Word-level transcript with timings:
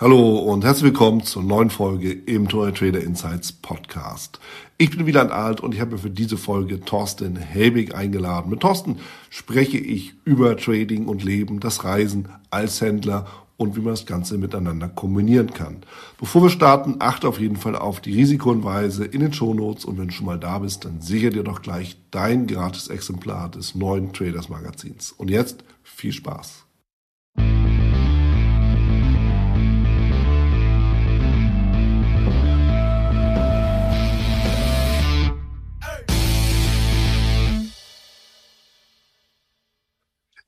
Hallo 0.00 0.38
und 0.38 0.64
herzlich 0.64 0.84
willkommen 0.84 1.24
zur 1.24 1.42
neuen 1.42 1.70
Folge 1.70 2.12
im 2.12 2.48
Tour 2.48 2.72
Trader 2.72 3.00
Insights 3.00 3.50
Podcast. 3.50 4.38
Ich 4.76 4.90
bin 4.90 5.06
Wieland 5.06 5.32
Alt 5.32 5.60
und 5.60 5.74
ich 5.74 5.80
habe 5.80 5.90
mir 5.90 5.98
für 5.98 6.08
diese 6.08 6.36
Folge 6.36 6.78
Thorsten 6.78 7.34
Helbig 7.34 7.96
eingeladen. 7.96 8.48
Mit 8.48 8.60
Thorsten 8.60 8.98
spreche 9.28 9.76
ich 9.76 10.14
über 10.24 10.56
Trading 10.56 11.06
und 11.06 11.24
Leben, 11.24 11.58
das 11.58 11.82
Reisen 11.82 12.28
als 12.48 12.80
Händler 12.80 13.26
und 13.56 13.74
wie 13.74 13.80
man 13.80 13.94
das 13.94 14.06
Ganze 14.06 14.38
miteinander 14.38 14.86
kombinieren 14.86 15.52
kann. 15.52 15.78
Bevor 16.16 16.44
wir 16.44 16.50
starten, 16.50 16.98
achte 17.00 17.26
auf 17.26 17.40
jeden 17.40 17.56
Fall 17.56 17.74
auf 17.74 18.00
die 18.00 18.14
Risikohinweise 18.14 19.04
in 19.04 19.18
den 19.18 19.32
Shownotes 19.32 19.84
und 19.84 19.98
wenn 19.98 20.06
du 20.06 20.14
schon 20.14 20.26
mal 20.26 20.38
da 20.38 20.60
bist, 20.60 20.84
dann 20.84 21.00
sichere 21.00 21.32
dir 21.32 21.42
doch 21.42 21.60
gleich 21.60 21.96
dein 22.12 22.46
gratis 22.46 22.86
Exemplar 22.86 23.48
des 23.50 23.74
neuen 23.74 24.12
Traders 24.12 24.48
Magazins. 24.48 25.10
Und 25.10 25.28
jetzt 25.28 25.64
viel 25.82 26.12
Spaß. 26.12 26.67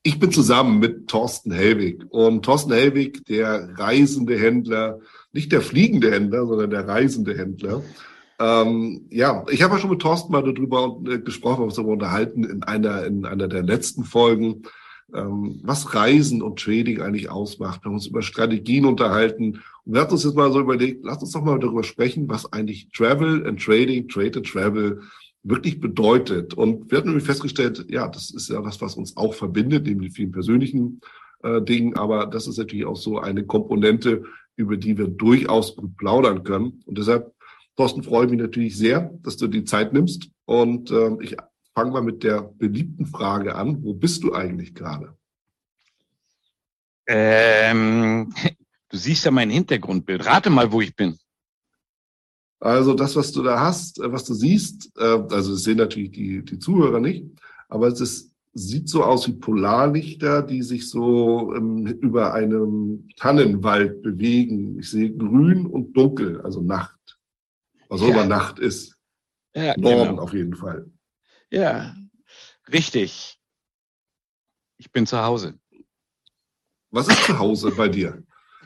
Ich 0.03 0.19
bin 0.19 0.31
zusammen 0.31 0.79
mit 0.79 1.07
Thorsten 1.07 1.51
Hellwig. 1.51 2.05
Und 2.09 2.43
Thorsten 2.43 2.73
Hellwig, 2.73 3.23
der 3.25 3.77
reisende 3.77 4.37
Händler, 4.37 4.99
nicht 5.31 5.51
der 5.51 5.61
fliegende 5.61 6.11
Händler, 6.11 6.47
sondern 6.47 6.71
der 6.71 6.87
reisende 6.87 7.37
Händler. 7.37 7.83
Ähm, 8.39 9.05
ja, 9.11 9.45
ich 9.51 9.61
habe 9.61 9.75
ja 9.75 9.79
schon 9.79 9.91
mit 9.91 10.01
Thorsten 10.01 10.31
mal 10.31 10.41
darüber 10.41 10.99
äh, 11.05 11.19
gesprochen, 11.19 11.67
was 11.67 11.77
wir 11.77 11.85
unterhalten 11.85 12.43
in 12.43 12.63
einer, 12.63 13.05
in 13.05 13.25
einer 13.25 13.47
der 13.47 13.61
letzten 13.61 14.03
Folgen, 14.03 14.63
ähm, 15.13 15.59
was 15.63 15.93
Reisen 15.93 16.41
und 16.41 16.59
Trading 16.59 17.01
eigentlich 17.01 17.29
ausmacht. 17.29 17.81
Wir 17.83 17.89
haben 17.89 17.95
uns 17.95 18.07
über 18.07 18.23
Strategien 18.23 18.85
unterhalten. 18.85 19.61
Und 19.85 19.93
wir 19.93 20.01
hatten 20.01 20.13
uns 20.13 20.23
jetzt 20.23 20.35
mal 20.35 20.51
so 20.51 20.61
überlegt, 20.61 21.05
lass 21.05 21.21
uns 21.21 21.31
doch 21.31 21.43
mal 21.43 21.59
darüber 21.59 21.83
sprechen, 21.83 22.27
was 22.27 22.51
eigentlich 22.51 22.89
Travel 22.89 23.45
and 23.47 23.61
Trading, 23.61 24.07
Trade 24.07 24.37
and 24.37 24.47
Travel 24.47 25.01
wirklich 25.43 25.79
bedeutet. 25.79 26.53
Und 26.53 26.91
wir 26.91 26.97
hatten 26.97 27.09
nämlich 27.09 27.25
festgestellt, 27.25 27.85
ja, 27.89 28.07
das 28.07 28.31
ist 28.31 28.49
ja 28.49 28.63
was, 28.63 28.81
was 28.81 28.95
uns 28.95 29.17
auch 29.17 29.33
verbindet, 29.33 29.85
neben 29.85 30.01
den 30.01 30.11
vielen 30.11 30.31
persönlichen 30.31 31.01
äh, 31.43 31.61
Dingen, 31.61 31.95
aber 31.95 32.27
das 32.27 32.47
ist 32.47 32.57
natürlich 32.57 32.85
auch 32.85 32.95
so 32.95 33.19
eine 33.19 33.45
Komponente, 33.45 34.23
über 34.55 34.77
die 34.77 34.97
wir 34.97 35.07
durchaus 35.07 35.75
gut 35.75 35.97
plaudern 35.97 36.43
können. 36.43 36.83
Und 36.85 36.97
deshalb, 36.97 37.33
Thorsten, 37.75 38.03
freue 38.03 38.25
ich 38.25 38.31
mich 38.31 38.41
natürlich 38.41 38.77
sehr, 38.77 39.11
dass 39.23 39.37
du 39.37 39.47
die 39.47 39.63
Zeit 39.63 39.93
nimmst. 39.93 40.29
Und 40.45 40.91
äh, 40.91 41.17
ich 41.21 41.35
fange 41.73 41.91
mal 41.91 42.03
mit 42.03 42.23
der 42.23 42.41
beliebten 42.41 43.05
Frage 43.05 43.55
an. 43.55 43.83
Wo 43.83 43.93
bist 43.93 44.23
du 44.23 44.33
eigentlich 44.33 44.75
gerade? 44.75 45.15
Ähm, 47.07 48.33
du 48.89 48.97
siehst 48.97 49.25
ja 49.25 49.31
mein 49.31 49.49
Hintergrundbild. 49.49 50.25
Rate 50.25 50.49
mal, 50.49 50.71
wo 50.71 50.81
ich 50.81 50.95
bin. 50.95 51.17
Also 52.61 52.93
das, 52.93 53.15
was 53.15 53.31
du 53.31 53.41
da 53.41 53.59
hast, 53.59 53.99
äh, 53.99 54.11
was 54.11 54.23
du 54.23 54.35
siehst, 54.35 54.91
äh, 54.97 55.03
also 55.03 55.53
das 55.53 55.63
sehen 55.63 55.77
natürlich 55.77 56.11
die, 56.11 56.45
die 56.45 56.59
Zuhörer 56.59 56.99
nicht, 56.99 57.25
aber 57.69 57.87
es 57.87 57.99
ist, 57.99 58.31
sieht 58.53 58.87
so 58.87 59.03
aus 59.03 59.27
wie 59.27 59.33
Polarlichter, 59.33 60.43
die 60.43 60.61
sich 60.61 60.87
so 60.87 61.55
ähm, 61.55 61.87
über 61.87 62.33
einem 62.33 63.09
Tannenwald 63.17 64.03
bewegen. 64.03 64.77
Ich 64.79 64.91
sehe 64.91 65.11
grün 65.11 65.65
und 65.65 65.93
dunkel, 65.97 66.41
also 66.41 66.61
Nacht. 66.61 67.17
Was 67.89 68.01
ja. 68.01 68.09
immer 68.09 68.25
Nacht 68.25 68.59
ist. 68.59 68.95
Ja, 69.55 69.75
Norden 69.77 70.11
genau. 70.11 70.21
auf 70.21 70.33
jeden 70.33 70.55
Fall. 70.55 70.85
Ja, 71.49 71.95
richtig. 72.71 73.39
Ich 74.77 74.91
bin 74.91 75.07
zu 75.07 75.19
Hause. 75.19 75.57
Was 76.91 77.07
ist 77.07 77.23
zu 77.23 77.39
Hause 77.39 77.71
bei 77.71 77.89
dir? 77.89 78.23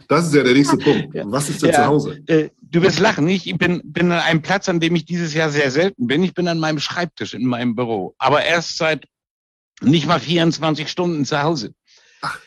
Das 0.08 0.28
ist 0.28 0.34
ja 0.36 0.44
der 0.44 0.54
nächste 0.54 0.78
Punkt. 0.78 1.10
Was 1.14 1.50
ist 1.50 1.62
denn 1.62 1.72
ja, 1.72 1.76
zu 1.76 1.86
Hause? 1.86 2.24
Äh, 2.28 2.50
du 2.62 2.82
wirst 2.82 3.00
lachen. 3.00 3.28
Ich 3.28 3.58
bin, 3.58 3.82
bin 3.84 4.12
an 4.12 4.20
einem 4.20 4.42
Platz, 4.42 4.70
an 4.70 4.80
dem 4.80 4.96
ich 4.96 5.06
dieses 5.06 5.34
Jahr 5.34 5.50
sehr 5.50 5.72
selten 5.72 6.08
bin. 6.08 6.24
Ich 6.24 6.34
bin 6.34 6.48
an 6.48 6.60
meinem 6.60 6.80
Schreibtisch 6.80 7.34
in 7.34 7.46
meinem 7.46 7.76
Büro. 7.76 8.16
Aber 8.18 8.44
erst 8.44 8.78
seit 8.78 9.06
nicht 9.82 10.08
mal 10.08 10.20
24 10.20 10.90
Stunden 10.90 11.26
zu 11.26 11.42
Hause. 11.42 11.74
Ach, 12.22 12.40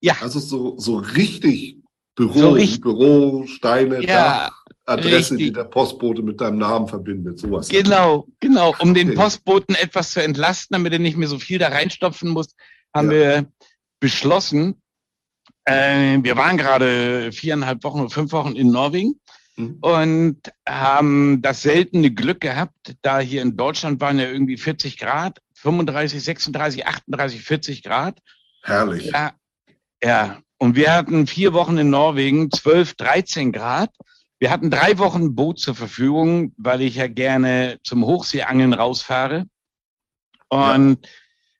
ja. 0.00 0.16
Also 0.20 0.40
so, 0.40 0.78
so 0.78 0.96
richtig 0.96 1.78
Büro, 2.14 2.38
so 2.38 2.50
richtig, 2.50 2.80
Büro, 2.80 3.44
Steine, 3.46 4.00
ja, 4.02 4.50
Dach, 4.50 4.64
Adresse, 4.84 5.32
richtig. 5.32 5.38
die 5.38 5.52
der 5.52 5.64
Postbote 5.64 6.22
mit 6.22 6.40
deinem 6.40 6.58
Namen 6.58 6.86
verbindet, 6.86 7.38
sowas. 7.38 7.68
Genau, 7.68 8.28
genau. 8.38 8.74
Um 8.78 8.94
den 8.94 9.14
Postboten 9.14 9.74
etwas 9.74 10.12
zu 10.12 10.22
entlasten, 10.22 10.74
damit 10.74 10.92
er 10.92 11.00
nicht 11.00 11.16
mehr 11.16 11.28
so 11.28 11.38
viel 11.38 11.58
da 11.58 11.68
reinstopfen 11.68 12.30
muss, 12.30 12.54
haben 12.94 13.10
ja. 13.10 13.18
wir 13.18 13.46
beschlossen, 13.98 14.80
äh, 15.64 16.18
wir 16.22 16.36
waren 16.36 16.56
gerade 16.56 17.32
viereinhalb 17.32 17.84
Wochen 17.84 18.00
oder 18.00 18.10
fünf 18.10 18.32
Wochen 18.32 18.52
in 18.56 18.70
Norwegen 18.70 19.20
mhm. 19.56 19.78
und 19.80 20.38
haben 20.68 21.42
das 21.42 21.62
seltene 21.62 22.10
Glück 22.10 22.40
gehabt, 22.40 22.96
da 23.02 23.20
hier 23.20 23.42
in 23.42 23.56
Deutschland 23.56 24.00
waren 24.00 24.18
ja 24.18 24.26
irgendwie 24.26 24.56
40 24.56 24.98
Grad, 24.98 25.40
35, 25.54 26.22
36, 26.22 26.86
38, 26.86 27.42
40 27.42 27.82
Grad. 27.82 28.18
Herrlich. 28.62 29.06
Ja, 29.06 29.32
ja. 30.02 30.38
Und 30.58 30.76
wir 30.76 30.94
hatten 30.94 31.26
vier 31.26 31.52
Wochen 31.52 31.76
in 31.78 31.90
Norwegen 31.90 32.50
12, 32.50 32.94
13 32.94 33.52
Grad. 33.52 33.90
Wir 34.38 34.50
hatten 34.50 34.70
drei 34.70 34.98
Wochen 34.98 35.34
Boot 35.34 35.58
zur 35.58 35.74
Verfügung, 35.74 36.52
weil 36.56 36.82
ich 36.82 36.96
ja 36.96 37.06
gerne 37.06 37.78
zum 37.82 38.04
Hochseeangeln 38.04 38.72
rausfahre. 38.72 39.46
Und 40.48 40.98
ja. 41.02 41.10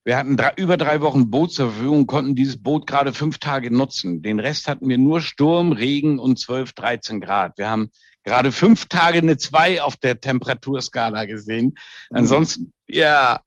Wir 0.05 0.19
hatten 0.19 0.37
drei, 0.37 0.53
über 0.57 0.77
drei 0.77 1.01
Wochen 1.01 1.31
Boot 1.31 1.53
zur 1.53 1.71
Verfügung, 1.71 2.07
konnten 2.07 2.35
dieses 2.35 2.63
Boot 2.63 2.87
gerade 2.87 3.15
fünf 3.15 3.39
Tage 3.39 3.71
nutzen. 3.71 4.21
Den 4.21 4.39
Rest 4.39 4.69
hatten 4.69 4.89
wir 4.89 4.99
nur 4.99 5.23
Sturm, 5.23 5.73
Regen 5.73 6.19
und 6.19 6.39
12, 6.39 6.75
13 6.75 7.21
Grad. 7.23 7.57
Wir 7.57 7.71
haben 7.71 7.91
gerade 8.23 8.53
fünf 8.53 8.87
Tage 8.87 9.19
eine 9.19 9.39
zwei 9.39 9.81
auf 9.81 9.97
der 9.97 10.21
Temperaturskala 10.21 11.25
gesehen. 11.25 11.77
Mhm. 12.11 12.17
Ansonsten, 12.17 12.73
ja. 12.87 13.41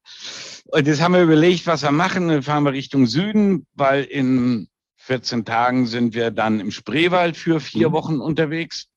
Und 0.65 0.87
jetzt 0.87 1.01
haben 1.01 1.13
wir 1.13 1.21
überlegt, 1.21 1.67
was 1.67 1.83
wir 1.83 1.91
machen. 1.91 2.27
Dann 2.27 2.41
fahren 2.41 2.63
wir 2.63 2.73
Richtung 2.73 3.05
Süden, 3.05 3.67
weil 3.75 4.03
in 4.03 4.67
14 4.97 5.45
Tagen 5.45 5.85
sind 5.85 6.15
wir 6.15 6.31
dann 6.31 6.59
im 6.59 6.71
Spreewald 6.71 7.37
für 7.37 7.59
vier 7.59 7.89
mhm. 7.89 7.93
Wochen 7.93 8.19
unterwegs. 8.19 8.87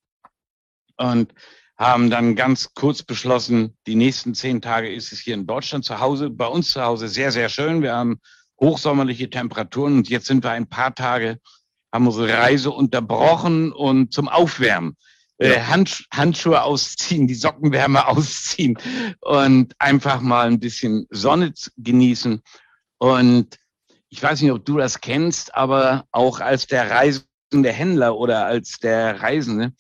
Und 0.97 1.34
haben 1.81 2.11
dann 2.11 2.37
ganz 2.37 2.75
kurz 2.75 3.03
beschlossen, 3.03 3.75
die 3.87 3.95
nächsten 3.95 4.35
zehn 4.35 4.61
Tage 4.61 4.93
ist 4.93 5.13
es 5.13 5.21
hier 5.21 5.33
in 5.33 5.47
Deutschland 5.47 5.83
zu 5.83 5.99
Hause, 5.99 6.29
bei 6.29 6.47
uns 6.47 6.73
zu 6.73 6.83
Hause 6.83 7.09
sehr, 7.09 7.33
sehr 7.33 7.49
schön. 7.49 7.81
Wir 7.81 7.95
haben 7.95 8.21
hochsommerliche 8.61 9.31
Temperaturen 9.31 9.97
und 9.97 10.11
jetzt 10.11 10.27
sind 10.27 10.45
wir 10.45 10.51
ein 10.51 10.69
paar 10.69 10.95
Tage, 10.95 11.39
haben 11.91 12.07
unsere 12.07 12.37
Reise 12.37 12.71
unterbrochen 12.71 13.73
und 13.73 14.13
zum 14.13 14.29
Aufwärmen. 14.29 14.95
Äh, 15.39 15.55
ja. 15.55 15.69
Hand, 15.69 16.05
Handschuhe 16.13 16.63
ausziehen, 16.63 17.27
die 17.27 17.35
Sockenwärme 17.35 18.07
ausziehen 18.09 18.79
und 19.23 19.73
einfach 19.79 20.21
mal 20.21 20.49
ein 20.49 20.61
bisschen 20.61 21.07
Sonne 21.09 21.55
genießen. 21.79 22.43
Und 22.99 23.57
ich 24.11 24.23
weiß 24.23 24.43
nicht, 24.43 24.53
ob 24.53 24.67
du 24.67 24.77
das 24.77 25.01
kennst, 25.01 25.55
aber 25.55 26.05
auch 26.12 26.41
als 26.41 26.67
der 26.67 26.91
reisende 26.91 27.73
Händler 27.73 28.19
oder 28.19 28.45
als 28.45 28.81
der 28.81 29.23
Reisende 29.23 29.73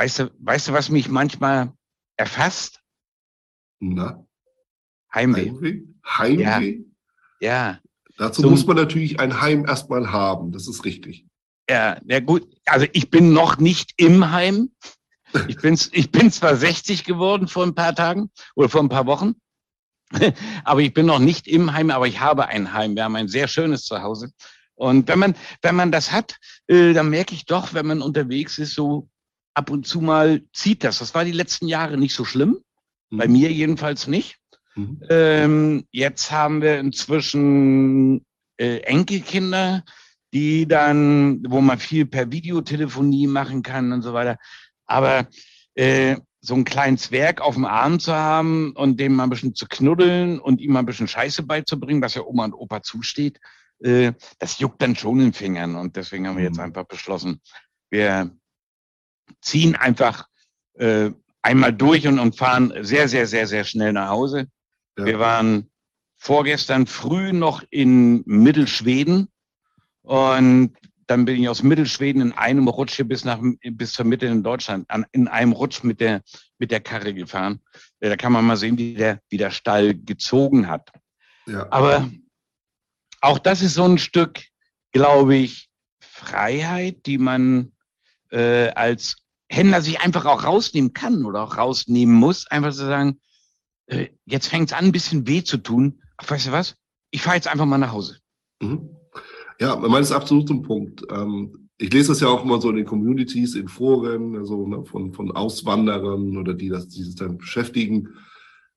Weißt 0.00 0.18
du, 0.18 0.30
weißt 0.38 0.68
du, 0.68 0.72
was 0.72 0.88
mich 0.88 1.10
manchmal 1.10 1.74
erfasst? 2.16 2.80
Na? 3.80 4.26
Heimweh. 5.14 5.50
Heimweh? 5.50 5.82
Heimweh? 6.06 6.78
Ja. 7.40 7.72
ja. 7.72 7.80
Dazu 8.16 8.40
so, 8.40 8.48
muss 8.48 8.64
man 8.64 8.76
natürlich 8.76 9.20
ein 9.20 9.42
Heim 9.42 9.66
erstmal 9.66 10.10
haben, 10.10 10.52
das 10.52 10.68
ist 10.68 10.86
richtig. 10.86 11.26
Ja, 11.68 12.00
ja 12.06 12.20
gut. 12.20 12.48
Also 12.64 12.86
ich 12.94 13.10
bin 13.10 13.34
noch 13.34 13.58
nicht 13.58 13.92
im 13.98 14.30
Heim. 14.30 14.70
Ich 15.48 15.58
bin, 15.58 15.78
ich 15.92 16.10
bin 16.10 16.32
zwar 16.32 16.56
60 16.56 17.04
geworden 17.04 17.46
vor 17.46 17.64
ein 17.64 17.74
paar 17.74 17.94
Tagen 17.94 18.30
oder 18.56 18.70
vor 18.70 18.80
ein 18.80 18.88
paar 18.88 19.04
Wochen, 19.04 19.34
aber 20.64 20.80
ich 20.80 20.94
bin 20.94 21.04
noch 21.04 21.18
nicht 21.18 21.46
im 21.46 21.74
Heim, 21.74 21.90
aber 21.90 22.06
ich 22.06 22.20
habe 22.20 22.46
ein 22.46 22.72
Heim. 22.72 22.96
Wir 22.96 23.04
haben 23.04 23.16
ein 23.16 23.28
sehr 23.28 23.48
schönes 23.48 23.84
Zuhause. 23.84 24.32
Und 24.76 25.08
wenn 25.08 25.18
man, 25.18 25.36
wenn 25.60 25.74
man 25.74 25.92
das 25.92 26.10
hat, 26.10 26.38
äh, 26.68 26.94
dann 26.94 27.10
merke 27.10 27.34
ich 27.34 27.44
doch, 27.44 27.74
wenn 27.74 27.86
man 27.86 28.00
unterwegs 28.00 28.56
ist, 28.56 28.72
so 28.72 29.10
ab 29.54 29.70
und 29.70 29.86
zu 29.86 30.00
mal 30.00 30.42
zieht 30.52 30.84
das. 30.84 30.98
Das 30.98 31.14
war 31.14 31.24
die 31.24 31.32
letzten 31.32 31.68
Jahre 31.68 31.96
nicht 31.96 32.14
so 32.14 32.24
schlimm. 32.24 32.58
Mhm. 33.10 33.18
Bei 33.18 33.28
mir 33.28 33.52
jedenfalls 33.52 34.06
nicht. 34.06 34.38
Mhm. 34.74 35.02
Ähm, 35.10 35.84
jetzt 35.90 36.30
haben 36.30 36.62
wir 36.62 36.78
inzwischen 36.78 38.24
äh, 38.56 38.78
Enkelkinder, 38.80 39.84
die 40.32 40.66
dann, 40.66 41.42
wo 41.48 41.60
man 41.60 41.78
viel 41.78 42.06
per 42.06 42.30
Videotelefonie 42.30 43.26
machen 43.26 43.62
kann 43.62 43.92
und 43.92 44.02
so 44.02 44.12
weiter. 44.12 44.38
Aber 44.86 45.28
äh, 45.74 46.16
so 46.40 46.54
einen 46.54 46.64
kleinen 46.64 46.98
Zwerg 46.98 47.40
auf 47.40 47.54
dem 47.54 47.66
Arm 47.66 48.00
zu 48.00 48.14
haben 48.14 48.72
und 48.72 48.98
dem 48.98 49.14
mal 49.14 49.24
ein 49.24 49.30
bisschen 49.30 49.54
zu 49.54 49.66
knuddeln 49.66 50.38
und 50.38 50.60
ihm 50.60 50.72
mal 50.72 50.80
ein 50.80 50.86
bisschen 50.86 51.08
Scheiße 51.08 51.42
beizubringen, 51.42 52.02
was 52.02 52.14
ja 52.14 52.22
Oma 52.22 52.46
und 52.46 52.54
Opa 52.54 52.82
zusteht, 52.82 53.40
äh, 53.80 54.12
das 54.38 54.58
juckt 54.58 54.80
dann 54.80 54.96
schon 54.96 55.18
in 55.18 55.26
den 55.26 55.32
Fingern. 55.32 55.74
Und 55.76 55.96
deswegen 55.96 56.26
haben 56.26 56.36
wir 56.36 56.44
jetzt 56.44 56.56
mhm. 56.56 56.64
einfach 56.64 56.84
beschlossen, 56.86 57.40
wir 57.90 58.30
ziehen 59.40 59.76
einfach 59.76 60.26
äh, 60.74 61.10
einmal 61.42 61.72
durch 61.72 62.06
und, 62.06 62.18
und 62.18 62.36
fahren 62.36 62.72
sehr, 62.80 63.08
sehr, 63.08 63.26
sehr, 63.26 63.46
sehr 63.46 63.64
schnell 63.64 63.92
nach 63.92 64.08
Hause. 64.08 64.46
Ja. 64.98 65.04
Wir 65.04 65.18
waren 65.18 65.70
vorgestern 66.18 66.86
früh 66.86 67.32
noch 67.32 67.62
in 67.70 68.22
Mittelschweden 68.26 69.28
und 70.02 70.76
dann 71.06 71.24
bin 71.24 71.42
ich 71.42 71.48
aus 71.48 71.62
Mittelschweden 71.62 72.22
in 72.22 72.32
einem 72.32 72.68
Rutsch 72.68 72.94
hier 72.94 73.08
bis 73.08 73.24
nach 73.24 73.40
bis 73.62 73.94
zur 73.94 74.04
Mitte 74.04 74.26
in 74.26 74.44
Deutschland 74.44 74.88
an, 74.90 75.06
in 75.10 75.26
einem 75.26 75.52
Rutsch 75.52 75.82
mit 75.82 76.00
der 76.00 76.22
mit 76.58 76.70
der 76.70 76.80
Karre 76.80 77.12
gefahren. 77.14 77.60
Da 77.98 78.16
kann 78.16 78.32
man 78.32 78.44
mal 78.44 78.56
sehen, 78.56 78.78
wie 78.78 78.94
der 78.94 79.20
wie 79.28 79.36
der 79.36 79.50
Stall 79.50 79.94
gezogen 79.94 80.68
hat. 80.68 80.92
Ja. 81.46 81.66
Aber 81.72 82.08
auch 83.20 83.38
das 83.38 83.62
ist 83.62 83.74
so 83.74 83.84
ein 83.84 83.98
Stück, 83.98 84.40
glaube 84.92 85.36
ich, 85.36 85.68
Freiheit, 86.00 87.06
die 87.06 87.18
man 87.18 87.72
äh, 88.30 88.68
als 88.70 89.16
Händler 89.48 89.82
sich 89.82 90.00
einfach 90.00 90.24
auch 90.26 90.44
rausnehmen 90.44 90.92
kann 90.92 91.24
oder 91.24 91.42
auch 91.42 91.56
rausnehmen 91.56 92.14
muss, 92.14 92.46
einfach 92.46 92.70
zu 92.70 92.86
sagen, 92.86 93.20
äh, 93.86 94.08
jetzt 94.24 94.46
fängt 94.46 94.70
es 94.70 94.76
an, 94.76 94.86
ein 94.86 94.92
bisschen 94.92 95.26
weh 95.26 95.42
zu 95.42 95.58
tun. 95.58 96.02
Ach, 96.16 96.30
weißt 96.30 96.48
du 96.48 96.52
was? 96.52 96.76
Ich 97.10 97.22
fahre 97.22 97.36
jetzt 97.36 97.48
einfach 97.48 97.66
mal 97.66 97.78
nach 97.78 97.92
Hause. 97.92 98.18
Mhm. 98.60 98.90
Ja, 99.58 99.74
ist 99.98 100.12
absolut 100.12 100.48
ein 100.50 100.62
Punkt. 100.62 101.02
Ähm, 101.10 101.68
ich 101.76 101.92
lese 101.92 102.08
das 102.08 102.20
ja 102.20 102.28
auch 102.28 102.44
immer 102.44 102.60
so 102.60 102.70
in 102.70 102.76
den 102.76 102.86
Communities, 102.86 103.54
in 103.54 103.68
Foren, 103.68 104.36
also 104.36 104.66
ne, 104.66 104.84
von, 104.84 105.12
von 105.12 105.32
Auswanderern 105.32 106.36
oder 106.36 106.54
die, 106.54 106.68
das, 106.68 106.88
die 106.88 107.02
sich 107.02 107.16
dann 107.16 107.38
beschäftigen. 107.38 108.10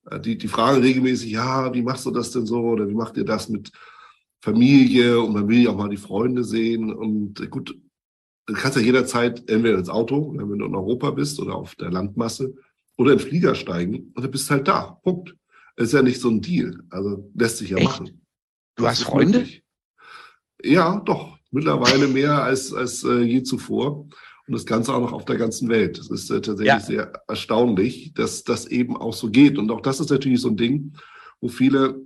Äh, 0.10 0.20
die, 0.20 0.38
die 0.38 0.48
fragen 0.48 0.82
regelmäßig, 0.82 1.32
ja, 1.32 1.74
wie 1.74 1.84
machst 1.84 2.06
du 2.06 2.12
das 2.12 2.32
denn 2.32 2.46
so? 2.46 2.62
Oder 2.62 2.88
wie 2.90 2.96
macht 2.96 3.18
ihr 3.18 3.26
das 3.26 3.50
mit 3.50 3.72
Familie? 4.42 5.22
Und 5.22 5.34
man 5.34 5.48
will 5.48 5.64
ja 5.64 5.70
auch 5.70 5.78
mal 5.78 5.90
die 5.90 5.98
Freunde 5.98 6.44
sehen. 6.44 6.94
Und 6.94 7.40
äh, 7.40 7.48
gut, 7.48 7.78
du 8.46 8.54
kannst 8.54 8.78
ja 8.78 8.84
jederzeit 8.84 9.50
entweder 9.50 9.78
ins 9.78 9.90
Auto, 9.90 10.34
wenn 10.36 10.60
du 10.60 10.66
in 10.66 10.76
Europa 10.76 11.12
bist 11.12 11.40
oder 11.40 11.56
auf 11.56 11.76
der 11.76 11.92
Landmasse, 11.92 12.54
oder 12.98 13.14
in 13.14 13.18
den 13.18 13.28
Flieger 13.28 13.56
steigen 13.56 14.12
und 14.14 14.24
du 14.24 14.30
bist 14.30 14.50
halt 14.52 14.68
da. 14.68 15.00
Punkt. 15.04 15.36
Das 15.76 15.88
ist 15.88 15.94
ja 15.94 16.02
nicht 16.02 16.22
so 16.22 16.30
ein 16.30 16.42
Deal. 16.42 16.84
Also 16.90 17.32
lässt 17.34 17.58
sich 17.58 17.72
ja 17.72 17.78
Echt? 17.78 17.88
machen. 17.88 18.22
Du 18.76 18.84
das 18.84 19.00
hast 19.00 19.04
Freunde? 19.04 19.40
Möglich. 19.40 19.64
Ja, 20.64 21.00
doch. 21.00 21.38
Mittlerweile 21.52 22.08
mehr 22.08 22.44
als, 22.44 22.74
als 22.74 23.04
äh, 23.04 23.22
je 23.22 23.44
zuvor. 23.44 24.08
Und 24.46 24.54
das 24.54 24.66
Ganze 24.66 24.94
auch 24.94 25.00
noch 25.00 25.14
auf 25.14 25.26
der 25.26 25.38
ganzen 25.38 25.70
Welt. 25.70 25.98
Das 25.98 26.10
ist 26.10 26.30
äh, 26.30 26.42
tatsächlich 26.42 26.68
ja. 26.68 26.80
sehr 26.80 27.14
erstaunlich, 27.28 28.14
dass 28.14 28.44
das 28.44 28.66
eben 28.68 28.98
auch 28.98 29.14
so 29.14 29.30
geht. 29.30 29.58
Und 29.58 29.72
auch 29.72 29.82
das 29.82 30.00
ist 30.00 30.10
natürlich 30.10 30.42
so 30.42 30.50
ein 30.50 30.58
Ding, 30.58 30.94
wo 31.40 31.48
viele 31.48 32.02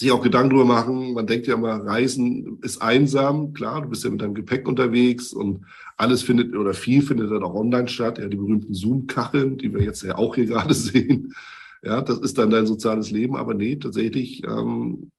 sich 0.00 0.12
auch 0.12 0.22
Gedanken 0.22 0.50
drüber 0.50 0.64
machen. 0.64 1.12
Man 1.12 1.26
denkt 1.26 1.46
ja 1.46 1.54
immer, 1.54 1.84
Reisen 1.84 2.58
ist 2.62 2.80
einsam. 2.80 3.52
Klar, 3.52 3.82
du 3.82 3.90
bist 3.90 4.02
ja 4.02 4.08
mit 4.08 4.22
deinem 4.22 4.32
Gepäck 4.32 4.66
unterwegs 4.66 5.34
und 5.34 5.66
alles 5.98 6.22
findet 6.22 6.56
oder 6.56 6.72
viel 6.72 7.02
findet 7.02 7.30
dann 7.30 7.42
auch 7.42 7.54
online 7.54 7.86
statt. 7.86 8.18
Ja, 8.18 8.26
die 8.26 8.38
berühmten 8.38 8.72
Zoom-Kacheln, 8.72 9.58
die 9.58 9.74
wir 9.74 9.82
jetzt 9.82 10.02
ja 10.02 10.16
auch 10.16 10.36
hier 10.36 10.46
gerade 10.46 10.72
sehen. 10.72 11.34
Ja, 11.82 12.00
das 12.00 12.18
ist 12.18 12.38
dann 12.38 12.48
dein 12.48 12.66
soziales 12.66 13.10
Leben. 13.10 13.36
Aber 13.36 13.52
nee, 13.52 13.76
tatsächlich 13.76 14.42
ähm, 14.44 15.10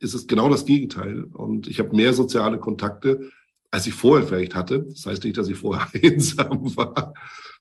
ist 0.00 0.14
es 0.14 0.26
genau 0.26 0.48
das 0.48 0.66
Gegenteil. 0.66 1.26
Und 1.32 1.68
ich 1.68 1.78
habe 1.78 1.94
mehr 1.94 2.12
soziale 2.12 2.58
Kontakte, 2.58 3.30
als 3.70 3.86
ich 3.86 3.94
vorher 3.94 4.26
vielleicht 4.26 4.56
hatte. 4.56 4.82
Das 4.82 5.06
heißt 5.06 5.22
nicht, 5.22 5.38
dass 5.38 5.48
ich 5.48 5.58
vorher 5.58 5.86
einsam 6.02 6.76
war, 6.76 7.14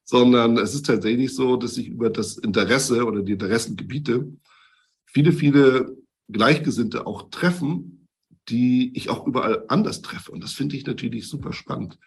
sondern 0.06 0.58
es 0.58 0.74
ist 0.74 0.88
tatsächlich 0.88 1.36
so, 1.36 1.56
dass 1.56 1.78
ich 1.78 1.90
über 1.90 2.10
das 2.10 2.40
Interesse 2.40 3.06
oder 3.06 3.22
die 3.22 3.34
Interessengebiete 3.34 4.28
viele, 5.06 5.32
viele 5.32 6.03
Gleichgesinnte 6.32 7.06
auch 7.06 7.30
treffen, 7.30 8.08
die 8.50 8.92
ich 8.96 9.10
auch 9.10 9.26
überall 9.26 9.66
anders 9.68 10.02
treffe. 10.02 10.32
Und 10.32 10.44
das 10.44 10.54
finde 10.54 10.76
ich 10.76 10.86
natürlich 10.86 11.28
super 11.28 11.54
spannend. 11.54 11.98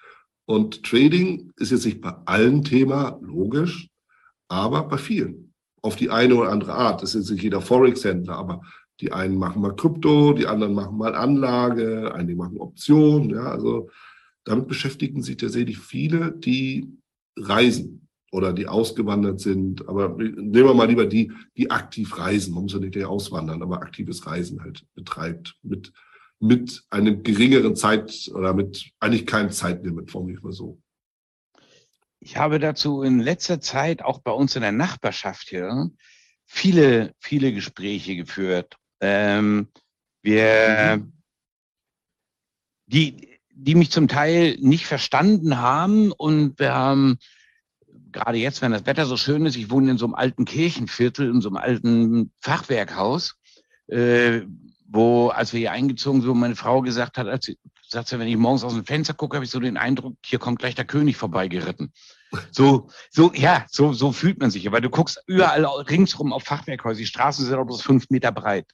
Und 0.47 0.85
Trading 0.85 1.53
ist 1.57 1.73
jetzt 1.73 1.85
nicht 1.85 2.01
bei 2.01 2.15
allen 2.25 2.63
Thema 2.63 3.19
logisch, 3.21 3.89
aber 4.49 4.85
bei 4.85 4.99
vielen. 4.99 5.53
Auf 5.83 5.97
die 5.97 6.11
eine 6.11 6.35
oder 6.35 6.51
andere 6.51 6.75
Art. 6.75 7.03
Das 7.03 7.15
ist 7.15 7.23
jetzt 7.23 7.31
nicht 7.33 7.43
jeder 7.43 7.61
Forex-Händler, 7.61 8.37
aber 8.37 8.63
die 9.01 9.13
einen 9.13 9.37
machen 9.37 9.61
mal 9.61 9.77
Krypto, 9.77 10.33
die 10.33 10.47
anderen 10.47 10.75
machen 10.75 10.97
mal 10.97 11.15
Anlage, 11.15 12.15
einige 12.15 12.37
machen 12.37 12.59
Optionen. 12.59 13.31
Ja, 13.31 13.51
also 13.51 13.91
damit 14.45 14.69
beschäftigen 14.69 15.23
sich 15.23 15.37
tatsächlich 15.37 15.79
viele, 15.79 16.33
die 16.33 16.89
reisen 17.37 18.06
oder 18.33 18.53
die 18.53 18.67
ausgewandert 18.67 19.41
sind. 19.41 19.89
Aber 19.89 20.17
nehmen 20.17 20.53
wir 20.53 20.75
mal 20.75 20.89
lieber 20.89 21.07
die, 21.07 21.33
die 21.57 21.71
aktiv 21.71 22.19
reisen. 22.19 22.55
Man 22.55 22.65
muss 22.65 22.73
ja 22.73 22.79
nicht 22.79 23.03
auswandern, 23.05 23.63
aber 23.63 23.83
aktives 23.83 24.27
Reisen 24.27 24.63
halt 24.63 24.85
betreibt 24.95 25.57
mit, 25.63 25.93
mit 26.41 26.85
einem 26.91 27.23
geringeren 27.23 27.77
Zeit 27.77 28.31
oder 28.35 28.55
mit 28.55 28.91
eigentlich 29.01 29.27
keinem 29.27 29.51
Zeitlimit, 29.51 30.11
formuliere 30.11 30.39
ich 30.39 30.45
mal 30.45 30.53
so. 30.53 30.81
Ich 32.21 32.37
habe 32.37 32.59
dazu 32.59 33.03
in 33.03 33.21
letzter 33.21 33.61
Zeit 33.61 34.03
auch 34.03 34.21
bei 34.21 34.33
uns 34.33 34.57
in 34.57 34.63
der 34.63 34.73
Nachbarschaft 34.73 35.49
hier 35.49 35.91
viele, 36.45 37.15
viele 37.21 37.53
Gespräche 37.53 38.17
geführt 38.17 38.77
ähm, 39.01 39.69
wir, 40.23 40.99
mhm. 40.99 41.13
die, 42.87 43.39
die 43.51 43.75
mich 43.75 43.91
zum 43.91 44.09
Teil 44.09 44.57
nicht 44.61 44.87
verstanden 44.87 45.59
haben 45.59 46.13
und 46.13 46.59
wir 46.59 46.75
haben 46.75 47.19
gerade 48.17 48.39
jetzt, 48.39 48.63
wenn 48.63 48.73
das 48.73 48.87
Wetter 48.87 49.05
so 49.05 49.17
schön 49.17 49.45
ist, 49.45 49.57
ich 49.57 49.71
wohne 49.71 49.91
in 49.91 49.99
so 49.99 50.07
einem 50.07 50.15
alten 50.15 50.47
Kirchenviertel, 50.47 51.29
in 51.29 51.41
so 51.43 51.51
einem 51.51 51.59
alten 51.59 52.33
Fachwerkhaus, 52.41 53.35
äh, 53.89 54.41
wo, 54.89 55.29
als 55.29 55.53
wir 55.53 55.61
hier 55.61 55.73
eingezogen 55.73 56.23
sind, 56.23 56.35
meine 56.37 56.57
Frau 56.57 56.81
gesagt 56.81 57.19
hat, 57.19 57.27
als 57.27 57.45
sie, 57.45 57.59
sagt 57.89 58.09
sie, 58.09 58.19
wenn 58.19 58.29
ich 58.29 58.37
morgens 58.37 58.65
aus 58.65 58.73
dem 58.73 58.87
Fenster 58.87 59.13
gucke, 59.13 59.37
habe 59.37 59.45
ich 59.45 59.51
so 59.51 59.61
den 59.61 59.77
Eindruck, 59.77 60.17
hier 60.25 60.39
kommt 60.39 60.61
gleich 60.61 60.75
der 60.75 60.87
König 60.87 61.17
vorbeigeritten. 61.17 61.93
So, 62.51 62.89
so, 63.11 63.33
ja, 63.35 63.67
so, 63.69 63.93
so 63.93 64.13
fühlt 64.13 64.41
man 64.41 64.51
sich. 64.51 64.71
Weil 64.73 64.81
du 64.81 64.91
guckst 64.91 65.23
überall 65.27 65.65
ringsrum 65.65 66.33
auf 66.33 66.45
Fachwerkhäuser, 66.45 66.99
die 66.99 67.07
Straßen 67.07 67.45
sind 67.45 67.55
auch 67.55 67.67
bloß 67.67 67.83
fünf 67.83 68.09
Meter 68.09 68.33
breit. 68.33 68.67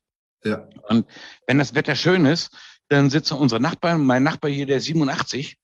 Ja. 0.44 0.68
Und 0.88 1.06
wenn 1.46 1.58
das 1.58 1.74
Wetter 1.74 1.96
schön 1.96 2.26
ist, 2.26 2.56
dann 2.88 3.10
sitzen 3.10 3.34
unsere 3.34 3.60
Nachbarn, 3.60 4.04
mein 4.04 4.22
Nachbar 4.22 4.50
hier, 4.50 4.66
der 4.66 4.80
87, 4.80 5.56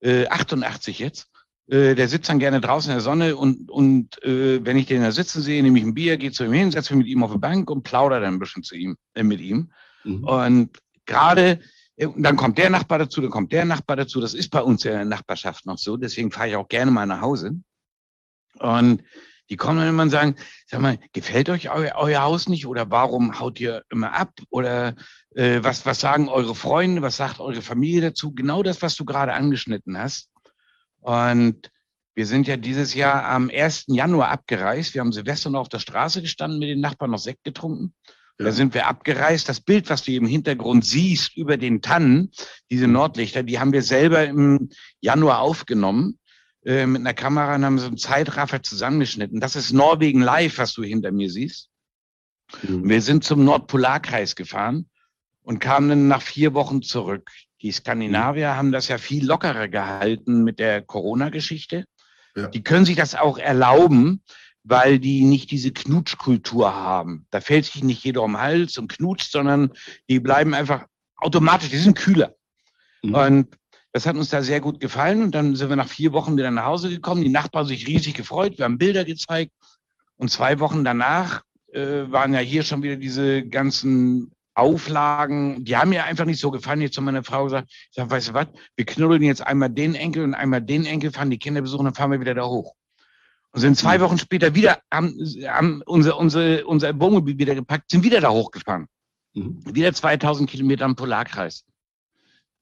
äh, 0.00 0.26
88 0.26 0.98
jetzt, 0.98 1.28
äh, 1.70 1.94
der 1.94 2.08
sitzt 2.08 2.28
dann 2.28 2.40
gerne 2.40 2.60
draußen 2.60 2.90
in 2.90 2.96
der 2.96 3.02
Sonne 3.02 3.36
und, 3.36 3.70
und 3.70 4.22
äh, 4.24 4.64
wenn 4.64 4.76
ich 4.76 4.86
den 4.86 5.02
da 5.02 5.12
sitzen 5.12 5.40
sehe, 5.40 5.62
nehme 5.62 5.78
ich 5.78 5.84
ein 5.84 5.94
Bier, 5.94 6.16
gehe 6.16 6.32
zu 6.32 6.44
ihm 6.44 6.52
hin, 6.52 6.72
setze 6.72 6.94
mich 6.94 7.04
mit 7.04 7.12
ihm 7.12 7.22
auf 7.22 7.32
die 7.32 7.38
Bank 7.38 7.70
und 7.70 7.84
plaudere 7.84 8.20
dann 8.20 8.34
ein 8.34 8.38
bisschen 8.40 8.64
zu 8.64 8.74
ihm, 8.74 8.96
äh, 9.14 9.22
mit 9.22 9.40
ihm. 9.40 9.70
Mhm. 10.02 10.24
Und 10.24 10.78
gerade, 11.06 11.60
äh, 11.96 12.08
dann 12.16 12.36
kommt 12.36 12.58
der 12.58 12.70
Nachbar 12.70 12.98
dazu, 12.98 13.20
dann 13.20 13.30
kommt 13.30 13.52
der 13.52 13.64
Nachbar 13.64 13.96
dazu. 13.96 14.20
Das 14.20 14.34
ist 14.34 14.50
bei 14.50 14.62
uns 14.62 14.84
in 14.84 14.90
der 14.90 15.04
Nachbarschaft 15.04 15.64
noch 15.64 15.78
so. 15.78 15.96
Deswegen 15.96 16.32
fahre 16.32 16.48
ich 16.48 16.56
auch 16.56 16.68
gerne 16.68 16.90
mal 16.90 17.06
nach 17.06 17.20
Hause. 17.20 17.60
Und 18.58 19.04
die 19.48 19.56
kommen 19.56 19.78
dann 19.78 19.88
immer 19.88 20.02
und 20.02 20.10
sagen, 20.10 20.34
sag 20.66 20.80
mal, 20.80 20.98
gefällt 21.12 21.50
euch 21.50 21.70
euer, 21.70 21.92
euer 21.96 22.22
Haus 22.22 22.48
nicht 22.48 22.66
oder 22.66 22.90
warum 22.90 23.38
haut 23.38 23.60
ihr 23.60 23.84
immer 23.90 24.12
ab? 24.12 24.32
Oder 24.50 24.94
äh, 25.34 25.60
was, 25.62 25.86
was 25.86 26.00
sagen 26.00 26.28
eure 26.28 26.54
Freunde, 26.56 27.02
was 27.02 27.16
sagt 27.16 27.38
eure 27.38 27.62
Familie 27.62 28.00
dazu? 28.00 28.32
Genau 28.32 28.62
das, 28.64 28.82
was 28.82 28.96
du 28.96 29.04
gerade 29.04 29.34
angeschnitten 29.34 29.98
hast. 29.98 30.29
Und 31.00 31.70
wir 32.14 32.26
sind 32.26 32.46
ja 32.46 32.56
dieses 32.56 32.94
Jahr 32.94 33.24
am 33.24 33.50
1. 33.50 33.84
Januar 33.88 34.28
abgereist. 34.28 34.94
Wir 34.94 35.00
haben 35.00 35.12
Silvester 35.12 35.50
noch 35.50 35.60
auf 35.60 35.68
der 35.68 35.78
Straße 35.78 36.22
gestanden, 36.22 36.58
mit 36.58 36.68
den 36.68 36.80
Nachbarn 36.80 37.10
noch 37.10 37.18
Sekt 37.18 37.44
getrunken. 37.44 37.94
Ja. 38.38 38.46
Da 38.46 38.52
sind 38.52 38.74
wir 38.74 38.86
abgereist. 38.86 39.48
Das 39.48 39.60
Bild, 39.60 39.90
was 39.90 40.02
du 40.02 40.12
im 40.12 40.26
Hintergrund 40.26 40.84
siehst 40.84 41.36
über 41.36 41.56
den 41.56 41.82
Tannen, 41.82 42.30
diese 42.70 42.88
Nordlichter, 42.88 43.42
die 43.42 43.58
haben 43.58 43.72
wir 43.72 43.82
selber 43.82 44.24
im 44.24 44.70
Januar 45.00 45.40
aufgenommen. 45.40 46.18
Äh, 46.62 46.86
mit 46.86 47.00
einer 47.00 47.14
Kamera 47.14 47.54
und 47.54 47.64
haben 47.64 47.78
so 47.78 47.86
einen 47.86 47.96
Zeitraffer 47.96 48.62
zusammengeschnitten. 48.62 49.40
Das 49.40 49.56
ist 49.56 49.72
Norwegen 49.72 50.20
Live, 50.20 50.58
was 50.58 50.74
du 50.74 50.82
hinter 50.82 51.10
mir 51.10 51.30
siehst. 51.30 51.70
Mhm. 52.62 52.86
Wir 52.86 53.00
sind 53.00 53.24
zum 53.24 53.44
Nordpolarkreis 53.44 54.36
gefahren 54.36 54.90
und 55.42 55.58
kamen 55.58 55.88
dann 55.88 56.08
nach 56.08 56.20
vier 56.20 56.52
Wochen 56.52 56.82
zurück. 56.82 57.30
Die 57.62 57.72
Skandinavier 57.72 58.52
mhm. 58.52 58.56
haben 58.56 58.72
das 58.72 58.88
ja 58.88 58.98
viel 58.98 59.26
lockerer 59.26 59.68
gehalten 59.68 60.44
mit 60.44 60.58
der 60.58 60.82
Corona-Geschichte. 60.82 61.84
Ja. 62.36 62.48
Die 62.48 62.62
können 62.62 62.84
sich 62.84 62.96
das 62.96 63.14
auch 63.14 63.38
erlauben, 63.38 64.22
weil 64.62 64.98
die 64.98 65.24
nicht 65.24 65.50
diese 65.50 65.72
Knutschkultur 65.72 66.74
haben. 66.74 67.26
Da 67.30 67.40
fällt 67.40 67.64
sich 67.64 67.82
nicht 67.82 68.04
jeder 68.04 68.22
um 68.22 68.32
den 68.32 68.40
Hals 68.40 68.78
und 68.78 68.88
knutscht, 68.88 69.30
sondern 69.30 69.72
die 70.08 70.20
bleiben 70.20 70.54
einfach 70.54 70.86
automatisch, 71.16 71.70
die 71.70 71.78
sind 71.78 71.96
kühler. 71.96 72.34
Mhm. 73.02 73.14
Und 73.14 73.56
das 73.92 74.06
hat 74.06 74.16
uns 74.16 74.30
da 74.30 74.42
sehr 74.42 74.60
gut 74.60 74.78
gefallen 74.78 75.22
und 75.22 75.34
dann 75.34 75.56
sind 75.56 75.68
wir 75.68 75.76
nach 75.76 75.88
vier 75.88 76.12
Wochen 76.12 76.36
wieder 76.36 76.50
nach 76.50 76.66
Hause 76.66 76.90
gekommen. 76.90 77.22
Die 77.22 77.28
Nachbarn 77.28 77.66
sich 77.66 77.86
riesig 77.86 78.14
gefreut. 78.14 78.58
Wir 78.58 78.64
haben 78.64 78.78
Bilder 78.78 79.04
gezeigt 79.04 79.52
und 80.16 80.30
zwei 80.30 80.60
Wochen 80.60 80.84
danach 80.84 81.42
äh, 81.72 82.10
waren 82.10 82.32
ja 82.32 82.40
hier 82.40 82.62
schon 82.62 82.82
wieder 82.82 82.96
diese 82.96 83.44
ganzen 83.44 84.32
Auflagen. 84.60 85.64
Die 85.64 85.76
haben 85.76 85.90
mir 85.90 86.04
einfach 86.04 86.24
nicht 86.24 86.40
so 86.40 86.50
gefallen. 86.50 86.80
Jetzt 86.80 86.94
zu 86.94 87.02
meiner 87.02 87.24
Frau 87.24 87.44
gesagt, 87.44 87.68
ich 87.70 87.96
sag, 87.96 88.10
weißt 88.10 88.28
du 88.28 88.34
was? 88.34 88.46
Wir 88.76 88.84
knuddeln 88.84 89.22
jetzt 89.22 89.46
einmal 89.46 89.70
den 89.70 89.94
Enkel 89.94 90.24
und 90.24 90.34
einmal 90.34 90.62
den 90.62 90.86
Enkel, 90.86 91.10
fahren 91.10 91.30
die 91.30 91.38
Kinder 91.38 91.62
besuchen, 91.62 91.84
dann 91.84 91.94
fahren 91.94 92.12
wir 92.12 92.20
wieder 92.20 92.34
da 92.34 92.44
hoch. 92.44 92.74
Und 93.52 93.60
sind 93.60 93.76
zwei 93.76 93.98
mhm. 93.98 94.02
Wochen 94.02 94.18
später 94.18 94.54
wieder, 94.54 94.78
haben, 94.92 95.16
haben 95.46 95.82
unser, 95.86 96.18
unsere, 96.18 96.66
unser 96.66 96.98
Wohnmobil 97.00 97.38
wieder 97.38 97.54
gepackt, 97.54 97.90
sind 97.90 98.04
wieder 98.04 98.20
da 98.20 98.30
hochgefahren. 98.30 98.86
Mhm. 99.34 99.62
Wieder 99.74 99.92
2000 99.92 100.48
Kilometer 100.48 100.84
am 100.84 100.94
Polarkreis. 100.94 101.64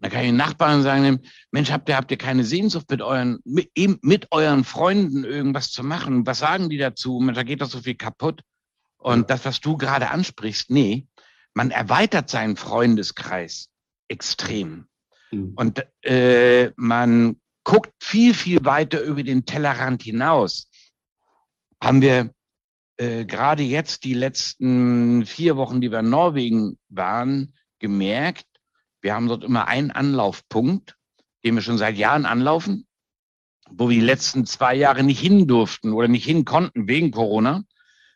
Da 0.00 0.08
kann 0.08 0.20
ich 0.20 0.28
den 0.28 0.36
Nachbarn 0.36 0.82
sagen, 0.82 1.20
Mensch, 1.50 1.72
habt 1.72 1.88
ihr, 1.88 1.96
habt 1.96 2.10
ihr 2.12 2.18
keine 2.18 2.44
Sehnsucht 2.44 2.88
mit 2.88 3.02
euren, 3.02 3.40
mit, 3.44 3.70
mit 4.02 4.28
euren 4.30 4.62
Freunden 4.62 5.24
irgendwas 5.24 5.72
zu 5.72 5.82
machen? 5.82 6.24
Was 6.24 6.38
sagen 6.38 6.70
die 6.70 6.78
dazu? 6.78 7.20
Da 7.34 7.42
geht 7.42 7.60
doch 7.60 7.68
so 7.68 7.80
viel 7.80 7.96
kaputt. 7.96 8.42
Und 8.98 9.30
das, 9.30 9.44
was 9.44 9.60
du 9.60 9.76
gerade 9.76 10.10
ansprichst, 10.10 10.70
nee, 10.70 11.06
man 11.58 11.72
erweitert 11.72 12.30
seinen 12.30 12.56
Freundeskreis 12.56 13.68
extrem. 14.06 14.86
Mhm. 15.32 15.54
Und 15.56 15.84
äh, 16.04 16.70
man 16.76 17.40
guckt 17.64 17.92
viel, 18.00 18.32
viel 18.32 18.64
weiter 18.64 19.02
über 19.02 19.24
den 19.24 19.44
Tellerrand 19.44 20.04
hinaus. 20.04 20.70
Haben 21.82 22.00
wir 22.00 22.30
äh, 22.96 23.24
gerade 23.24 23.64
jetzt 23.64 24.04
die 24.04 24.14
letzten 24.14 25.26
vier 25.26 25.56
Wochen, 25.56 25.80
die 25.80 25.90
wir 25.90 25.98
in 25.98 26.10
Norwegen 26.10 26.78
waren, 26.90 27.54
gemerkt, 27.80 28.46
wir 29.00 29.16
haben 29.16 29.26
dort 29.26 29.42
immer 29.42 29.66
einen 29.66 29.90
Anlaufpunkt, 29.90 30.96
den 31.44 31.56
wir 31.56 31.62
schon 31.62 31.78
seit 31.78 31.96
Jahren 31.96 32.24
anlaufen, 32.24 32.86
wo 33.68 33.88
wir 33.88 33.98
die 33.98 34.06
letzten 34.06 34.46
zwei 34.46 34.76
Jahre 34.76 35.02
nicht 35.02 35.18
hin 35.20 35.48
durften 35.48 35.92
oder 35.92 36.06
nicht 36.06 36.24
hin 36.24 36.44
konnten 36.44 36.86
wegen 36.86 37.10
Corona, 37.10 37.64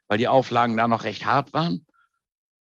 weil 0.06 0.18
die 0.18 0.28
Auflagen 0.28 0.76
da 0.76 0.86
noch 0.86 1.02
recht 1.02 1.26
hart 1.26 1.52
waren. 1.52 1.84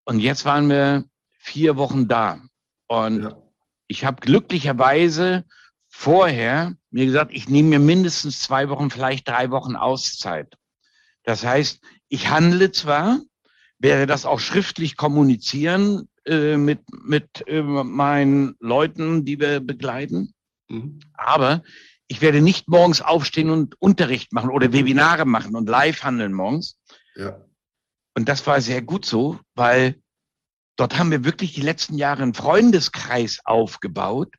Und 0.05 0.19
jetzt 0.19 0.45
waren 0.45 0.69
wir 0.69 1.05
vier 1.37 1.77
Wochen 1.77 2.07
da. 2.07 2.41
Und 2.87 3.23
ja. 3.23 3.41
ich 3.87 4.05
habe 4.05 4.21
glücklicherweise 4.21 5.45
vorher 5.89 6.75
mir 6.89 7.05
gesagt, 7.05 7.31
ich 7.33 7.49
nehme 7.49 7.69
mir 7.69 7.79
mindestens 7.79 8.41
zwei 8.41 8.69
Wochen, 8.69 8.89
vielleicht 8.89 9.27
drei 9.27 9.51
Wochen 9.51 9.75
Auszeit. 9.75 10.55
Das 11.23 11.45
heißt, 11.45 11.81
ich 12.09 12.29
handle 12.29 12.71
zwar, 12.71 13.19
werde 13.79 14.05
das 14.05 14.25
auch 14.25 14.39
schriftlich 14.39 14.97
kommunizieren 14.97 16.09
äh, 16.25 16.57
mit, 16.57 16.81
mit 17.03 17.47
äh, 17.47 17.61
meinen 17.61 18.55
Leuten, 18.59 19.25
die 19.25 19.39
wir 19.39 19.59
begleiten, 19.59 20.33
mhm. 20.67 20.99
aber 21.13 21.63
ich 22.07 22.21
werde 22.21 22.41
nicht 22.41 22.67
morgens 22.67 23.01
aufstehen 23.01 23.49
und 23.49 23.81
Unterricht 23.81 24.33
machen 24.33 24.49
oder 24.49 24.73
Webinare 24.73 25.25
machen 25.25 25.55
und 25.55 25.69
live 25.69 26.03
handeln 26.03 26.33
morgens. 26.33 26.77
Ja. 27.15 27.39
Und 28.13 28.27
das 28.27 28.45
war 28.47 28.61
sehr 28.61 28.81
gut 28.81 29.05
so, 29.05 29.39
weil 29.55 30.01
dort 30.75 30.97
haben 30.97 31.11
wir 31.11 31.23
wirklich 31.23 31.53
die 31.53 31.61
letzten 31.61 31.97
Jahre 31.97 32.23
einen 32.23 32.33
Freundeskreis 32.33 33.39
aufgebaut, 33.45 34.33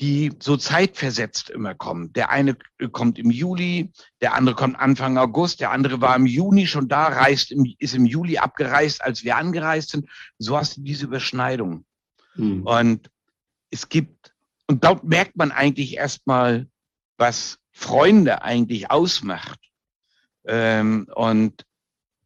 die 0.00 0.32
so 0.38 0.56
zeitversetzt 0.56 1.50
immer 1.50 1.74
kommen. 1.74 2.12
Der 2.12 2.30
eine 2.30 2.56
kommt 2.92 3.18
im 3.18 3.30
Juli, 3.30 3.90
der 4.20 4.34
andere 4.34 4.54
kommt 4.54 4.78
Anfang 4.78 5.18
August, 5.18 5.60
der 5.60 5.72
andere 5.72 6.00
war 6.00 6.14
im 6.14 6.26
Juni 6.26 6.68
schon 6.68 6.88
da, 6.88 7.06
reist 7.06 7.50
im, 7.50 7.74
ist 7.78 7.94
im 7.94 8.06
Juli 8.06 8.38
abgereist, 8.38 9.02
als 9.02 9.24
wir 9.24 9.36
angereist 9.36 9.90
sind. 9.90 10.08
So 10.38 10.56
hast 10.56 10.76
du 10.76 10.82
diese 10.82 11.06
Überschneidung. 11.06 11.84
Mhm. 12.36 12.62
Und 12.62 13.10
es 13.70 13.88
gibt, 13.88 14.32
und 14.68 14.84
dort 14.84 15.02
merkt 15.02 15.36
man 15.36 15.50
eigentlich 15.50 15.96
erstmal, 15.96 16.68
was 17.16 17.58
Freunde 17.72 18.42
eigentlich 18.42 18.90
ausmacht. 18.92 19.58
Ähm, 20.46 21.08
und 21.14 21.64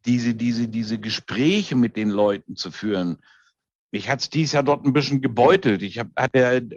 diese, 0.05 0.35
diese, 0.35 0.67
diese 0.67 0.99
Gespräche 0.99 1.75
mit 1.75 1.95
den 1.95 2.09
Leuten 2.09 2.55
zu 2.55 2.71
führen. 2.71 3.17
Mich 3.91 4.09
hat's 4.09 4.29
dies 4.29 4.53
Jahr 4.53 4.63
dort 4.63 4.85
ein 4.85 4.93
bisschen 4.93 5.21
gebeutelt. 5.21 5.81
Ich 5.81 5.99
hab, 5.99 6.07
hatte 6.15 6.67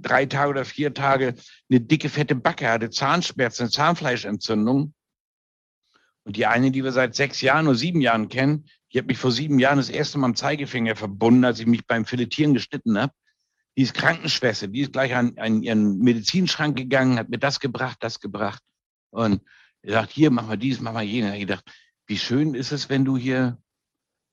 drei 0.00 0.26
Tage 0.26 0.50
oder 0.50 0.64
vier 0.64 0.94
Tage 0.94 1.34
eine 1.68 1.80
dicke, 1.80 2.08
fette 2.08 2.34
Backe, 2.34 2.68
hatte 2.68 2.90
Zahnschmerzen, 2.90 3.64
eine 3.64 3.70
Zahnfleischentzündung. 3.70 4.94
Und 6.24 6.36
die 6.36 6.46
eine, 6.46 6.70
die 6.70 6.84
wir 6.84 6.92
seit 6.92 7.14
sechs 7.14 7.40
Jahren 7.40 7.66
oder 7.66 7.76
sieben 7.76 8.00
Jahren 8.00 8.28
kennen, 8.28 8.66
die 8.92 8.98
hat 8.98 9.06
mich 9.06 9.18
vor 9.18 9.32
sieben 9.32 9.58
Jahren 9.58 9.76
das 9.76 9.90
erste 9.90 10.18
Mal 10.18 10.28
am 10.28 10.36
Zeigefinger 10.36 10.96
verbunden, 10.96 11.44
als 11.44 11.60
ich 11.60 11.66
mich 11.66 11.86
beim 11.86 12.06
Filetieren 12.06 12.54
geschnitten 12.54 12.98
habe. 12.98 13.12
Die 13.76 13.82
ist 13.82 13.94
Krankenschwester, 13.94 14.68
die 14.68 14.82
ist 14.82 14.92
gleich 14.92 15.14
an, 15.14 15.36
an 15.36 15.62
ihren 15.62 15.98
Medizinschrank 15.98 16.76
gegangen, 16.76 17.18
hat 17.18 17.28
mir 17.28 17.38
das 17.38 17.58
gebracht, 17.58 17.98
das 18.00 18.20
gebracht. 18.20 18.62
Und 19.10 19.42
er 19.82 19.94
sagt, 19.94 20.12
hier, 20.12 20.30
mach 20.30 20.46
mal 20.46 20.56
dies, 20.56 20.80
mach 20.80 20.92
mal 20.92 21.02
jenes. 21.02 21.34
Ich 21.34 21.40
gedacht, 21.40 21.64
wie 22.06 22.18
schön 22.18 22.54
ist 22.54 22.72
es, 22.72 22.88
wenn 22.88 23.04
du 23.04 23.16
hier 23.16 23.58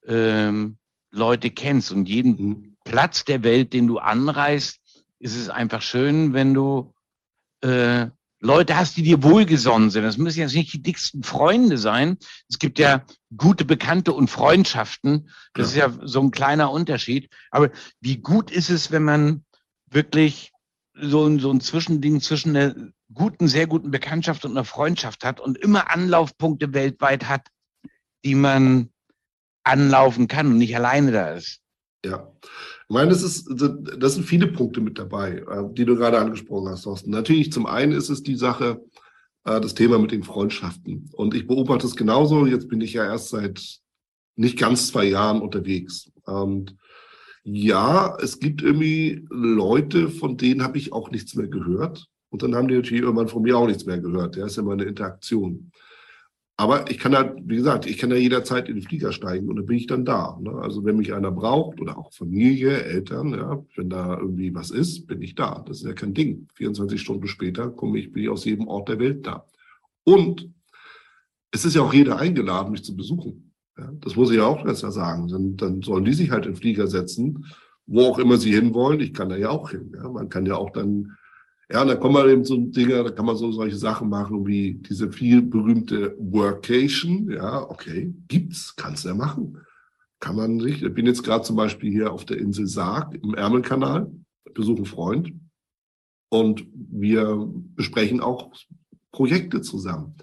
ähm, 0.06 0.78
Leute 1.12 1.52
kennst 1.52 1.92
und 1.92 2.08
jeden 2.08 2.42
mhm. 2.42 2.78
Platz 2.84 3.26
der 3.26 3.44
Welt, 3.44 3.74
den 3.74 3.88
du 3.88 4.00
anreist, 4.00 4.80
ist 5.20 5.36
es 5.36 5.50
einfach 5.50 5.82
schön, 5.82 6.34
wenn 6.34 6.54
du 6.54 6.94
äh, 7.62 8.08
Leute 8.40 8.76
hast, 8.76 8.98
die 8.98 9.04
dir 9.04 9.22
wohlgesonnen 9.22 9.92
sind. 9.92 10.04
Das 10.04 10.18
müssen 10.18 10.40
jetzt 10.40 10.56
nicht 10.56 10.74
die 10.74 10.82
dicksten 10.82 11.24
Freunde 11.24 11.78
sein. 11.78 12.18
Es 12.50 12.58
gibt 12.58 12.80
ja 12.80 13.06
gute 13.38 13.66
Bekannte 13.66 14.14
und 14.14 14.30
Freundschaften. 14.30 15.30
Das 15.54 15.76
ja. 15.76 15.86
ist 15.86 16.00
ja 16.00 16.08
so 16.08 16.22
ein 16.22 16.32
kleiner 16.32 16.72
Unterschied. 16.72 17.30
Aber 17.52 17.70
wie 18.00 18.18
gut 18.18 18.50
ist 18.50 18.72
es, 18.72 18.92
wenn 18.92 19.04
man 19.04 19.46
wirklich 19.86 20.52
so 20.96 21.28
ein, 21.28 21.40
so 21.40 21.52
ein 21.52 21.62
Zwischending 21.62 22.20
zwischen 22.20 22.56
einer 22.56 22.76
guten, 23.14 23.48
sehr 23.48 23.68
guten 23.68 23.92
Bekanntschaft 23.92 24.44
und 24.44 24.52
einer 24.52 24.66
Freundschaft 24.66 25.24
hat 25.24 25.40
und 25.40 25.58
immer 25.58 25.92
Anlaufpunkte 25.92 26.74
weltweit 26.74 27.30
hat, 27.30 27.48
die 28.24 28.36
man 28.36 28.90
anlaufen 29.64 30.28
kann 30.28 30.48
und 30.48 30.58
nicht 30.58 30.76
alleine 30.76 31.12
da 31.12 31.32
ist. 31.32 31.60
Ja, 32.04 32.32
ich 32.44 32.94
meine, 32.94 33.10
das, 33.10 33.24
ist, 33.24 33.48
das 33.50 34.16
sind 34.16 34.26
viele 34.26 34.48
Punkte 34.48 34.82
mit 34.82 34.98
dabei, 34.98 35.44
äh, 35.48 35.74
die 35.74 35.86
du 35.86 35.96
gerade 35.96 36.20
angesprochen 36.20 36.70
hast, 36.70 36.84
Thorsten. 36.84 37.12
Natürlich, 37.12 37.52
zum 37.52 37.66
einen 37.66 37.92
ist 37.92 38.10
es 38.10 38.24
die 38.24 38.36
Sache, 38.36 38.82
äh, 39.46 39.62
das 39.62 39.76
Thema 39.76 40.00
mit 40.00 40.12
den 40.12 40.24
Freundschaften. 40.24 41.10
Und 41.14 41.34
ich 41.36 41.48
beobachte 41.48 41.88
es 41.88 41.96
genauso. 41.96 42.46
Jetzt 42.46 42.68
bin 42.68 42.82
ich 42.82 42.94
ja 42.94 43.06
erst 43.06 43.30
seit 43.30 43.80
nicht 44.36 44.58
ganz 44.58 44.88
zwei 44.88 45.06
Jahren 45.06 45.42
unterwegs. 45.42 46.12
Und 46.26 46.76
ja, 47.44 48.18
es 48.22 48.40
gibt 48.40 48.62
irgendwie 48.62 49.26
Leute, 49.30 50.10
von 50.10 50.38
denen 50.38 50.64
habe 50.64 50.78
ich 50.78 50.94
auch 50.94 51.12
nichts 51.12 51.36
mehr 51.36 51.48
gehört. 51.48 52.08
Und 52.30 52.44
dann 52.44 52.56
haben 52.56 52.68
die 52.68 52.76
natürlich 52.76 53.04
irgendwann 53.04 53.28
von 53.28 53.42
mir 53.42 53.58
auch 53.58 53.68
nichts 53.68 53.86
mehr 53.86 54.00
gehört. 54.00 54.36
Ja, 54.36 54.46
ist 54.46 54.56
ja 54.56 54.64
immer 54.64 54.74
eine 54.74 54.84
Interaktion. 54.84 55.72
Aber 56.62 56.92
ich 56.92 57.00
kann 57.00 57.16
halt, 57.16 57.38
wie 57.44 57.56
gesagt, 57.56 57.88
ich 57.88 57.98
kann 57.98 58.12
ja 58.12 58.18
jederzeit 58.18 58.70
in 58.70 58.76
den 58.76 58.84
Flieger 58.84 59.12
steigen 59.12 59.50
und 59.50 59.56
dann 59.56 59.66
bin 59.66 59.78
ich 59.78 59.88
dann 59.88 60.06
da. 60.06 60.38
Ne? 60.40 60.52
Also 60.62 60.86
wenn 60.86 60.98
mich 60.98 61.12
einer 61.12 61.32
braucht 61.32 61.82
oder 61.82 61.98
auch 61.98 62.14
Familie, 62.14 62.84
Eltern, 62.84 63.34
ja, 63.34 63.66
wenn 63.76 63.90
da 63.90 64.16
irgendwie 64.20 64.54
was 64.54 64.70
ist, 64.70 65.08
bin 65.08 65.24
ich 65.24 65.34
da. 65.34 65.66
Das 65.68 65.78
ist 65.78 65.88
ja 65.88 65.94
kein 65.94 66.14
Ding. 66.14 66.48
24 66.54 67.02
Stunden 67.02 67.26
später 67.26 67.72
komme 67.72 67.98
ich, 67.98 68.12
bin 68.12 68.22
ich 68.22 68.30
aus 68.30 68.46
jedem 68.46 68.68
Ort 68.68 68.90
der 68.90 69.00
Welt 69.00 69.26
da. 69.26 69.44
Und 70.04 70.52
es 71.50 71.66
ist 71.66 71.76
ja 71.76 71.82
auch 71.82 71.96
jeder 71.96 72.20
eingeladen, 72.20 72.74
mich 72.74 72.84
zu 72.84 72.96
besuchen. 72.96 73.54
Ja? 73.76 73.92
Das 74.00 74.16
muss 74.16 74.30
ich 74.30 74.38
ja 74.38 74.46
auch 74.46 74.64
besser 74.64 74.92
sagen. 74.92 75.30
Dann, 75.30 75.58
dann 75.58 75.82
sollen 75.82 76.06
die 76.06 76.14
sich 76.14 76.30
halt 76.30 76.46
in 76.46 76.52
den 76.52 76.60
Flieger 76.60 76.86
setzen, 76.86 77.48
wo 77.88 78.02
auch 78.02 78.20
immer 78.20 78.38
sie 78.38 78.54
hinwollen. 78.54 79.00
Ich 79.00 79.16
kann 79.16 79.30
da 79.30 79.36
ja 79.36 79.50
auch 79.50 79.72
hin. 79.72 79.94
Ja? 79.96 80.08
Man 80.08 80.30
kann 80.30 80.46
ja 80.46 80.58
auch 80.58 80.70
dann 80.70 81.18
ja, 81.72 81.82
und 81.82 81.88
dann 81.88 82.00
kommen 82.00 82.16
wir 82.16 82.28
eben 82.28 82.44
so 82.44 82.58
Dinge, 82.58 83.04
da 83.04 83.10
kann 83.12 83.26
man 83.26 83.38
so 83.38 83.52
solche 83.52 83.78
Sachen 83.78 84.10
machen 84.10 84.46
wie 84.46 84.74
diese 84.74 85.12
viel 85.12 85.42
berühmte 85.42 86.16
Workation. 86.20 87.32
Ja, 87.32 87.70
okay, 87.70 88.14
gibt's, 88.28 88.76
kannst 88.76 89.06
du 89.06 89.10
ja 89.10 89.16
machen. 89.16 89.58
Kann 90.20 90.36
man 90.36 90.60
sich. 90.60 90.84
Ich 90.84 90.94
bin 90.94 91.06
jetzt 91.06 91.24
gerade 91.24 91.44
zum 91.44 91.56
Beispiel 91.56 91.90
hier 91.90 92.12
auf 92.12 92.26
der 92.26 92.38
Insel 92.38 92.68
Sarg 92.68 93.16
im 93.16 93.34
Ärmelkanal, 93.34 94.12
besuche 94.54 94.78
einen 94.78 94.86
Freund 94.86 95.34
und 96.30 96.68
wir 96.74 97.48
besprechen 97.76 98.20
auch 98.20 98.52
Projekte 99.12 99.62
zusammen. 99.62 100.16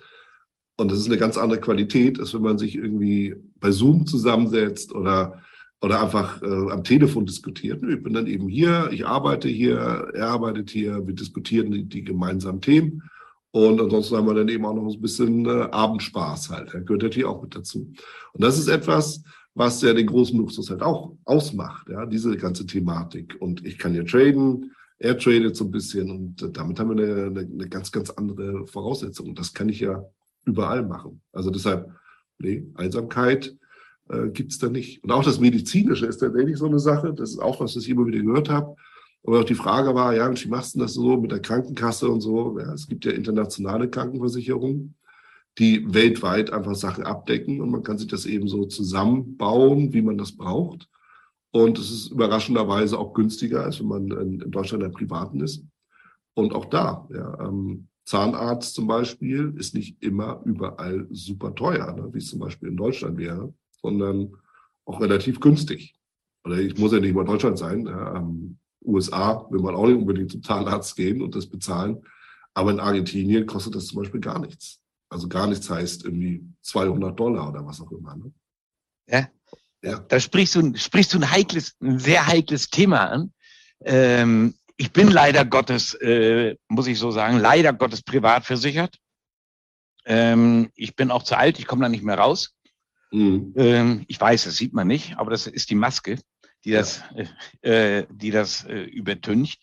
Und 0.77 0.91
das 0.93 0.99
ist 0.99 1.07
eine 1.07 1.19
ganz 1.19 1.37
andere 1.37 1.61
Qualität, 1.61 2.21
als 2.21 2.35
wenn 2.35 2.43
man 2.43 2.59
sich 2.59 2.77
irgendwie 2.77 3.35
bei 3.57 3.71
Zoom 3.71 4.07
zusammensetzt 4.07 4.95
oder 4.95 5.43
oder 5.81 6.03
einfach 6.03 6.43
äh, 6.43 6.71
am 6.71 6.83
Telefon 6.83 7.27
diskutiert. 7.27 7.83
Ich 7.83 8.03
bin 8.03 8.13
dann 8.13 8.27
eben 8.27 8.49
hier, 8.49 8.89
ich 8.91 9.07
arbeite 9.07 9.49
hier, 9.49 9.79
er 10.15 10.29
arbeitet 10.29 10.71
hier, 10.71 11.07
wir 11.07 11.15
diskutieren 11.15 11.71
die, 11.71 11.85
die 11.85 12.03
gemeinsamen 12.03 12.61
Themen. 12.61 13.03
Und 13.51 13.81
ansonsten 13.81 14.17
haben 14.17 14.27
wir 14.27 14.35
dann 14.35 14.49
eben 14.49 14.67
auch 14.67 14.75
noch 14.75 14.93
ein 14.93 15.01
bisschen 15.01 15.47
äh, 15.47 15.69
Abendspaß 15.71 16.51
halt. 16.51 16.75
Da 16.75 16.81
gehört 16.81 17.03
natürlich 17.03 17.25
auch 17.25 17.43
mit 17.43 17.55
dazu. 17.55 17.93
Und 18.33 18.45
das 18.45 18.59
ist 18.59 18.69
etwas, 18.69 19.23
was 19.55 19.81
ja 19.83 19.93
den 19.93 20.07
großen 20.07 20.39
Luxus 20.39 20.71
halt 20.71 20.83
auch 20.83 21.17
ausmacht, 21.25 21.89
ja, 21.89 22.07
diese 22.07 22.37
ganze 22.37 22.67
Thematik. 22.67 23.37
Und 23.41 23.65
ich 23.65 23.79
kann 23.79 23.95
ja 23.95 24.05
traden, 24.05 24.73
er 24.99 25.17
tradet 25.17 25.57
so 25.57 25.65
ein 25.65 25.71
bisschen 25.71 26.11
und 26.11 26.57
damit 26.57 26.79
haben 26.79 26.97
wir 26.97 27.05
eine, 27.05 27.27
eine, 27.27 27.41
eine 27.41 27.69
ganz, 27.69 27.91
ganz 27.91 28.11
andere 28.11 28.67
Voraussetzung. 28.67 29.29
Und 29.29 29.39
das 29.39 29.55
kann 29.55 29.69
ich 29.69 29.81
ja 29.81 30.05
überall 30.45 30.85
machen. 30.85 31.23
Also 31.33 31.51
deshalb, 31.51 31.91
nee, 32.39 32.67
Einsamkeit 32.75 33.57
äh, 34.11 34.29
gibt 34.29 34.53
es 34.53 34.59
da 34.59 34.69
nicht. 34.69 35.03
Und 35.05 35.13
auch 35.13 35.25
das 35.25 35.41
Medizinische 35.41 36.07
ist 36.07 36.19
tatsächlich 36.19 36.57
so 36.57 36.67
eine 36.67 36.79
Sache. 36.79 37.13
Das 37.13 37.31
ist 37.31 37.39
auch 37.39 37.61
was, 37.61 37.77
was 37.77 37.85
ich 37.85 37.91
immer 37.91 38.07
wieder 38.07 38.21
gehört 38.21 38.49
habe. 38.49 38.77
Aber 39.25 39.41
auch 39.41 39.45
die 39.45 39.55
Frage 39.55 39.95
war, 39.95 40.15
ja, 40.15 40.31
wie 40.33 40.49
machst 40.49 40.75
du 40.75 40.79
das 40.79 40.95
so 40.95 41.21
mit 41.21 41.33
der 41.33 41.41
Krankenkasse 41.41 42.09
und 42.09 42.21
so? 42.21 42.59
Ja, 42.59 42.73
es 42.73 42.89
gibt 42.89 43.05
ja 43.05 43.13
internationale 43.13 43.89
Krankenversicherungen, 43.91 44.95
die 45.59 45.93
weltweit 45.93 46.53
einfach 46.53 46.75
Sachen 46.75 47.05
abdecken 47.05 47.61
und 47.61 47.71
man 47.71 47.83
kann 47.83 47.99
sich 47.99 48.09
das 48.09 48.27
eben 48.27 48.49
so 48.49 48.65
zusammenbauen, 48.65 49.93
wie 49.93 50.03
man 50.03 50.19
das 50.19 50.33
braucht. 50.33 50.89
Und 51.51 51.79
es 51.79 51.91
ist 51.91 52.13
überraschenderweise 52.13 52.99
auch 52.99 53.15
günstiger, 53.15 53.65
als 53.65 53.81
wenn 53.81 53.89
man 53.89 54.11
in, 54.11 54.51
Deutschland 54.51 54.85
ein 54.85 54.93
Privaten 54.93 55.41
ist. 55.41 55.65
Und 56.35 56.55
auch 56.55 56.67
da, 56.67 57.09
ja, 57.11 57.49
ähm, 57.49 57.89
Zahnarzt 58.05 58.75
zum 58.75 58.87
Beispiel 58.87 59.53
ist 59.59 59.75
nicht 59.75 60.03
immer 60.03 60.41
überall 60.45 61.07
super 61.11 61.55
teuer, 61.55 61.93
ne? 61.93 62.09
wie 62.13 62.19
es 62.19 62.29
zum 62.29 62.39
Beispiel 62.39 62.71
in 62.71 62.77
Deutschland 62.77 63.19
wäre, 63.19 63.53
sondern 63.89 64.37
auch 64.85 65.01
relativ 65.01 65.41
günstig. 65.41 65.95
Oder 66.45 66.59
ich 66.59 66.77
muss 66.79 66.93
ja 66.93 67.01
nicht 67.01 67.15
mal 67.15 67.25
Deutschland 67.25 67.59
sein. 67.59 67.87
Ja, 67.87 68.27
USA 68.85 69.47
will 69.51 69.61
man 69.61 69.75
auch 69.75 69.87
nicht 69.87 69.99
unbedingt 69.99 70.31
zum 70.31 70.43
Zahnarzt 70.43 70.97
gehen 70.97 71.23
und 71.23 71.35
das 71.35 71.47
bezahlen. 71.47 72.03
Aber 72.55 72.71
in 72.71 72.81
Argentinien 72.81 73.47
kostet 73.47 73.75
das 73.75 73.87
zum 73.87 74.01
Beispiel 74.01 74.21
gar 74.21 74.39
nichts. 74.39 74.81
Also 75.11 75.29
gar 75.29 75.47
nichts 75.47 75.69
heißt 75.69 76.05
irgendwie 76.05 76.45
200 76.63 77.19
Dollar 77.19 77.49
oder 77.49 77.65
was 77.65 77.81
auch 77.81 77.91
immer. 77.93 78.17
Ne? 78.17 78.33
Ja. 79.09 79.29
ja. 79.83 79.99
Da 80.01 80.21
sprichst 80.21 80.55
du, 80.55 80.75
sprichst 80.77 81.15
du 81.15 81.19
ein 81.19 81.31
heikles, 81.31 81.77
ein 81.81 81.99
sehr 81.99 82.27
heikles 82.27 82.69
Thema 82.69 83.11
an. 83.11 83.33
Ähm, 83.85 84.55
ich 84.77 84.93
bin 84.93 85.09
leider 85.09 85.45
Gottes, 85.45 85.95
äh, 85.95 86.57
muss 86.69 86.87
ich 86.87 86.99
so 86.99 87.11
sagen, 87.11 87.39
leider 87.39 87.73
Gottes 87.73 88.03
privat 88.03 88.45
versichert. 88.45 88.97
Ähm, 90.05 90.71
ich 90.75 90.97
bin 90.97 91.11
auch 91.11 91.23
zu 91.23 91.37
alt, 91.37 91.59
ich 91.59 91.67
komme 91.67 91.83
da 91.83 91.89
nicht 91.89 92.05
mehr 92.05 92.19
raus. 92.19 92.55
Mhm. 93.11 93.55
Ähm, 93.57 94.05
ich 94.09 94.21
weiß, 94.21 94.45
das 94.45 94.57
sieht 94.57 94.73
man 94.73 94.87
nicht, 94.87 95.17
aber 95.17 95.31
das 95.31 95.47
ist 95.47 95.71
die 95.71 95.75
Maske, 95.75 96.19
die 96.65 96.73
das, 96.73 97.03
ja. 97.63 97.71
äh, 97.71 98.07
die 98.11 98.31
das 98.31 98.65
äh, 98.65 98.83
übertüncht. 98.83 99.61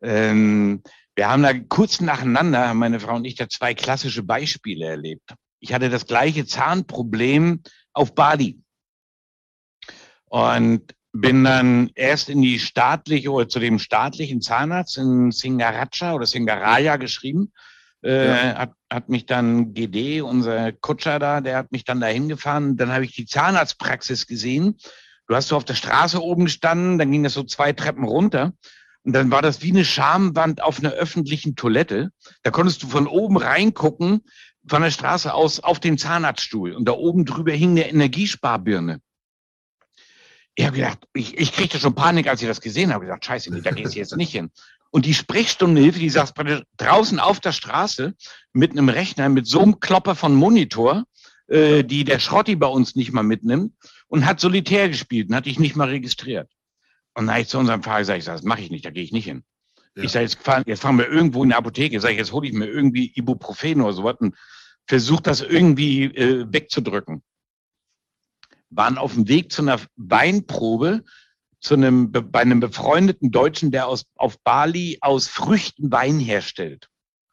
Ähm, 0.00 0.82
wir 1.14 1.28
haben 1.28 1.42
da 1.42 1.52
kurz 1.52 2.00
nacheinander, 2.00 2.74
meine 2.74 3.00
Frau 3.00 3.16
und 3.16 3.24
ich, 3.24 3.34
da 3.34 3.48
zwei 3.48 3.74
klassische 3.74 4.22
Beispiele 4.22 4.86
erlebt. 4.86 5.34
Ich 5.60 5.72
hatte 5.72 5.90
das 5.90 6.06
gleiche 6.06 6.46
Zahnproblem 6.46 7.62
auf 7.92 8.14
Bali. 8.14 8.60
Und 10.26 10.94
bin 11.12 11.42
dann 11.42 11.90
erst 11.94 12.28
in 12.28 12.42
die 12.42 12.58
staatliche 12.58 13.30
oder 13.30 13.48
zu 13.48 13.58
dem 13.58 13.78
staatlichen 13.78 14.40
Zahnarzt 14.40 14.98
in 14.98 15.32
Singaraja 15.32 16.14
oder 16.14 16.26
Singaraya 16.26 16.96
geschrieben. 16.96 17.52
Äh, 18.02 18.28
ja. 18.28 18.58
hat, 18.58 18.72
hat 18.90 19.08
mich 19.08 19.26
dann 19.26 19.74
GD, 19.74 20.20
unser 20.20 20.72
Kutscher 20.72 21.18
da, 21.18 21.40
der 21.40 21.56
hat 21.56 21.72
mich 21.72 21.84
dann 21.84 22.00
dahin 22.00 22.28
gefahren. 22.28 22.76
Dann 22.76 22.92
habe 22.92 23.04
ich 23.04 23.12
die 23.12 23.26
Zahnarztpraxis 23.26 24.26
gesehen. 24.26 24.76
Du 25.26 25.34
hast 25.34 25.48
so 25.48 25.56
auf 25.56 25.64
der 25.64 25.74
Straße 25.74 26.22
oben 26.22 26.46
gestanden, 26.46 26.98
dann 26.98 27.10
ging 27.10 27.22
das 27.22 27.34
so 27.34 27.42
zwei 27.42 27.72
Treppen 27.72 28.04
runter. 28.04 28.52
Und 29.04 29.12
dann 29.12 29.30
war 29.30 29.42
das 29.42 29.62
wie 29.62 29.70
eine 29.70 29.84
Schamwand 29.84 30.62
auf 30.62 30.78
einer 30.78 30.90
öffentlichen 30.90 31.56
Toilette. 31.56 32.10
Da 32.42 32.50
konntest 32.50 32.82
du 32.82 32.88
von 32.88 33.06
oben 33.06 33.36
reingucken, 33.36 34.22
von 34.66 34.82
der 34.82 34.90
Straße 34.90 35.32
aus 35.32 35.60
auf 35.60 35.80
den 35.80 35.98
Zahnarztstuhl. 35.98 36.72
Und 36.72 36.86
da 36.86 36.92
oben 36.92 37.24
drüber 37.24 37.52
hing 37.52 37.70
eine 37.70 37.88
Energiesparbirne. 37.88 39.00
Ich 40.54 40.66
habe 40.66 40.76
gedacht, 40.76 41.06
ich, 41.14 41.38
ich 41.38 41.52
kriegte 41.52 41.78
schon 41.78 41.94
Panik, 41.94 42.26
als 42.26 42.42
ich 42.42 42.48
das 42.48 42.60
gesehen 42.60 42.92
habe. 42.92 43.04
Ich 43.04 43.08
gesagt, 43.08 43.24
scheiße, 43.24 43.62
da 43.62 43.70
gehst 43.70 43.94
du 43.94 43.98
jetzt 43.98 44.16
nicht 44.16 44.32
hin. 44.32 44.50
Und 44.90 45.04
die 45.04 45.14
Sprechstundenhilfe, 45.14 45.98
die 45.98 46.10
saß 46.10 46.32
draußen 46.76 47.20
auf 47.20 47.40
der 47.40 47.52
Straße 47.52 48.14
mit 48.52 48.70
einem 48.70 48.88
Rechner, 48.88 49.28
mit 49.28 49.46
so 49.46 49.60
einem 49.60 49.80
Klopper 49.80 50.14
von 50.14 50.34
Monitor, 50.34 51.04
äh, 51.48 51.84
die 51.84 52.04
der 52.04 52.18
Schrotti 52.18 52.56
bei 52.56 52.66
uns 52.66 52.96
nicht 52.96 53.12
mal 53.12 53.22
mitnimmt 53.22 53.74
und 54.06 54.24
hat 54.24 54.40
Solitär 54.40 54.88
gespielt 54.88 55.28
und 55.28 55.34
hatte 55.34 55.50
ich 55.50 55.58
nicht 55.58 55.76
mal 55.76 55.88
registriert. 55.88 56.50
Und 57.14 57.26
dann 57.26 57.34
habe 57.34 57.42
ich 57.42 57.48
zu 57.48 57.58
unserem 57.58 57.82
Fahrer 57.82 58.00
gesagt, 58.00 58.18
ich 58.18 58.24
sag, 58.24 58.36
das 58.36 58.44
mache 58.44 58.62
ich 58.62 58.70
nicht, 58.70 58.84
da 58.84 58.90
gehe 58.90 59.02
ich 59.02 59.12
nicht 59.12 59.26
hin. 59.26 59.44
Ja. 59.94 60.04
Ich 60.04 60.12
sage, 60.12 60.24
jetzt, 60.24 60.42
fahren, 60.42 60.62
jetzt 60.66 60.80
fahren 60.80 60.98
wir 60.98 61.08
irgendwo 61.08 61.42
in 61.42 61.50
der 61.50 61.58
Apotheke, 61.58 62.00
sag 62.00 62.12
ich, 62.12 62.18
jetzt 62.18 62.32
hole 62.32 62.46
ich 62.46 62.54
mir 62.54 62.66
irgendwie 62.66 63.12
Ibuprofen 63.14 63.82
oder 63.82 63.92
sowas 63.92 64.16
und 64.20 64.36
versuche 64.86 65.22
das 65.22 65.42
irgendwie 65.42 66.04
äh, 66.04 66.46
wegzudrücken 66.50 67.22
waren 68.70 68.98
auf 68.98 69.14
dem 69.14 69.28
Weg 69.28 69.52
zu 69.52 69.62
einer 69.62 69.80
Weinprobe 69.96 71.04
zu 71.60 71.74
einem, 71.74 72.12
bei 72.12 72.40
einem 72.40 72.60
befreundeten 72.60 73.30
Deutschen, 73.30 73.70
der 73.70 73.88
aus, 73.88 74.04
auf 74.16 74.38
Bali 74.40 74.98
aus 75.00 75.28
Früchten 75.28 75.90
Wein 75.90 76.18
herstellt. 76.18 76.88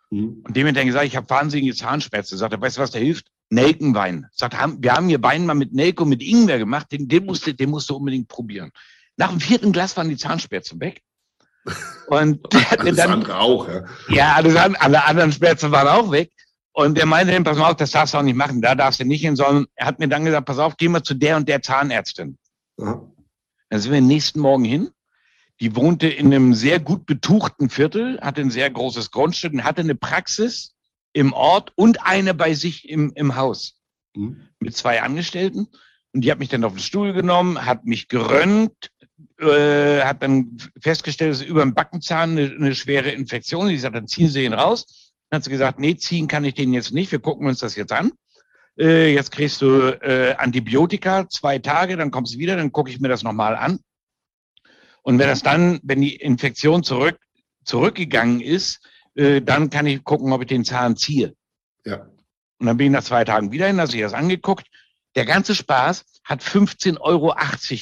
Mhm. 0.09 0.43
Und 0.43 0.55
dem 0.55 0.67
hat 0.67 0.77
er 0.77 0.85
gesagt, 0.85 1.05
ich 1.05 1.15
habe 1.15 1.29
wahnsinnige 1.29 1.75
Zahnschmerzen. 1.75 2.37
Sagt 2.37 2.53
er, 2.53 2.61
weißt 2.61 2.77
du, 2.77 2.81
was 2.81 2.91
da 2.91 2.99
hilft? 2.99 3.27
Nelkenwein. 3.49 4.25
Sagt, 4.31 4.55
wir 4.79 4.93
haben 4.93 5.07
hier 5.07 5.21
Wein 5.21 5.45
mal 5.45 5.53
mit 5.53 5.73
Nelke 5.73 6.03
und 6.03 6.09
mit 6.09 6.23
Ingwer 6.23 6.57
gemacht, 6.57 6.91
den, 6.91 7.07
den, 7.07 7.25
musst 7.25 7.45
du, 7.45 7.53
den 7.53 7.69
musst 7.69 7.89
du 7.89 7.95
unbedingt 7.95 8.27
probieren. 8.27 8.71
Nach 9.17 9.29
dem 9.29 9.39
vierten 9.39 9.71
Glas 9.71 9.95
waren 9.95 10.09
die 10.09 10.17
Zahnschmerzen 10.17 10.79
weg. 10.79 11.01
Und 12.07 12.41
der 12.53 12.71
hat 12.71 12.83
mir 12.83 12.93
dann, 12.93 13.11
andere 13.11 13.37
auch, 13.37 13.67
ja. 13.67 13.85
Ja, 14.09 14.33
alles, 14.33 14.55
alle 14.55 15.05
anderen 15.05 15.31
Schmerzen 15.31 15.71
waren 15.71 15.87
auch 15.87 16.11
weg. 16.11 16.31
Und 16.73 16.97
er 16.99 17.05
meinte 17.05 17.41
pass 17.41 17.57
mal 17.57 17.71
auf, 17.71 17.77
das 17.77 17.91
darfst 17.91 18.13
du 18.13 18.17
auch 18.17 18.23
nicht 18.23 18.35
machen, 18.35 18.61
da 18.61 18.75
darfst 18.75 18.99
du 18.99 19.05
nicht 19.05 19.21
hin, 19.21 19.37
sondern 19.37 19.65
er 19.75 19.85
hat 19.85 19.99
mir 19.99 20.09
dann 20.09 20.25
gesagt, 20.25 20.45
pass 20.45 20.59
auf, 20.59 20.75
geh 20.75 20.89
mal 20.89 21.03
zu 21.03 21.13
der 21.13 21.37
und 21.37 21.47
der 21.47 21.61
Zahnärztin. 21.61 22.37
Ja. 22.77 23.01
Dann 23.75 23.81
sind 23.81 23.91
wir 23.91 23.99
den 23.99 24.07
nächsten 24.07 24.39
Morgen 24.39 24.63
hin. 24.63 24.89
Die 25.59 25.75
wohnte 25.75 26.07
in 26.07 26.27
einem 26.27 26.53
sehr 26.53 26.79
gut 26.79 27.05
betuchten 27.05 27.69
Viertel, 27.69 28.17
hatte 28.21 28.39
ein 28.39 28.49
sehr 28.49 28.69
großes 28.69 29.11
Grundstück 29.11 29.51
und 29.51 29.65
hatte 29.65 29.81
eine 29.81 29.95
Praxis 29.95 30.75
im 31.11 31.33
Ort 31.33 31.73
und 31.75 32.01
eine 32.05 32.33
bei 32.33 32.53
sich 32.53 32.87
im, 32.87 33.11
im 33.15 33.35
Haus 33.35 33.77
mhm. 34.15 34.47
mit 34.61 34.77
zwei 34.77 35.01
Angestellten. 35.01 35.67
Und 36.13 36.21
die 36.21 36.31
hat 36.31 36.39
mich 36.39 36.47
dann 36.47 36.63
auf 36.63 36.71
den 36.71 36.79
Stuhl 36.79 37.11
genommen, 37.11 37.65
hat 37.65 37.83
mich 37.83 38.07
gerönt, 38.07 38.91
äh, 39.41 40.03
hat 40.03 40.23
dann 40.23 40.55
festgestellt, 40.79 41.33
dass 41.33 41.41
über 41.41 41.59
dem 41.59 41.73
Backenzahn 41.73 42.31
eine, 42.31 42.55
eine 42.55 42.75
schwere 42.75 43.11
Infektion. 43.11 43.65
ist. 43.65 43.71
Die 43.73 43.79
sagt, 43.79 43.97
dann 43.97 44.07
ziehen 44.07 44.29
Sie 44.29 44.45
ihn 44.45 44.53
raus. 44.53 45.11
Dann 45.29 45.39
hat 45.39 45.43
sie 45.43 45.51
gesagt, 45.51 45.79
nee, 45.79 45.97
ziehen 45.97 46.29
kann 46.29 46.45
ich 46.45 46.53
den 46.53 46.71
jetzt 46.71 46.93
nicht, 46.93 47.11
wir 47.11 47.19
gucken 47.19 47.45
uns 47.45 47.59
das 47.59 47.75
jetzt 47.75 47.91
an. 47.91 48.13
Äh, 48.77 49.13
jetzt 49.13 49.31
kriegst 49.31 49.61
du 49.61 49.89
äh, 50.01 50.35
Antibiotika, 50.37 51.27
zwei 51.29 51.59
Tage, 51.59 51.95
dann 51.97 52.11
kommst 52.11 52.35
du 52.35 52.39
wieder, 52.39 52.55
dann 52.55 52.71
gucke 52.71 52.89
ich 52.89 52.99
mir 52.99 53.07
das 53.07 53.23
nochmal 53.23 53.55
an. 53.55 53.79
Und 55.01 55.19
wenn 55.19 55.27
das 55.27 55.43
dann, 55.43 55.79
wenn 55.83 56.01
die 56.01 56.15
Infektion 56.15 56.83
zurück, 56.83 57.17
zurückgegangen 57.63 58.41
ist, 58.41 58.79
äh, 59.15 59.41
dann 59.41 59.69
kann 59.69 59.85
ich 59.85 60.03
gucken, 60.03 60.33
ob 60.33 60.41
ich 60.41 60.47
den 60.47 60.65
Zahn 60.65 60.97
ziehe. 60.97 61.35
Ja. 61.85 62.07
Und 62.59 62.67
dann 62.67 62.77
bin 62.77 62.87
ich 62.87 62.93
nach 62.93 63.03
zwei 63.03 63.23
Tagen 63.23 63.51
wieder 63.51 63.67
hin, 63.67 63.79
habe 63.79 63.93
ich 63.93 64.01
das 64.01 64.13
angeguckt. 64.13 64.67
Der 65.15 65.25
ganze 65.25 65.55
Spaß 65.55 66.05
hat 66.23 66.41
15,80 66.41 66.99
Euro 66.99 67.35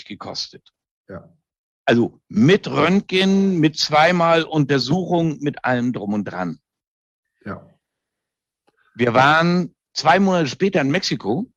gekostet. 0.07 0.69
Ja. 1.07 1.29
Also 1.85 2.19
mit 2.27 2.67
Röntgen, 2.67 3.59
mit 3.59 3.77
zweimal 3.77 4.43
Untersuchung, 4.43 5.39
mit 5.39 5.65
allem 5.65 5.91
drum 5.91 6.13
und 6.13 6.25
dran. 6.25 6.59
Ja. 7.45 7.67
Wir 8.95 9.13
waren 9.13 9.72
zwei 9.93 10.19
Monate 10.19 10.47
später 10.47 10.81
in 10.81 10.89
Mexiko 10.89 11.49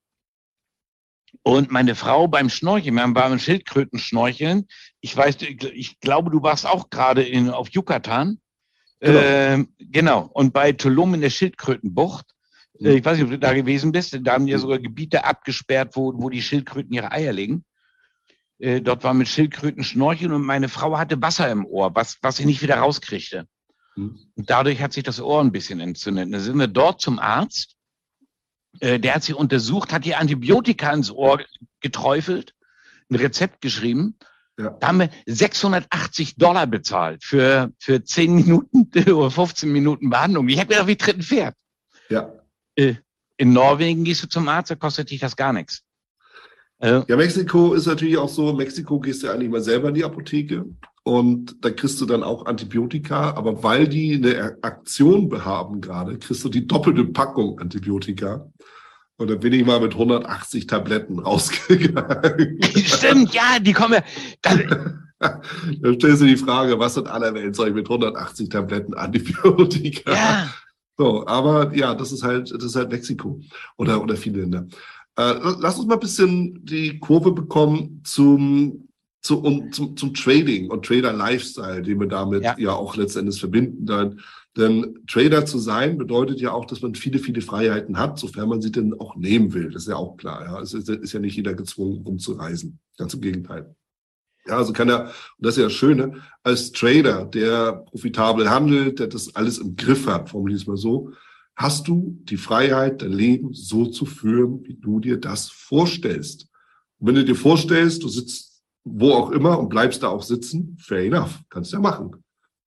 und 1.42 1.70
meine 1.70 1.94
Frau 1.94 2.28
beim 2.28 2.48
Schnorcheln, 2.48 2.94
wir 2.94 3.02
haben 3.02 3.14
beim 3.14 3.38
Schildkröten 3.38 3.98
schnorcheln. 3.98 4.66
Ich 5.00 5.16
weiß, 5.16 5.36
ich 5.40 6.00
glaube, 6.00 6.30
du 6.30 6.42
warst 6.42 6.66
auch 6.66 6.90
gerade 6.90 7.22
in, 7.22 7.50
auf 7.50 7.68
Yucatan. 7.70 8.40
Genau. 9.00 9.18
Äh, 9.18 9.64
genau. 9.78 10.30
Und 10.32 10.52
bei 10.52 10.72
Tulum 10.72 11.14
in 11.14 11.20
der 11.20 11.30
Schildkrötenbucht. 11.30 12.26
Mhm. 12.78 12.88
Ich 12.88 13.04
weiß 13.04 13.16
nicht, 13.16 13.24
ob 13.24 13.30
du 13.30 13.38
da 13.38 13.52
gewesen 13.52 13.92
bist. 13.92 14.18
Da 14.22 14.32
haben 14.32 14.46
die 14.46 14.52
ja 14.52 14.58
sogar 14.58 14.78
Gebiete 14.78 15.24
abgesperrt, 15.24 15.94
wo, 15.94 16.12
wo 16.16 16.30
die 16.30 16.42
Schildkröten 16.42 16.92
ihre 16.92 17.12
Eier 17.12 17.32
legen. 17.32 17.64
Äh, 18.58 18.80
dort 18.80 19.04
war 19.04 19.14
mit 19.14 19.28
Schildkröten 19.28 19.84
schnorcheln 19.84 20.32
und 20.32 20.42
meine 20.42 20.68
Frau 20.68 20.96
hatte 20.96 21.20
Wasser 21.20 21.50
im 21.50 21.66
Ohr, 21.66 21.94
was, 21.94 22.18
was 22.22 22.36
sie 22.36 22.46
nicht 22.46 22.62
wieder 22.62 22.78
rauskriegte. 22.78 23.46
Und 24.34 24.50
dadurch 24.50 24.80
hat 24.82 24.92
sich 24.92 25.04
das 25.04 25.20
Ohr 25.20 25.40
ein 25.40 25.52
bisschen 25.52 25.80
entzündet. 25.80 26.32
Da 26.32 26.40
sind 26.40 26.58
wir 26.58 26.66
dort 26.66 27.00
zum 27.00 27.18
Arzt. 27.18 27.75
Äh, 28.80 28.98
der 28.98 29.14
hat 29.14 29.22
sie 29.22 29.34
untersucht, 29.34 29.92
hat 29.92 30.06
ihr 30.06 30.18
Antibiotika 30.18 30.92
ins 30.92 31.10
Ohr 31.10 31.40
geträufelt, 31.80 32.54
ein 33.10 33.16
Rezept 33.16 33.60
geschrieben. 33.60 34.16
Ja. 34.58 34.70
Da 34.70 34.88
haben 34.88 35.00
wir 35.00 35.10
680 35.26 36.36
Dollar 36.36 36.66
bezahlt 36.66 37.22
für, 37.22 37.72
für 37.78 38.02
10 38.02 38.34
Minuten 38.34 38.88
oder 39.12 39.30
15 39.30 39.70
Minuten 39.70 40.10
Behandlung. 40.10 40.48
Ich 40.48 40.58
habe 40.58 40.68
gedacht, 40.68 40.86
wie 40.86 40.96
tritt 40.96 41.18
ein 41.18 41.22
Pferd. 41.22 41.54
Ja. 42.08 42.32
Äh, 42.74 42.94
in 43.36 43.52
Norwegen 43.52 44.04
gehst 44.04 44.22
du 44.22 44.28
zum 44.28 44.48
Arzt, 44.48 44.70
da 44.70 44.76
kostet 44.76 45.10
dich 45.10 45.20
das 45.20 45.36
gar 45.36 45.52
nichts. 45.52 45.82
Ja, 46.78 47.04
Mexiko 47.08 47.72
ist 47.72 47.86
natürlich 47.86 48.18
auch 48.18 48.28
so, 48.28 48.52
Mexiko 48.52 49.00
gehst 49.00 49.22
du 49.22 49.30
eigentlich 49.30 49.48
mal 49.48 49.62
selber 49.62 49.88
in 49.88 49.94
die 49.94 50.04
Apotheke 50.04 50.66
und 51.06 51.64
da 51.64 51.70
kriegst 51.70 52.00
du 52.00 52.04
dann 52.04 52.24
auch 52.24 52.46
Antibiotika, 52.46 53.34
aber 53.34 53.62
weil 53.62 53.86
die 53.86 54.16
eine 54.16 54.58
Aktion 54.62 55.44
haben 55.44 55.80
gerade, 55.80 56.18
kriegst 56.18 56.42
du 56.42 56.48
die 56.48 56.66
doppelte 56.66 57.04
Packung 57.04 57.60
Antibiotika. 57.60 58.50
Und 59.16 59.30
dann 59.30 59.38
bin 59.38 59.52
ich 59.52 59.64
mal 59.64 59.78
mit 59.78 59.92
180 59.92 60.66
Tabletten 60.66 61.20
rausgegangen. 61.20 62.58
Stimmt, 62.74 63.32
ja, 63.32 63.60
die 63.60 63.72
kommen 63.72 64.02
ja. 64.44 64.56
Dann 65.20 65.94
stellst 65.94 66.22
du 66.22 66.26
die 66.26 66.36
Frage, 66.36 66.76
was 66.80 66.96
in 66.96 67.06
aller 67.06 67.32
Welt 67.34 67.54
soll 67.54 67.68
ich 67.68 67.74
mit 67.74 67.86
180 67.86 68.48
Tabletten 68.48 68.94
Antibiotika? 68.94 70.12
Ja. 70.12 70.48
So, 70.98 71.24
aber 71.28 71.72
ja, 71.72 71.94
das 71.94 72.10
ist 72.10 72.24
halt, 72.24 72.52
das 72.52 72.64
ist 72.64 72.74
halt 72.74 72.90
Mexiko 72.90 73.40
oder, 73.76 74.02
oder 74.02 74.16
viele 74.16 74.40
Länder. 74.40 74.66
Äh, 75.14 75.34
lass 75.60 75.78
uns 75.78 75.86
mal 75.86 75.94
ein 75.94 76.00
bisschen 76.00 76.64
die 76.64 76.98
Kurve 76.98 77.30
bekommen 77.30 78.00
zum, 78.02 78.85
zu, 79.26 79.42
um, 79.42 79.72
zum, 79.72 79.96
zum 79.96 80.14
Trading 80.14 80.70
und 80.70 80.86
Trader-Lifestyle, 80.86 81.82
den 81.82 81.98
wir 81.98 82.06
damit 82.06 82.44
ja. 82.44 82.54
ja 82.58 82.72
auch 82.72 82.96
letztendlich 82.96 83.40
verbinden. 83.40 83.84
Dann, 83.84 84.20
denn 84.56 85.00
Trader 85.08 85.44
zu 85.44 85.58
sein 85.58 85.98
bedeutet 85.98 86.40
ja 86.40 86.52
auch, 86.52 86.64
dass 86.64 86.80
man 86.80 86.94
viele, 86.94 87.18
viele 87.18 87.40
Freiheiten 87.40 87.98
hat, 87.98 88.18
sofern 88.18 88.48
man 88.48 88.62
sie 88.62 88.70
denn 88.70 88.98
auch 88.98 89.16
nehmen 89.16 89.52
will. 89.52 89.70
Das 89.70 89.82
ist 89.82 89.88
ja 89.88 89.96
auch 89.96 90.16
klar. 90.16 90.44
Ja. 90.44 90.60
Es 90.60 90.72
ist, 90.72 90.88
ist 90.88 91.12
ja 91.12 91.20
nicht 91.20 91.36
jeder 91.36 91.54
gezwungen, 91.54 92.02
umzureisen. 92.04 92.78
Ganz 92.96 93.14
im 93.14 93.20
Gegenteil. 93.20 93.74
Ja, 94.46 94.58
also 94.58 94.72
kann 94.72 94.88
er, 94.88 95.06
und 95.06 95.12
das 95.40 95.54
ist 95.54 95.58
ja 95.58 95.64
das 95.64 95.72
Schöne, 95.72 96.22
als 96.44 96.70
Trader, 96.70 97.24
der 97.24 97.72
profitabel 97.72 98.48
handelt, 98.48 99.00
der 99.00 99.08
das 99.08 99.34
alles 99.34 99.58
im 99.58 99.74
Griff 99.74 100.06
hat, 100.06 100.30
formuliere 100.30 100.56
ich 100.56 100.62
es 100.62 100.68
mal 100.68 100.76
so, 100.76 101.10
hast 101.56 101.88
du 101.88 102.16
die 102.22 102.36
Freiheit, 102.36 103.02
dein 103.02 103.12
Leben 103.12 103.52
so 103.54 103.86
zu 103.86 104.06
führen, 104.06 104.64
wie 104.64 104.74
du 104.74 105.00
dir 105.00 105.16
das 105.16 105.48
vorstellst. 105.50 106.48
Und 106.98 107.08
wenn 107.08 107.16
du 107.16 107.24
dir 107.24 107.34
vorstellst, 107.34 108.04
du 108.04 108.08
sitzt 108.08 108.55
wo 108.88 109.12
auch 109.12 109.32
immer 109.32 109.58
und 109.58 109.68
bleibst 109.68 110.02
da 110.02 110.08
auch 110.08 110.22
sitzen, 110.22 110.76
fair 110.80 111.04
enough, 111.04 111.40
kannst 111.50 111.72
ja 111.72 111.80
machen. 111.80 112.22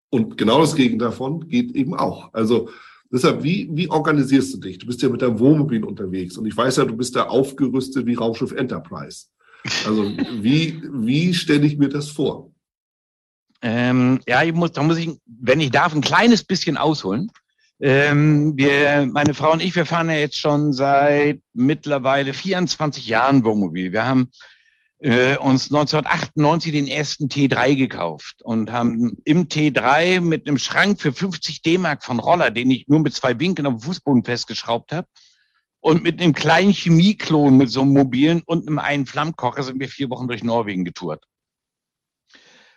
Und 0.10 0.38
genau 0.38 0.60
das 0.60 0.76
Gegenteil 0.76 1.10
davon 1.10 1.48
geht 1.48 1.72
eben 1.76 1.96
auch. 1.96 2.34
Also 2.34 2.70
deshalb, 3.10 3.42
wie, 3.42 3.70
wie 3.72 3.90
organisierst 3.90 4.54
du 4.54 4.58
dich? 4.58 4.80
Du 4.80 4.86
bist 4.86 5.02
ja 5.02 5.08
mit 5.08 5.22
deinem 5.22 5.40
Wohnmobil 5.40 5.84
unterwegs 5.84 6.38
und 6.38 6.46
ich 6.46 6.58
weiß 6.58 6.78
ja, 6.78 6.86
du 6.86 6.98
bist 6.98 7.16
da 7.16 7.24
aufgerüstet 7.24 8.06
wie 8.06 8.16
Raumschiff 8.16 8.52
Enterprise. 8.52 9.28
Also 9.86 10.12
wie, 10.42 10.82
wie 10.92 11.34
stelle 11.34 11.66
ich 11.66 11.78
mir 11.78 11.90
das 11.90 12.10
vor? 12.10 12.52
Ähm, 13.62 14.20
ja, 14.28 14.44
ich 14.44 14.54
muss, 14.54 14.74
da 14.74 14.84
muss 14.84 14.98
ich, 14.98 15.12
wenn 15.26 15.62
ich 15.62 15.72
darf, 15.72 15.94
ein 15.94 16.02
kleines 16.02 16.44
bisschen 16.44 16.76
ausholen. 16.76 17.32
Ähm, 17.82 18.58
wir, 18.58 19.08
meine 19.12 19.34
Frau 19.34 19.54
und 19.54 19.62
ich, 19.62 19.74
wir 19.76 19.86
fahren 19.86 20.10
ja 20.10 20.16
jetzt 20.16 20.38
schon 20.38 20.74
seit 20.74 21.42
mittlerweile 21.54 22.34
24 22.34 23.08
Jahren 23.08 23.44
Wohnmobil. 23.46 23.94
Wir 23.94 24.06
haben 24.06 24.30
äh, 25.00 25.38
uns 25.38 25.66
1998 25.66 26.72
den 26.72 26.88
ersten 26.88 27.28
T3 27.28 27.76
gekauft 27.76 28.42
und 28.44 28.72
haben 28.72 29.18
im 29.24 29.48
T3 29.48 30.22
mit 30.22 30.48
einem 30.48 30.58
Schrank 30.58 31.02
für 31.02 31.14
50 31.14 31.62
D-Mark 31.62 32.04
von 32.04 32.20
Roller, 32.20 32.52
den 32.52 32.70
ich 32.72 32.88
nur 32.88 33.00
mit 33.00 33.14
zwei 33.14 33.40
Winkeln 33.40 33.66
dem 33.66 33.80
Fußboden 33.80 34.26
festgeschraubt 34.26 34.92
habe, 34.92 35.08
und 35.82 36.04
mit 36.04 36.22
einem 36.22 36.34
kleinen 36.34 36.74
Chemieklon, 36.74 37.58
mit 37.58 37.70
so 37.72 37.82
einem 37.82 37.94
mobilen 37.94 38.42
und 38.46 38.68
einem 38.68 38.80
einen 38.80 39.06
Flammkocher 39.06 39.64
sind 39.64 39.80
wir 39.80 39.88
vier 39.88 40.10
Wochen 40.10 40.28
durch 40.28 40.44
Norwegen 40.44 40.84
getourt. 40.84 41.24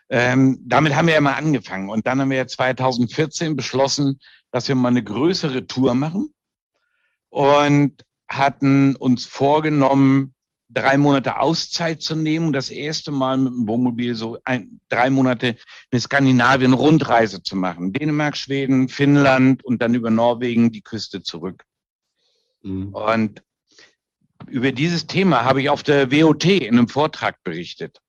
Ähm, 0.08 0.60
damit 0.64 0.94
haben 0.94 1.06
wir 1.06 1.14
ja 1.14 1.20
mal 1.20 1.34
angefangen. 1.34 1.88
Und 1.88 2.06
dann 2.06 2.20
haben 2.20 2.30
wir 2.30 2.46
2014 2.46 3.56
beschlossen, 3.56 4.20
dass 4.50 4.68
wir 4.68 4.74
mal 4.74 4.88
eine 4.88 5.02
größere 5.02 5.66
Tour 5.66 5.94
machen 5.94 6.32
und 7.30 8.04
hatten 8.28 8.94
uns 8.96 9.24
vorgenommen, 9.26 10.34
drei 10.72 10.96
Monate 10.96 11.38
Auszeit 11.38 12.02
zu 12.02 12.16
nehmen 12.16 12.52
das 12.52 12.70
erste 12.70 13.10
Mal 13.10 13.36
mit 13.36 13.52
dem 13.52 13.68
Wohnmobil 13.68 14.14
so 14.14 14.38
ein, 14.44 14.80
drei 14.88 15.10
Monate 15.10 15.56
eine 15.90 16.00
Skandinavien-Rundreise 16.00 17.42
zu 17.42 17.56
machen. 17.56 17.92
Dänemark, 17.92 18.36
Schweden, 18.36 18.88
Finnland 18.88 19.64
und 19.64 19.82
dann 19.82 19.94
über 19.94 20.10
Norwegen 20.10 20.72
die 20.72 20.82
Küste 20.82 21.22
zurück. 21.22 21.64
Mhm. 22.62 22.94
Und 22.94 23.42
über 24.48 24.72
dieses 24.72 25.06
Thema 25.06 25.44
habe 25.44 25.62
ich 25.62 25.70
auf 25.70 25.82
der 25.82 26.10
WOT 26.10 26.44
in 26.44 26.78
einem 26.78 26.88
Vortrag 26.88 27.42
berichtet. 27.44 28.00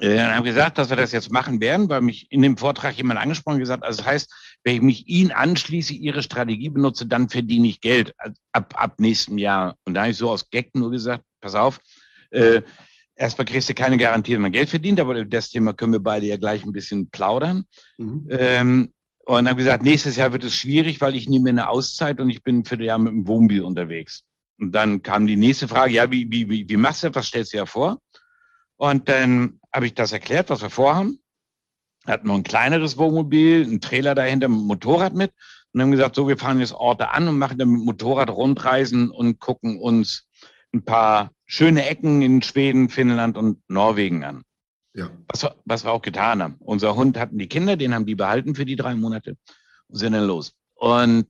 Äh, 0.00 0.16
dann 0.16 0.34
haben 0.34 0.44
gesagt, 0.44 0.78
dass 0.78 0.90
wir 0.90 0.96
das 0.96 1.12
jetzt 1.12 1.30
machen 1.30 1.60
werden, 1.60 1.88
weil 1.88 2.00
mich 2.00 2.30
in 2.30 2.42
dem 2.42 2.56
Vortrag 2.56 2.96
jemand 2.96 3.20
angesprochen 3.20 3.54
hat 3.54 3.60
gesagt, 3.60 3.84
also 3.84 3.98
das 3.98 4.06
heißt, 4.06 4.58
wenn 4.64 4.76
ich 4.76 4.82
mich 4.82 5.08
Ihnen 5.08 5.30
anschließe, 5.30 5.92
Ihre 5.94 6.22
Strategie 6.22 6.70
benutze, 6.70 7.06
dann 7.06 7.28
verdiene 7.28 7.68
ich 7.68 7.80
Geld 7.80 8.14
ab, 8.52 8.74
ab 8.74 8.94
nächstem 8.98 9.38
Jahr. 9.38 9.76
Und 9.84 9.94
da 9.94 10.02
habe 10.02 10.10
ich 10.10 10.16
so 10.16 10.30
aus 10.30 10.50
Gag 10.50 10.74
nur 10.74 10.90
gesagt, 10.90 11.24
pass 11.40 11.54
auf, 11.54 11.80
äh, 12.30 12.62
erstmal 13.14 13.44
kriegst 13.44 13.68
du 13.68 13.74
keine 13.74 13.98
Garantie, 13.98 14.34
wenn 14.34 14.42
man 14.42 14.52
Geld 14.52 14.70
verdient, 14.70 15.00
aber 15.00 15.24
das 15.24 15.50
Thema 15.50 15.72
können 15.72 15.92
wir 15.92 16.00
beide 16.00 16.26
ja 16.26 16.36
gleich 16.36 16.64
ein 16.64 16.72
bisschen 16.72 17.10
plaudern. 17.10 17.64
Mhm. 17.98 18.26
Ähm, 18.30 18.92
und 19.26 19.44
dann 19.44 19.56
gesagt, 19.56 19.84
nächstes 19.84 20.16
Jahr 20.16 20.32
wird 20.32 20.44
es 20.44 20.54
schwierig, 20.54 21.00
weil 21.00 21.14
ich 21.14 21.28
nehme 21.28 21.44
mir 21.44 21.50
eine 21.50 21.68
Auszeit 21.68 22.20
und 22.20 22.30
ich 22.30 22.42
bin 22.42 22.64
für 22.64 22.76
das 22.76 22.86
Jahr 22.86 22.98
mit 22.98 23.12
dem 23.12 23.26
Wohnmobil 23.26 23.62
unterwegs. 23.62 24.24
Und 24.58 24.72
dann 24.72 25.02
kam 25.02 25.26
die 25.26 25.36
nächste 25.36 25.68
Frage, 25.68 25.92
ja, 25.92 26.10
wie, 26.10 26.30
wie, 26.30 26.48
wie, 26.48 26.68
wie 26.68 26.76
machst 26.76 27.02
du 27.02 27.08
das? 27.08 27.16
Was 27.16 27.26
stellst 27.26 27.52
du 27.52 27.58
dir 27.58 27.66
vor? 27.66 28.00
Und 28.76 29.08
dann 29.08 29.60
habe 29.72 29.86
ich 29.86 29.94
das 29.94 30.12
erklärt, 30.12 30.50
was 30.50 30.62
wir 30.62 30.70
vorhaben. 30.70 31.20
Hatten 32.06 32.28
noch 32.28 32.34
ein 32.34 32.42
kleineres 32.42 32.96
Wohnmobil, 32.96 33.62
einen 33.62 33.80
Trailer 33.80 34.14
dahinter 34.14 34.48
mit 34.48 34.58
dem 34.58 34.66
Motorrad 34.66 35.14
mit 35.14 35.32
und 35.72 35.82
haben 35.82 35.90
gesagt, 35.90 36.16
so, 36.16 36.26
wir 36.26 36.38
fahren 36.38 36.60
jetzt 36.60 36.72
Orte 36.72 37.10
an 37.10 37.28
und 37.28 37.38
machen 37.38 37.58
dann 37.58 37.70
mit 37.70 37.84
Motorrad 37.84 38.30
Rundreisen 38.30 39.10
und 39.10 39.38
gucken 39.38 39.78
uns 39.78 40.26
ein 40.72 40.84
paar 40.84 41.32
schöne 41.46 41.86
Ecken 41.86 42.22
in 42.22 42.42
Schweden, 42.42 42.88
Finnland 42.88 43.36
und 43.36 43.62
Norwegen 43.68 44.24
an. 44.24 44.42
Ja. 44.94 45.10
Was, 45.28 45.46
was 45.64 45.84
wir 45.84 45.92
auch 45.92 46.02
getan 46.02 46.42
haben. 46.42 46.56
Unser 46.60 46.94
Hund 46.94 47.18
hatten 47.18 47.38
die 47.38 47.48
Kinder, 47.48 47.76
den 47.76 47.94
haben 47.94 48.06
die 48.06 48.14
behalten 48.14 48.54
für 48.54 48.64
die 48.64 48.76
drei 48.76 48.94
Monate 48.94 49.36
und 49.88 49.98
sind 49.98 50.12
dann 50.12 50.26
los. 50.26 50.54
Und 50.74 51.26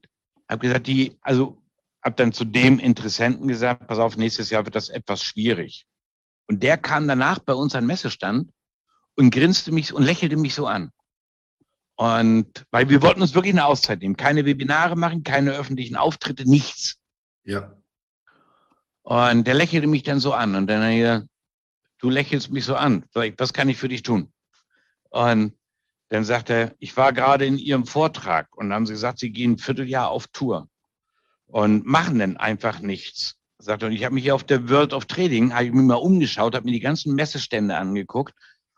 habe 0.48 0.66
gesagt, 0.66 0.86
die, 0.86 1.18
also 1.20 1.60
habe 2.02 2.16
dann 2.16 2.32
zu 2.32 2.44
dem 2.44 2.78
Interessenten 2.78 3.48
gesagt, 3.48 3.86
pass 3.86 3.98
auf, 3.98 4.16
nächstes 4.16 4.50
Jahr 4.50 4.64
wird 4.64 4.74
das 4.74 4.88
etwas 4.88 5.22
schwierig. 5.22 5.86
Und 6.48 6.62
der 6.62 6.78
kam 6.78 7.06
danach 7.06 7.38
bei 7.38 7.52
uns 7.52 7.74
an 7.74 7.86
Messestand 7.86 8.50
und 9.16 9.30
grinste 9.30 9.72
mich 9.72 9.92
und 9.92 10.02
lächelte 10.02 10.36
mich 10.36 10.54
so 10.54 10.66
an. 10.66 10.90
Und 11.96 12.64
weil 12.70 12.88
wir 12.88 13.02
wollten 13.02 13.20
uns 13.20 13.34
wirklich 13.34 13.52
eine 13.52 13.66
Auszeit 13.66 14.00
nehmen, 14.00 14.16
keine 14.16 14.46
Webinare 14.46 14.96
machen, 14.96 15.22
keine 15.22 15.52
öffentlichen 15.52 15.96
Auftritte, 15.96 16.48
nichts. 16.48 16.96
Ja. 17.44 17.76
Und 19.10 19.44
der 19.48 19.54
lächelte 19.54 19.88
mich 19.88 20.04
dann 20.04 20.20
so 20.20 20.34
an 20.34 20.54
und 20.54 20.68
dann 20.68 20.84
hat 20.84 20.92
er 20.92 21.26
du 21.98 22.10
lächelst 22.10 22.52
mich 22.52 22.64
so 22.64 22.76
an. 22.76 23.04
Was 23.12 23.52
kann 23.52 23.68
ich 23.68 23.76
für 23.76 23.88
dich 23.88 24.02
tun? 24.02 24.32
Und 25.10 25.54
dann 26.10 26.22
sagt 26.22 26.48
er, 26.48 26.76
ich 26.78 26.96
war 26.96 27.12
gerade 27.12 27.44
in 27.44 27.58
Ihrem 27.58 27.86
Vortrag 27.86 28.56
und 28.56 28.68
dann 28.68 28.76
haben 28.76 28.86
Sie 28.86 28.92
gesagt, 28.92 29.18
Sie 29.18 29.32
gehen 29.32 29.54
ein 29.54 29.58
Vierteljahr 29.58 30.08
auf 30.08 30.28
Tour 30.28 30.68
und 31.46 31.84
machen 31.86 32.20
dann 32.20 32.36
einfach 32.36 32.78
nichts. 32.78 33.34
Sagt 33.58 33.82
er, 33.82 33.88
und 33.88 33.94
ich 33.94 34.04
habe 34.04 34.14
mich 34.14 34.22
hier 34.22 34.36
auf 34.36 34.44
der 34.44 34.68
World 34.68 34.92
of 34.92 35.06
Trading, 35.06 35.54
habe 35.54 35.64
ich 35.64 35.72
mir 35.72 35.82
mal 35.82 35.96
umgeschaut, 35.96 36.54
habe 36.54 36.66
mir 36.66 36.72
die 36.72 36.78
ganzen 36.78 37.16
Messestände 37.16 37.76
angeguckt 37.76 38.32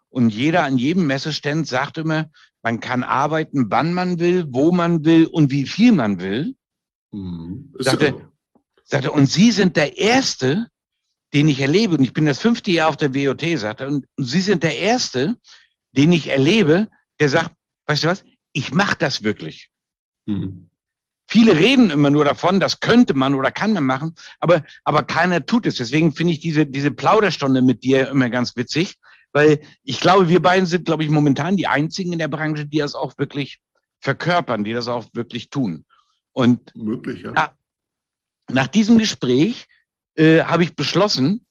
und 0.08 0.30
jeder 0.30 0.62
an 0.62 0.78
jedem 0.78 1.06
Messestand 1.06 1.68
sagt 1.68 1.98
immer, 1.98 2.30
man 2.62 2.80
kann 2.80 3.02
arbeiten, 3.02 3.66
wann 3.70 3.92
man 3.92 4.18
will, 4.18 4.46
wo 4.48 4.72
man 4.72 5.04
will 5.04 5.26
und 5.26 5.50
wie 5.50 5.66
viel 5.66 5.92
man 5.92 6.20
will. 6.20 6.56
Mhm. 7.10 7.74
Sagte, 7.78 8.31
sagte, 8.92 9.10
und 9.10 9.26
Sie 9.26 9.50
sind 9.50 9.76
der 9.76 9.98
Erste, 9.98 10.68
den 11.32 11.48
ich 11.48 11.60
erlebe, 11.60 11.96
und 11.96 12.04
ich 12.04 12.12
bin 12.12 12.26
das 12.26 12.38
fünfte 12.38 12.70
Jahr 12.70 12.88
auf 12.88 12.96
der 12.96 13.14
WOT, 13.14 13.58
sagt 13.58 13.80
er, 13.80 13.88
und 13.88 14.06
Sie 14.18 14.40
sind 14.40 14.62
der 14.62 14.78
Erste, 14.78 15.36
den 15.92 16.12
ich 16.12 16.28
erlebe, 16.28 16.88
der 17.18 17.28
sagt, 17.28 17.52
weißt 17.86 18.04
du 18.04 18.08
was, 18.08 18.24
ich 18.52 18.72
mache 18.72 18.96
das 18.98 19.22
wirklich. 19.22 19.70
Mhm. 20.26 20.68
Viele 21.26 21.56
reden 21.56 21.88
immer 21.88 22.10
nur 22.10 22.26
davon, 22.26 22.60
das 22.60 22.80
könnte 22.80 23.14
man 23.14 23.34
oder 23.34 23.50
kann 23.50 23.72
man 23.72 23.84
machen, 23.84 24.14
aber, 24.38 24.62
aber 24.84 25.04
keiner 25.04 25.46
tut 25.46 25.64
es. 25.64 25.76
Deswegen 25.76 26.12
finde 26.12 26.34
ich 26.34 26.40
diese, 26.40 26.66
diese 26.66 26.90
Plauderstunde 26.90 27.62
mit 27.62 27.84
dir 27.84 28.08
immer 28.08 28.28
ganz 28.28 28.54
witzig, 28.56 28.96
weil 29.32 29.62
ich 29.82 30.00
glaube, 30.00 30.28
wir 30.28 30.42
beiden 30.42 30.66
sind, 30.66 30.84
glaube 30.84 31.04
ich, 31.04 31.08
momentan 31.08 31.56
die 31.56 31.66
einzigen 31.66 32.12
in 32.12 32.18
der 32.18 32.28
Branche, 32.28 32.66
die 32.66 32.78
das 32.78 32.94
auch 32.94 33.16
wirklich 33.16 33.60
verkörpern, 34.00 34.64
die 34.64 34.74
das 34.74 34.88
auch 34.88 35.06
wirklich 35.14 35.48
tun. 35.48 35.86
Und 36.32 36.76
Möglich, 36.76 37.22
ja. 37.22 37.54
Nach, 38.50 38.66
diesem 38.66 38.98
Gespräch 38.98 39.66
äh, 40.16 40.42
habe 40.42 40.64
ich 40.64 40.74
beschlossen, 40.74 41.46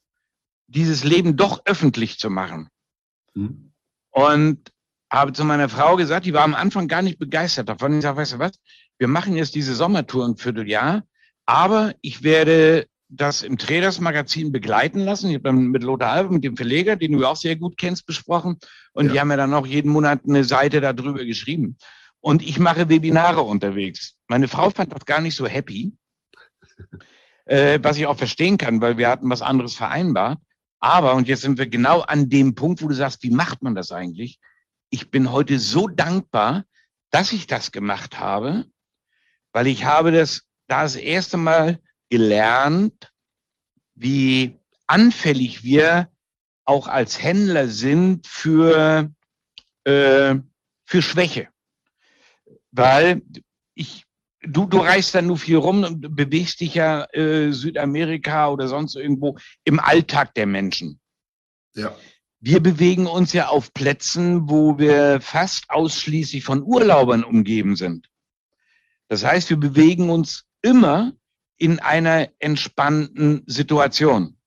dieses 0.68 1.04
Leben 1.04 1.36
doch 1.36 1.62
öffentlich 1.66 2.18
zu 2.18 2.30
machen. 2.30 2.70
Mhm. 3.34 3.74
Und 4.12 4.72
habe 5.12 5.34
zu 5.34 5.44
meiner 5.44 5.70
Frau 5.70 5.96
gesagt, 5.96 6.26
die 6.26 6.34
war 6.34 6.44
am 6.44 6.56
Anfang 6.56 6.88
gar 6.88 7.02
nicht 7.02 7.20
begeistert 7.20 7.70
davon. 7.70 7.98
Ich 7.98 8.04
sage, 8.04 8.18
weißt 8.18 8.34
du 8.34 8.40
was, 8.40 8.54
wir 8.98 9.08
machen 9.08 9.36
jetzt 9.36 9.56
diese 9.56 9.76
Sommertour 9.76 10.26
ein 10.26 10.38
Vierteljahr, 10.38 11.04
aber 11.46 11.94
ich 12.02 12.24
werde 12.24 12.88
das 13.10 13.44
im 13.44 13.58
Traders 13.58 14.00
Magazin 14.00 14.54
begleiten 14.54 15.00
lassen. 15.00 15.30
Ich 15.30 15.36
habe 15.36 15.44
dann 15.44 15.68
mit 15.68 15.84
Lothar 15.84 16.12
Albe, 16.12 16.34
mit 16.34 16.46
dem 16.46 16.56
Verleger, 16.56 16.96
den 16.96 17.12
du 17.12 17.26
auch 17.26 17.36
sehr 17.36 17.58
gut 17.58 17.76
kennst, 17.78 18.06
besprochen. 18.06 18.58
Und 18.94 19.08
ja. 19.08 19.12
die 19.12 19.20
haben 19.20 19.32
ja 19.32 19.38
dann 19.38 19.54
auch 19.54 19.68
jeden 19.68 19.92
Monat 19.92 20.22
eine 20.26 20.46
Seite 20.46 20.80
darüber 20.80 21.26
geschrieben. 21.26 21.78
Und 22.22 22.42
ich 22.42 22.58
mache 22.58 22.88
Webinare 22.88 23.42
unterwegs. 23.42 24.16
Meine 24.28 24.48
Frau 24.48 24.70
fand 24.70 24.94
das 24.94 25.06
gar 25.06 25.20
nicht 25.20 25.36
so 25.36 25.46
happy 25.46 25.92
äh, 27.46 27.80
was 27.82 27.98
ich 27.98 28.06
auch 28.08 28.18
verstehen 28.18 28.58
kann, 28.58 28.82
weil 28.82 28.98
wir 28.98 29.10
hatten 29.10 29.30
was 29.30 29.42
anderes 29.42 29.76
vereinbart. 29.76 30.40
Aber, 30.80 31.14
und 31.14 31.28
jetzt 31.28 31.42
sind 31.42 31.58
wir 31.58 31.68
genau 31.68 32.02
an 32.02 32.30
dem 32.30 32.56
Punkt, 32.56 32.82
wo 32.82 32.88
du 32.88 32.96
sagst, 32.96 33.22
wie 33.24 33.30
macht 33.30 33.62
man 33.62 33.76
das 33.76 33.92
eigentlich? 33.92 34.40
Ich 34.90 35.12
bin 35.12 35.32
heute 35.32 35.60
so 35.60 35.88
dankbar, 35.88 36.66
dass 37.12 37.34
ich 37.34 37.46
das 37.46 37.72
gemacht 37.72 38.20
habe, 38.20 38.66
weil 39.54 39.68
ich 39.68 39.86
habe 39.86 40.12
das 40.12 40.44
da 40.68 40.84
das 40.84 40.96
erste 40.96 41.38
Mal 41.38 41.80
gelernt, 42.10 43.12
wie 43.96 44.60
anfällig 44.88 45.64
wir 45.64 46.10
auch 46.66 46.88
als 46.88 47.22
Händler 47.22 47.68
sind 47.68 48.26
für, 48.26 49.12
äh, 49.84 50.36
für 50.86 51.02
Schwäche. 51.02 51.50
Weil 52.72 53.22
ich 53.76 54.06
du, 54.42 54.66
du 54.66 54.80
reist 54.80 55.16
dann 55.16 55.28
nur 55.28 55.38
viel 55.38 55.58
rum 55.58 55.84
und 55.84 56.16
bewegst 56.16 56.62
dich 56.62 56.76
ja 56.76 57.06
äh, 57.14 57.52
Südamerika 57.52 58.50
oder 58.50 58.68
sonst 58.68 58.96
irgendwo 58.96 59.38
im 59.64 59.80
Alltag 59.80 60.34
der 60.36 60.46
Menschen. 60.46 61.00
Ja. 61.76 61.96
Wir 62.40 62.60
bewegen 62.60 63.06
uns 63.06 63.34
ja 63.34 63.50
auf 63.50 63.72
Plätzen, 63.74 64.50
wo 64.50 64.80
wir 64.80 65.22
fast 65.22 65.70
ausschließlich 65.70 66.44
von 66.44 66.64
Urlaubern 66.64 67.24
umgeben 67.24 67.76
sind. 67.76 68.10
Das 69.10 69.24
heißt, 69.24 69.50
wir 69.50 69.58
bewegen 69.58 70.10
uns 70.10 70.46
immer 70.62 71.14
in 71.58 71.80
einer 71.80 72.30
entspannten 72.40 73.44
Situation. 73.46 74.38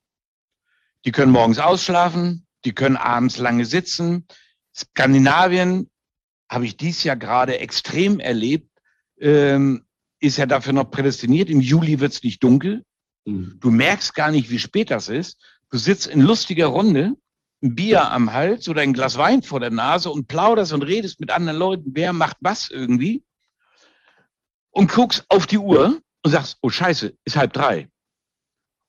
Die 1.04 1.12
können 1.12 1.30
morgens 1.30 1.58
ausschlafen, 1.58 2.46
die 2.64 2.72
können 2.72 2.96
abends 2.96 3.38
lange 3.38 3.64
sitzen. 3.64 4.26
Skandinavien 4.74 5.88
habe 6.50 6.64
ich 6.64 6.76
dies 6.76 7.04
Jahr 7.04 7.16
gerade 7.16 7.58
extrem 7.58 8.18
erlebt, 8.18 8.73
ähm, 9.24 9.84
ist 10.20 10.36
ja 10.36 10.46
dafür 10.46 10.74
noch 10.74 10.90
prädestiniert. 10.90 11.50
Im 11.50 11.60
Juli 11.60 11.98
wird 11.98 12.12
es 12.12 12.22
nicht 12.22 12.42
dunkel. 12.42 12.84
Mhm. 13.24 13.58
Du 13.60 13.70
merkst 13.70 14.14
gar 14.14 14.30
nicht, 14.30 14.50
wie 14.50 14.58
spät 14.58 14.90
das 14.90 15.08
ist. 15.08 15.40
Du 15.70 15.78
sitzt 15.78 16.06
in 16.06 16.20
lustiger 16.20 16.66
Runde, 16.66 17.14
ein 17.62 17.74
Bier 17.74 18.10
am 18.10 18.32
Hals 18.32 18.68
oder 18.68 18.82
ein 18.82 18.92
Glas 18.92 19.16
Wein 19.16 19.42
vor 19.42 19.60
der 19.60 19.70
Nase 19.70 20.10
und 20.10 20.28
plauderst 20.28 20.72
und 20.72 20.82
redest 20.82 21.20
mit 21.20 21.30
anderen 21.30 21.58
Leuten, 21.58 21.92
wer 21.94 22.12
macht 22.12 22.36
was 22.40 22.70
irgendwie. 22.70 23.24
Und 24.70 24.92
guckst 24.92 25.24
auf 25.28 25.46
die 25.46 25.58
Uhr 25.58 26.00
und 26.22 26.30
sagst, 26.30 26.58
oh 26.60 26.68
Scheiße, 26.68 27.16
ist 27.24 27.36
halb 27.36 27.52
drei. 27.52 27.88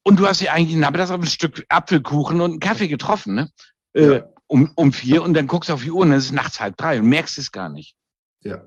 Und 0.04 0.20
du 0.20 0.28
hast 0.28 0.42
ja 0.42 0.52
eigentlich 0.52 0.78
nachmittags 0.78 1.12
auf 1.12 1.22
ein 1.22 1.28
Stück 1.28 1.66
Apfelkuchen 1.70 2.42
und 2.42 2.52
einen 2.52 2.60
Kaffee 2.60 2.88
getroffen, 2.88 3.36
ne? 3.36 3.50
Äh, 3.94 4.16
ja. 4.16 4.28
um, 4.48 4.72
um 4.76 4.92
vier 4.92 5.24
und 5.24 5.34
dann 5.34 5.48
guckst 5.48 5.70
du 5.70 5.74
auf 5.74 5.84
die 5.84 5.92
Uhr 5.92 6.02
und 6.02 6.10
dann 6.10 6.20
ist 6.20 6.26
es 6.26 6.32
nachts 6.32 6.60
halb 6.60 6.76
drei 6.76 7.00
und 7.00 7.08
merkst 7.08 7.38
es 7.38 7.52
gar 7.52 7.70
nicht. 7.70 7.96
Ja. 8.42 8.64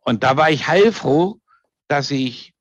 Und 0.00 0.22
da 0.24 0.36
war 0.36 0.50
ich 0.50 0.66
heilfroh, 0.66 1.40
dass 1.88 2.10
ich 2.10 2.54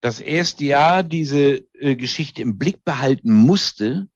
das 0.00 0.20
erste 0.20 0.64
Jahr 0.64 1.02
diese 1.02 1.64
äh, 1.74 1.96
Geschichte 1.96 2.42
im 2.42 2.58
Blick 2.58 2.84
behalten 2.84 3.32
musste, 3.32 4.08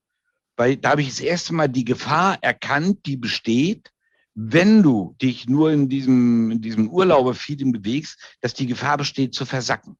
weil 0.56 0.76
da 0.76 0.90
habe 0.90 1.02
ich 1.02 1.08
das 1.08 1.20
erste 1.20 1.54
Mal 1.54 1.68
die 1.68 1.84
Gefahr 1.84 2.38
erkannt, 2.42 3.06
die 3.06 3.16
besteht, 3.16 3.90
wenn 4.34 4.82
du 4.82 5.16
dich 5.20 5.48
nur 5.48 5.72
in 5.72 5.88
diesem, 5.88 6.50
in 6.50 6.60
diesem 6.60 6.88
Urlauberfeeling 6.88 7.72
bewegst, 7.72 8.20
dass 8.40 8.54
die 8.54 8.66
Gefahr 8.66 8.98
besteht, 8.98 9.34
zu 9.34 9.44
versacken, 9.44 9.96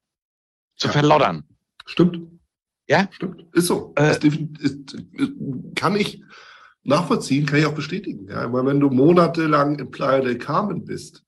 zu 0.77 0.87
ja. 0.89 0.93
verloddern. 0.93 1.45
Stimmt. 1.87 2.21
Ja? 2.89 3.09
Stimmt. 3.11 3.45
Ist 3.53 3.67
so. 3.67 3.93
Äh, 3.97 4.13
ist, 4.13 4.25
ist, 4.61 4.97
kann 5.75 5.97
ich 5.97 6.23
nachvollziehen, 6.83 7.47
kann 7.47 7.59
ich 7.59 7.67
auch 7.67 7.75
bestätigen. 7.75 8.29
Ja, 8.29 8.53
weil 8.53 8.67
wenn 8.67 8.81
du 8.81 8.91
monatelang 8.91 9.79
im 9.79 9.91
Playa 9.91 10.21
del 10.21 10.39
Carmen 10.39 10.85
bist, 10.85 11.25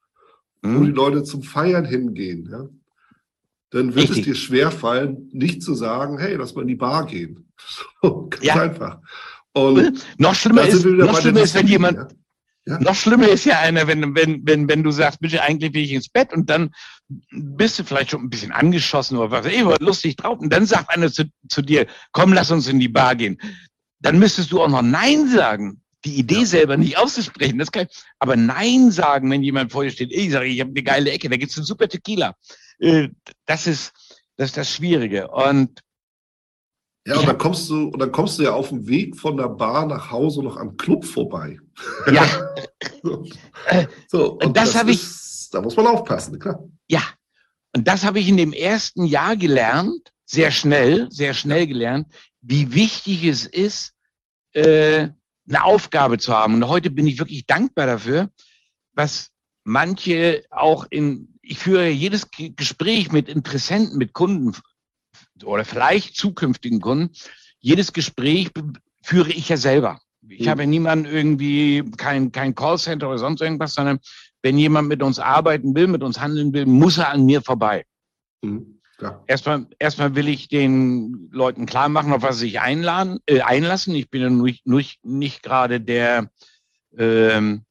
mhm. 0.63 0.81
wo 0.81 0.85
die 0.85 0.93
Leute 0.93 1.23
zum 1.23 1.43
Feiern 1.43 1.85
hingehen, 1.85 2.49
ja, 2.51 2.69
dann 3.71 3.95
wird 3.95 4.11
Richtig. 4.11 4.19
es 4.19 4.25
dir 4.25 4.35
schwerfallen, 4.35 5.29
nicht 5.33 5.63
zu 5.63 5.75
sagen, 5.75 6.19
hey, 6.19 6.35
lass 6.35 6.55
mal 6.55 6.63
in 6.63 6.69
die 6.69 6.77
Bar 6.77 7.07
gehen. 7.07 7.49
So, 8.03 8.27
ganz 8.29 8.45
ja. 8.45 8.61
einfach. 8.61 8.99
Und 9.53 10.05
noch 10.19 10.35
schlimmer 10.35 10.67
ist, 10.67 10.85
noch 10.85 11.21
schlimmer 11.21 11.43
ist 11.43 11.55
wenn 11.55 11.69
jemand, 11.69 11.97
ja. 11.97 12.09
Ja. 12.65 12.79
Noch 12.79 12.95
schlimmer 12.95 13.29
ist 13.29 13.45
ja 13.45 13.59
einer, 13.59 13.89
wenn, 13.89 14.15
wenn, 14.15 14.47
wenn, 14.47 14.69
wenn 14.69 14.83
du 14.85 14.93
sagst, 14.93 15.21
bitte 15.21 15.43
eigentlich 15.43 15.75
will 15.75 15.83
ich 15.83 15.93
ins 15.93 16.09
Bett 16.09 16.33
und 16.33 16.49
dann 16.49 16.71
bist 17.33 17.79
du 17.79 17.85
vielleicht 17.85 18.13
schon 18.13 18.23
ein 18.23 18.31
bisschen 18.31 18.53
angeschossen 18.53 19.19
oder 19.19 19.33
was, 19.33 19.47
ey, 19.47 19.65
lustig 19.81 20.17
drauf 20.17 20.39
und 20.39 20.53
dann 20.53 20.65
sagt 20.65 20.91
einer 20.91 21.11
zu, 21.11 21.25
zu 21.49 21.63
dir, 21.63 21.87
komm, 22.13 22.33
lass 22.33 22.53
uns 22.53 22.69
in 22.69 22.79
die 22.79 22.89
Bar 22.89 23.17
gehen. 23.17 23.39
Dann 23.99 24.19
müsstest 24.19 24.53
du 24.53 24.63
auch 24.63 24.69
noch 24.69 24.83
Nein 24.83 25.29
sagen. 25.29 25.83
Die 26.05 26.19
Idee 26.19 26.41
ja. 26.41 26.47
selber 26.47 26.77
nicht 26.77 26.99
auszusprechen, 26.99 27.59
das 27.59 27.71
kann, 27.71 27.87
aber 28.19 28.37
Nein 28.37 28.91
sagen, 28.91 29.31
wenn 29.31 29.43
jemand 29.43 29.73
vor 29.73 29.85
dir 29.85 29.91
steht, 29.91 30.13
ich 30.13 30.33
sage, 30.33 30.47
ich 30.47 30.61
habe 30.61 30.71
eine 30.71 30.83
geile 30.83 31.11
Ecke, 31.11 31.29
da 31.29 31.37
gibt's 31.37 31.57
einen 31.57 31.67
super 31.67 31.89
Tequila. 31.89 32.35
Äh, 32.79 33.09
das 33.47 33.67
ist, 33.67 33.93
das 34.37 34.51
ist 34.51 34.57
das 34.57 34.71
Schwierige. 34.75 35.29
Und 35.29 35.81
ja, 37.07 37.19
und 37.19 37.27
dann 37.27 37.39
kommst 37.39 37.69
du, 37.69 37.89
und 37.89 37.99
dann 37.99 38.13
kommst 38.13 38.39
du 38.39 38.45
ja 38.45 38.53
auf 38.53 38.69
dem 38.69 38.87
Weg 38.87 39.19
von 39.19 39.37
der 39.37 39.49
Bar 39.49 39.87
nach 39.87 40.11
Hause 40.11 40.43
noch 40.43 40.57
am 40.57 40.77
Club 40.77 41.05
vorbei. 41.05 41.59
Ja. 42.13 42.25
so, 44.09 44.35
und 44.35 44.57
das, 44.57 44.73
das 44.73 44.75
habe 44.77 44.93
ich. 44.93 45.03
Da 45.51 45.61
muss 45.61 45.77
man 45.77 45.87
aufpassen, 45.89 46.39
klar. 46.39 46.63
Ja. 46.89 47.03
Und 47.75 47.89
das 47.89 48.05
habe 48.05 48.21
ich 48.21 48.29
in 48.29 48.37
dem 48.37 48.53
ersten 48.53 49.05
Jahr 49.05 49.37
gelernt, 49.37 50.13
sehr 50.25 50.51
schnell, 50.51 51.09
sehr 51.11 51.35
schnell 51.35 51.67
gelernt, 51.67 52.07
wie 52.41 52.73
wichtig 52.73 53.25
es 53.25 53.47
ist, 53.47 53.95
äh, 54.53 55.09
eine 55.55 55.65
Aufgabe 55.65 56.19
zu 56.19 56.33
haben. 56.33 56.55
Und 56.55 56.69
heute 56.69 56.91
bin 56.91 57.07
ich 57.07 57.19
wirklich 57.19 57.47
dankbar 57.47 57.87
dafür, 57.87 58.31
was 58.95 59.31
manche 59.65 60.45
auch 60.51 60.87
in, 60.91 61.39
ich 61.43 61.59
führe 61.59 61.89
jedes 61.89 62.29
Gespräch 62.31 63.13
mit 63.13 63.29
Interessenten, 63.29 63.99
mit 63.99 64.13
Kunden 64.13 64.57
oder 65.45 65.65
vielleicht 65.65 66.17
zukünftigen 66.17 66.81
Kunden, 66.81 67.15
jedes 67.59 67.93
Gespräch 67.93 68.51
führe 69.03 69.31
ich 69.31 69.49
ja 69.49 69.57
selber. 69.57 70.01
Ich 70.29 70.47
mhm. 70.47 70.51
habe 70.51 70.67
niemanden 70.67 71.07
irgendwie, 71.07 71.83
kein, 71.97 72.33
kein 72.33 72.55
Callcenter 72.55 73.09
oder 73.09 73.19
sonst 73.19 73.41
irgendwas, 73.41 73.75
sondern 73.75 73.99
wenn 74.43 74.59
jemand 74.59 74.89
mit 74.89 75.03
uns 75.03 75.19
arbeiten 75.19 75.75
will, 75.75 75.87
mit 75.87 76.03
uns 76.03 76.21
handeln 76.21 76.53
will, 76.53 76.67
muss 76.67 76.99
er 76.99 77.11
an 77.11 77.25
mir 77.25 77.43
vorbei. 77.43 77.85
Mhm. 78.43 78.81
Ja. 79.03 79.21
Erstmal, 79.27 79.67
erstmal 79.81 80.15
will 80.15 80.29
ich 80.29 80.47
den 80.47 81.29
Leuten 81.33 81.67
klar 81.67 81.89
machen, 81.89 82.13
auf 82.13 82.23
was 82.23 82.39
sie 82.39 82.47
sich 82.47 82.61
einladen, 82.61 83.19
äh, 83.27 83.41
einlassen. 83.41 83.97
Ich 83.97 84.09
bin 84.11 84.23
ja 84.23 84.31
nur, 84.31 84.49
nur 84.65 84.83
nicht 85.03 85.43
gerade 85.43 85.81
der, 85.81 86.31
ähm, 86.97 87.65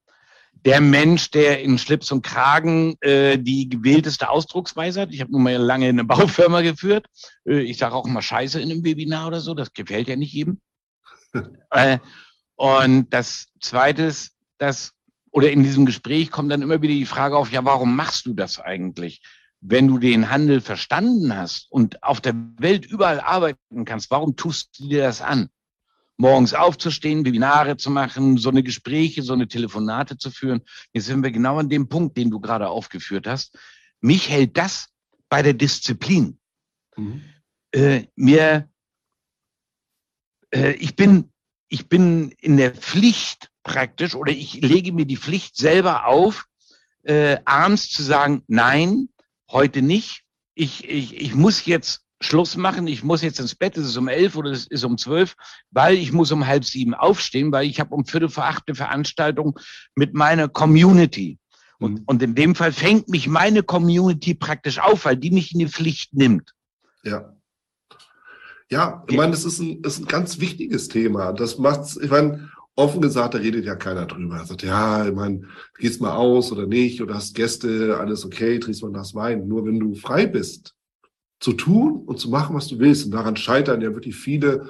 der 0.65 0.81
Mensch, 0.81 1.31
der 1.31 1.61
in 1.61 1.77
Schlips 1.77 2.11
und 2.11 2.21
Kragen 2.21 2.97
äh, 2.99 3.37
die 3.37 3.69
gewählteste 3.69 4.29
Ausdrucksweise 4.29 4.99
hat. 4.99 5.13
Ich 5.13 5.21
habe 5.21 5.31
nun 5.31 5.43
mal 5.43 5.55
lange 5.55 5.87
eine 5.87 6.03
Baufirma 6.03 6.59
geführt. 6.59 7.05
Äh, 7.45 7.61
ich 7.61 7.77
sage 7.77 7.95
auch 7.95 8.05
immer 8.05 8.21
Scheiße 8.21 8.59
in 8.59 8.69
einem 8.69 8.83
Webinar 8.83 9.27
oder 9.27 9.39
so. 9.39 9.53
Das 9.53 9.71
gefällt 9.71 10.09
ja 10.09 10.17
nicht 10.17 10.33
jedem. 10.33 10.59
äh, 11.69 11.99
und 12.55 13.13
das 13.13 13.47
Zweite 13.61 14.03
ist, 14.03 14.35
dass, 14.57 14.91
oder 15.31 15.49
in 15.49 15.63
diesem 15.63 15.85
Gespräch 15.85 16.29
kommt 16.29 16.51
dann 16.51 16.61
immer 16.61 16.81
wieder 16.81 16.93
die 16.93 17.05
Frage 17.05 17.37
auf, 17.37 17.53
ja, 17.53 17.63
warum 17.63 17.95
machst 17.95 18.25
du 18.25 18.33
das 18.33 18.59
eigentlich? 18.59 19.21
Wenn 19.61 19.87
du 19.87 19.99
den 19.99 20.29
Handel 20.29 20.59
verstanden 20.59 21.35
hast 21.35 21.71
und 21.71 22.03
auf 22.03 22.19
der 22.19 22.33
Welt 22.57 22.85
überall 22.85 23.19
arbeiten 23.19 23.85
kannst, 23.85 24.09
warum 24.11 24.35
tust 24.35 24.79
du 24.79 24.89
dir 24.89 25.03
das 25.03 25.21
an? 25.21 25.49
morgens 26.21 26.53
aufzustehen, 26.53 27.25
Webinare 27.25 27.77
zu 27.77 27.89
machen, 27.89 28.37
so 28.37 28.49
eine 28.49 28.61
Gespräche, 28.61 29.23
so 29.23 29.33
eine 29.33 29.47
Telefonate 29.47 30.17
zu 30.17 30.29
führen. 30.29 30.61
Jetzt 30.93 31.07
sind 31.07 31.23
wir 31.23 31.31
genau 31.31 31.57
an 31.57 31.67
dem 31.67 31.89
Punkt, 31.89 32.15
den 32.15 32.29
du 32.29 32.39
gerade 32.39 32.69
aufgeführt 32.69 33.27
hast. 33.27 33.57
Mich 34.01 34.29
hält 34.29 34.55
das 34.55 34.89
bei 35.29 35.41
der 35.41 35.53
Disziplin. 35.53 36.39
Mhm. 36.95 37.23
Äh, 37.71 38.03
mir, 38.15 38.69
äh, 40.53 40.73
ich 40.73 40.95
bin, 40.95 41.31
ich 41.69 41.89
bin 41.89 42.31
in 42.39 42.57
der 42.57 42.75
Pflicht 42.75 43.49
praktisch 43.63 44.13
oder 44.13 44.31
ich 44.31 44.61
lege 44.61 44.91
mir 44.91 45.05
die 45.05 45.17
Pflicht 45.17 45.57
selber 45.57 46.05
auf, 46.05 46.45
äh, 47.03 47.39
abends 47.45 47.89
zu 47.89 48.03
sagen, 48.03 48.43
nein, 48.47 49.09
heute 49.51 49.81
nicht. 49.81 50.23
Ich, 50.55 50.87
ich, 50.89 51.15
ich 51.19 51.35
muss 51.35 51.65
jetzt 51.65 52.01
Schluss 52.21 52.55
machen, 52.55 52.87
ich 52.87 53.03
muss 53.03 53.21
jetzt 53.21 53.39
ins 53.39 53.55
Bett, 53.55 53.77
es 53.77 53.87
ist 53.87 53.97
um 53.97 54.07
elf 54.07 54.35
oder 54.35 54.51
es 54.51 54.67
ist 54.67 54.83
um 54.83 54.97
zwölf, 54.97 55.35
weil 55.71 55.95
ich 55.95 56.11
muss 56.11 56.31
um 56.31 56.45
halb 56.45 56.63
sieben 56.63 56.93
aufstehen, 56.93 57.51
weil 57.51 57.67
ich 57.67 57.79
habe 57.79 57.95
um 57.95 58.05
viertel 58.05 58.29
vor 58.29 58.45
acht 58.45 58.63
eine 58.67 58.75
Veranstaltung 58.75 59.59
mit 59.95 60.13
meiner 60.13 60.47
Community. 60.47 61.39
Und, 61.79 61.93
mhm. 61.93 62.03
und 62.05 62.21
in 62.21 62.35
dem 62.35 62.55
Fall 62.55 62.71
fängt 62.71 63.09
mich 63.09 63.27
meine 63.27 63.63
Community 63.63 64.35
praktisch 64.35 64.79
auf, 64.79 65.05
weil 65.05 65.17
die 65.17 65.31
mich 65.31 65.53
in 65.53 65.59
die 65.59 65.67
Pflicht 65.67 66.13
nimmt. 66.13 66.53
Ja. 67.03 67.35
Ja, 68.69 69.03
ich 69.09 69.17
meine, 69.17 69.31
das 69.31 69.43
ist 69.43 69.59
ein, 69.59 69.81
ist 69.81 69.99
ein 69.99 70.05
ganz 70.05 70.39
wichtiges 70.39 70.87
Thema. 70.87 71.33
Das 71.33 71.57
macht's, 71.57 71.97
ich 71.97 72.09
meine, 72.09 72.50
offen 72.75 73.01
gesagt, 73.01 73.33
da 73.33 73.39
redet 73.39 73.65
ja 73.65 73.75
keiner 73.75 74.05
drüber. 74.05 74.37
Er 74.37 74.45
sagt, 74.45 74.63
ja, 74.63 75.07
ich 75.07 75.13
meine, 75.13 75.41
gehst 75.77 76.01
mal 76.01 76.15
aus 76.15 76.51
oder 76.51 76.65
nicht, 76.65 77.01
oder 77.01 77.15
hast 77.15 77.35
Gäste, 77.35 77.97
alles 77.99 78.25
okay, 78.25 78.59
trinkst 78.59 78.81
mal 78.83 78.91
das 78.93 79.13
Wein. 79.13 79.47
Nur 79.47 79.65
wenn 79.65 79.79
du 79.79 79.93
frei 79.95 80.25
bist, 80.25 80.75
zu 81.39 81.53
tun 81.53 82.03
und 82.05 82.19
zu 82.19 82.29
machen, 82.29 82.55
was 82.55 82.67
du 82.67 82.79
willst. 82.79 83.05
Und 83.05 83.11
daran 83.11 83.35
scheitern 83.35 83.81
ja 83.81 83.93
wirklich 83.93 84.15
viele 84.15 84.69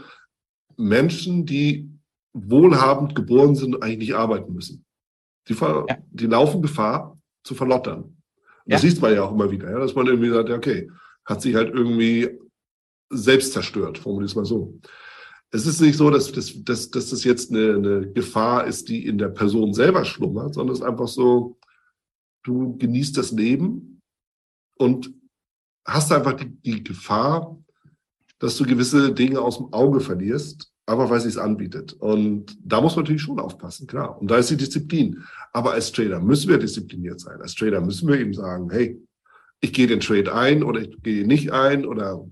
Menschen, 0.77 1.45
die 1.45 1.89
wohlhabend 2.33 3.13
geboren 3.13 3.55
sind 3.55 3.75
und 3.75 3.83
eigentlich 3.83 4.09
nicht 4.09 4.15
arbeiten 4.15 4.53
müssen. 4.53 4.85
Die, 5.47 5.53
ja. 5.53 5.85
die 6.11 6.27
laufen 6.27 6.61
Gefahr 6.61 7.17
zu 7.43 7.55
verlottern. 7.55 8.17
Ja. 8.65 8.75
Das 8.75 8.81
sieht 8.81 9.01
man 9.01 9.13
ja 9.13 9.23
auch 9.23 9.33
immer 9.33 9.51
wieder, 9.51 9.69
ja, 9.69 9.79
dass 9.79 9.95
man 9.95 10.07
irgendwie 10.07 10.29
sagt, 10.29 10.49
okay, 10.49 10.89
hat 11.25 11.41
sich 11.41 11.55
halt 11.55 11.73
irgendwie 11.73 12.39
selbst 13.09 13.53
zerstört, 13.53 13.97
formuliere 13.97 14.27
es 14.27 14.35
mal 14.35 14.45
so. 14.45 14.79
Es 15.53 15.65
ist 15.65 15.81
nicht 15.81 15.97
so, 15.97 16.09
dass, 16.09 16.31
dass, 16.31 16.63
dass, 16.63 16.89
dass 16.91 17.09
das 17.09 17.23
jetzt 17.23 17.51
eine, 17.51 17.75
eine 17.75 18.11
Gefahr 18.11 18.65
ist, 18.65 18.87
die 18.87 19.05
in 19.05 19.17
der 19.17 19.29
Person 19.29 19.73
selber 19.73 20.05
schlummert, 20.05 20.53
sondern 20.53 20.73
es 20.73 20.79
ist 20.79 20.85
einfach 20.85 21.09
so, 21.09 21.57
du 22.43 22.77
genießt 22.77 23.17
das 23.17 23.31
Leben 23.31 24.01
und 24.77 25.13
hast 25.85 26.11
einfach 26.11 26.33
die, 26.33 26.49
die 26.61 26.83
Gefahr, 26.83 27.57
dass 28.39 28.57
du 28.57 28.65
gewisse 28.65 29.13
Dinge 29.13 29.41
aus 29.41 29.57
dem 29.57 29.71
Auge 29.73 29.99
verlierst, 29.99 30.71
aber 30.85 31.09
weil 31.09 31.19
sie 31.19 31.27
es 31.27 31.37
anbietet. 31.37 31.93
Und 31.93 32.57
da 32.63 32.81
muss 32.81 32.95
man 32.95 33.03
natürlich 33.03 33.21
schon 33.21 33.39
aufpassen, 33.39 33.87
klar. 33.87 34.19
Und 34.19 34.31
da 34.31 34.37
ist 34.37 34.49
die 34.49 34.57
Disziplin. 34.57 35.23
Aber 35.53 35.73
als 35.73 35.91
Trader 35.91 36.19
müssen 36.19 36.49
wir 36.49 36.57
diszipliniert 36.57 37.19
sein. 37.19 37.39
Als 37.41 37.55
Trader 37.55 37.81
müssen 37.81 38.07
wir 38.07 38.19
eben 38.19 38.33
sagen, 38.33 38.69
hey, 38.71 38.99
ich 39.59 39.73
gehe 39.73 39.87
den 39.87 39.99
Trade 39.99 40.33
ein 40.33 40.63
oder 40.63 40.81
ich 40.81 41.01
gehe 41.03 41.25
nicht 41.25 41.51
ein 41.51 41.85
oder 41.85 42.27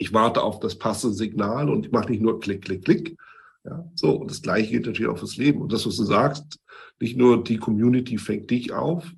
ich 0.00 0.14
warte 0.14 0.42
auf 0.42 0.60
das 0.60 0.78
passende 0.78 1.14
Signal 1.14 1.68
und 1.68 1.84
ich 1.84 1.92
mache 1.92 2.10
nicht 2.10 2.22
nur 2.22 2.40
Klick, 2.40 2.62
Klick, 2.62 2.84
Klick. 2.86 3.18
Ja, 3.64 3.86
so. 3.94 4.16
Und 4.16 4.30
das 4.30 4.40
Gleiche 4.40 4.70
geht 4.70 4.86
natürlich 4.86 5.10
auch 5.10 5.18
fürs 5.18 5.36
Leben. 5.36 5.60
Und 5.60 5.72
das, 5.72 5.86
was 5.86 5.96
du 5.96 6.04
sagst, 6.04 6.58
nicht 6.98 7.18
nur 7.18 7.44
die 7.44 7.58
Community 7.58 8.16
fängt 8.16 8.50
dich 8.50 8.72
auf, 8.72 9.12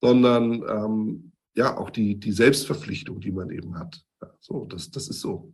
sondern 0.00 0.62
ähm, 0.66 1.32
ja, 1.54 1.76
auch 1.76 1.90
die, 1.90 2.18
die 2.18 2.32
Selbstverpflichtung, 2.32 3.20
die 3.20 3.30
man 3.30 3.50
eben 3.50 3.78
hat. 3.78 4.02
Ja, 4.22 4.30
so, 4.40 4.64
das, 4.64 4.90
das 4.90 5.08
ist 5.08 5.20
so. 5.20 5.52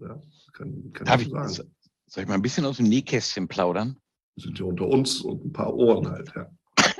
Ja, 0.00 0.22
kann, 0.52 0.92
kann 0.92 1.04
Darf 1.04 1.20
ich 1.20 1.28
sagen. 1.28 1.74
Soll 2.06 2.22
ich 2.22 2.28
mal 2.28 2.34
ein 2.34 2.42
bisschen 2.42 2.64
aus 2.64 2.76
dem 2.76 2.88
Nähkästchen 2.88 3.48
plaudern? 3.48 3.96
Wir 4.36 4.44
sind 4.44 4.58
ja 4.60 4.66
unter 4.66 4.86
uns 4.86 5.20
und 5.20 5.44
ein 5.44 5.52
paar 5.52 5.74
Ohren 5.74 6.08
halt, 6.08 6.32
ja. 6.36 6.48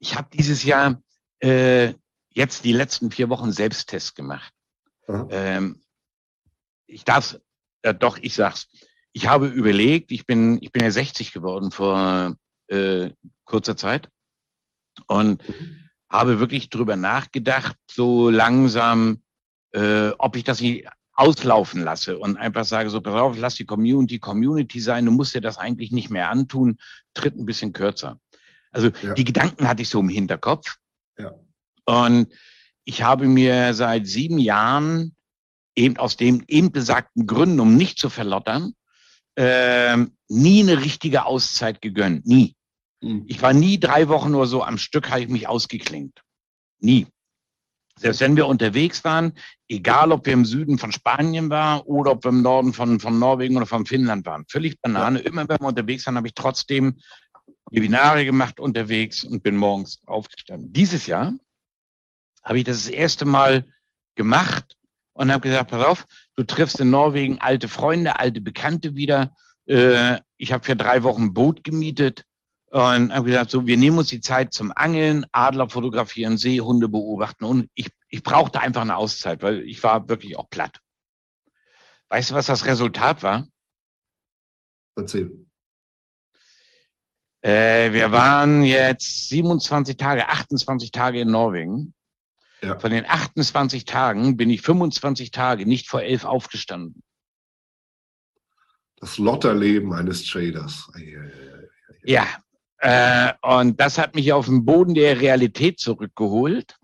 Ich 0.00 0.16
habe 0.16 0.28
dieses 0.34 0.64
Jahr 0.64 1.02
äh, 1.38 1.94
jetzt 2.28 2.66
die 2.66 2.72
letzten 2.72 3.10
vier 3.10 3.30
Wochen 3.30 3.52
Selbsttest 3.52 4.14
gemacht. 4.14 4.52
Ähm, 5.08 5.80
ich 6.86 7.04
darf, 7.04 7.38
äh, 7.82 7.94
doch, 7.94 8.18
ich 8.20 8.34
sag's. 8.34 8.68
Ich 9.12 9.28
habe 9.28 9.46
überlegt, 9.46 10.10
ich 10.12 10.26
bin, 10.26 10.58
ich 10.60 10.72
bin 10.72 10.82
ja 10.82 10.90
60 10.90 11.32
geworden 11.32 11.70
vor 11.70 12.36
äh, 12.68 13.10
kurzer 13.44 13.76
Zeit 13.76 14.08
und 15.06 15.42
habe 16.10 16.40
wirklich 16.40 16.70
drüber 16.70 16.96
nachgedacht, 16.96 17.76
so 17.90 18.30
langsam, 18.30 19.22
äh, 19.72 20.10
ob 20.18 20.36
ich 20.36 20.44
das 20.44 20.60
nicht 20.60 20.86
auslaufen 21.12 21.82
lasse 21.82 22.18
und 22.18 22.36
einfach 22.36 22.64
sage, 22.64 22.90
so, 22.90 23.00
pass 23.00 23.14
auf, 23.14 23.38
lass 23.38 23.54
die 23.54 23.66
Community 23.66 24.18
Community 24.18 24.80
sein, 24.80 25.04
du 25.04 25.12
musst 25.12 25.34
dir 25.34 25.40
das 25.40 25.58
eigentlich 25.58 25.92
nicht 25.92 26.10
mehr 26.10 26.30
antun, 26.30 26.78
tritt 27.14 27.36
ein 27.36 27.46
bisschen 27.46 27.72
kürzer. 27.72 28.18
Also 28.72 28.90
ja. 29.02 29.14
die 29.14 29.24
Gedanken 29.24 29.68
hatte 29.68 29.82
ich 29.82 29.88
so 29.88 30.00
im 30.00 30.08
Hinterkopf. 30.08 30.76
Ja. 31.16 31.32
Und 31.84 32.32
ich 32.84 33.02
habe 33.02 33.26
mir 33.26 33.74
seit 33.74 34.06
sieben 34.06 34.38
Jahren 34.38 35.14
eben 35.76 35.96
aus 35.96 36.16
den 36.16 36.44
eben 36.48 36.72
besagten 36.72 37.26
Gründen, 37.26 37.60
um 37.60 37.76
nicht 37.76 37.98
zu 37.98 38.10
verlottern, 38.10 38.74
äh, 39.36 39.96
nie 40.28 40.62
eine 40.62 40.80
richtige 40.80 41.26
Auszeit 41.26 41.80
gegönnt. 41.80 42.26
Nie. 42.26 42.54
Mhm. 43.00 43.24
Ich 43.26 43.42
war 43.42 43.52
nie 43.52 43.78
drei 43.78 44.08
Wochen 44.08 44.34
oder 44.34 44.46
so 44.46 44.62
am 44.62 44.78
Stück, 44.78 45.10
habe 45.10 45.22
ich 45.22 45.28
mich 45.28 45.48
ausgeklingt. 45.48 46.22
Nie. 46.80 47.06
Selbst 47.96 48.20
wenn 48.20 48.36
wir 48.36 48.46
unterwegs 48.46 49.04
waren, 49.04 49.34
egal 49.68 50.10
ob 50.10 50.26
wir 50.26 50.32
im 50.32 50.44
Süden 50.44 50.78
von 50.78 50.90
Spanien 50.90 51.48
waren 51.50 51.80
oder 51.82 52.12
ob 52.12 52.24
wir 52.24 52.30
im 52.30 52.42
Norden 52.42 52.72
von, 52.72 52.98
von 52.98 53.18
Norwegen 53.18 53.56
oder 53.56 53.66
von 53.66 53.86
Finnland 53.86 54.26
waren, 54.26 54.44
völlig 54.48 54.80
Banane. 54.80 55.20
Ja. 55.20 55.26
Immer 55.26 55.48
wenn 55.48 55.60
wir 55.60 55.68
unterwegs 55.68 56.04
waren, 56.06 56.16
habe 56.16 56.26
ich 56.26 56.34
trotzdem 56.34 56.98
Webinare 57.70 58.24
gemacht 58.24 58.58
unterwegs 58.58 59.22
und 59.22 59.42
bin 59.42 59.56
morgens 59.56 60.00
aufgestanden. 60.06 60.72
Dieses 60.72 61.06
Jahr 61.06 61.34
habe 62.42 62.58
ich 62.58 62.64
das, 62.64 62.84
das 62.84 62.88
erste 62.88 63.24
Mal 63.24 63.64
gemacht 64.16 64.76
und 65.14 65.32
habe 65.32 65.48
gesagt, 65.48 65.70
pass 65.70 65.84
auf, 65.84 66.06
du 66.36 66.44
triffst 66.44 66.80
in 66.80 66.90
Norwegen 66.90 67.38
alte 67.40 67.68
Freunde, 67.68 68.18
alte 68.18 68.40
Bekannte 68.40 68.94
wieder. 68.94 69.34
Äh, 69.66 70.18
ich 70.36 70.52
habe 70.52 70.64
für 70.64 70.76
drei 70.76 71.02
Wochen 71.02 71.24
ein 71.24 71.34
Boot 71.34 71.64
gemietet 71.64 72.24
und 72.70 73.14
habe 73.14 73.26
gesagt, 73.26 73.50
so, 73.50 73.66
wir 73.66 73.76
nehmen 73.76 73.98
uns 73.98 74.08
die 74.08 74.20
Zeit 74.20 74.52
zum 74.52 74.72
Angeln, 74.74 75.24
Adler 75.32 75.70
fotografieren, 75.70 76.36
Seehunde 76.36 76.88
beobachten 76.88 77.44
und 77.44 77.70
ich, 77.74 77.88
ich 78.08 78.22
brauchte 78.22 78.60
einfach 78.60 78.82
eine 78.82 78.96
Auszeit, 78.96 79.42
weil 79.42 79.60
ich 79.60 79.82
war 79.82 80.08
wirklich 80.08 80.36
auch 80.36 80.50
platt. 80.50 80.80
Weißt 82.08 82.30
du, 82.30 82.34
was 82.34 82.46
das 82.46 82.66
Resultat 82.66 83.22
war? 83.22 83.46
Erzähl. 84.96 85.46
Äh, 87.42 87.92
wir 87.92 88.10
waren 88.10 88.64
jetzt 88.64 89.28
27 89.28 89.96
Tage, 89.96 90.28
28 90.28 90.90
Tage 90.90 91.20
in 91.20 91.30
Norwegen. 91.30 91.94
Ja. 92.64 92.78
Von 92.78 92.90
den 92.90 93.04
28 93.04 93.84
Tagen 93.84 94.36
bin 94.36 94.48
ich 94.48 94.62
25 94.62 95.30
Tage 95.30 95.66
nicht 95.66 95.88
vor 95.88 96.00
elf 96.00 96.24
aufgestanden. 96.24 97.02
Das 98.96 99.18
Lotterleben 99.18 99.92
eines 99.92 100.24
Traders. 100.24 100.90
Ja, 102.04 102.26
äh, 102.78 103.32
und 103.42 103.78
das 103.78 103.98
hat 103.98 104.14
mich 104.14 104.32
auf 104.32 104.46
den 104.46 104.64
Boden 104.64 104.94
der 104.94 105.20
Realität 105.20 105.78
zurückgeholt. 105.78 106.76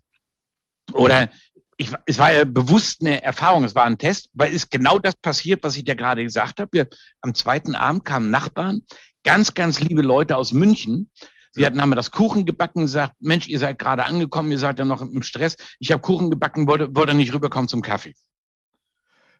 Oder 0.93 1.31
ich, 1.79 1.91
es 2.05 2.19
war 2.19 2.33
ja 2.33 2.45
bewusst 2.45 3.01
eine 3.01 3.23
Erfahrung, 3.23 3.65
es 3.65 3.75
war 3.75 3.85
ein 3.85 3.97
Test, 3.97 4.29
weil 4.35 4.53
ist 4.53 4.71
genau 4.71 4.99
das 4.99 5.17
passiert, 5.17 5.65
was 5.65 5.77
ich 5.77 5.85
dir 5.85 5.97
gerade 5.97 6.23
gesagt 6.23 6.61
habe. 6.61 6.69
Wir, 6.73 6.89
am 7.23 7.35
zweiten 7.35 7.75
Abend 7.75 8.05
kamen 8.05 8.31
Nachbarn, 8.31 8.83
ganz, 9.25 9.55
ganz 9.55 9.81
liebe 9.81 10.03
Leute 10.03 10.37
aus 10.37 10.53
München, 10.53 11.11
Sie 11.53 11.67
hatten, 11.67 11.81
haben 11.81 11.91
wir 11.91 11.97
das 11.97 12.11
Kuchen 12.11 12.45
gebacken, 12.47 12.83
gesagt, 12.83 13.15
Mensch, 13.19 13.49
ihr 13.49 13.59
seid 13.59 13.79
gerade 13.79 14.05
angekommen, 14.05 14.53
ihr 14.53 14.59
seid 14.59 14.79
ja 14.79 14.85
noch 14.85 15.03
im 15.03 15.23
Stress. 15.23 15.57
Ich 15.81 15.91
habe 15.91 16.01
Kuchen 16.01 16.31
gebacken, 16.31 16.69
wollte, 16.69 16.95
wollte 16.95 17.15
nicht 17.15 17.33
rüberkommen 17.35 17.69
zum 17.69 17.83
Kaffee. 17.83 18.15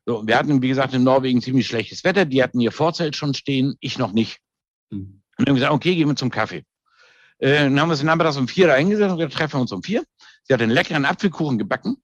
So, 0.07 0.27
wir 0.27 0.37
hatten, 0.37 0.61
wie 0.63 0.69
gesagt, 0.69 0.93
in 0.95 1.05
Norwegen 1.05 1.41
ziemlich 1.41 1.67
schlechtes 1.67 2.03
Wetter. 2.03 2.25
Die 2.25 2.43
hatten 2.43 2.59
ihr 2.61 2.73
Vorzelt 2.73 3.15
schon 3.15 3.35
stehen, 3.35 3.77
ich 3.81 3.99
noch 3.99 4.13
nicht. 4.13 4.41
Mhm. 4.91 5.23
Und 5.39 5.47
dann 5.47 5.49
haben 5.49 5.55
gesagt, 5.55 5.73
okay, 5.73 5.95
gehen 5.95 6.09
wir 6.09 6.17
zum 6.17 6.31
Kaffee. 6.31 6.65
Äh, 7.39 7.65
dann 7.65 7.81
haben 7.81 7.89
wir 7.89 7.93
uns 7.93 8.19
das 8.19 8.37
um 8.37 8.49
vier 8.49 8.67
da 8.67 8.75
hingesetzt 8.75 9.13
und 9.13 9.19
wir 9.19 9.31
treffen 9.31 9.61
uns 9.61 9.73
um 9.73 9.83
vier. 9.83 10.05
Sie 10.43 10.53
hat 10.53 10.61
einen 10.61 10.73
leckeren 10.73 11.05
Apfelkuchen 11.05 11.59
gebacken. 11.59 11.97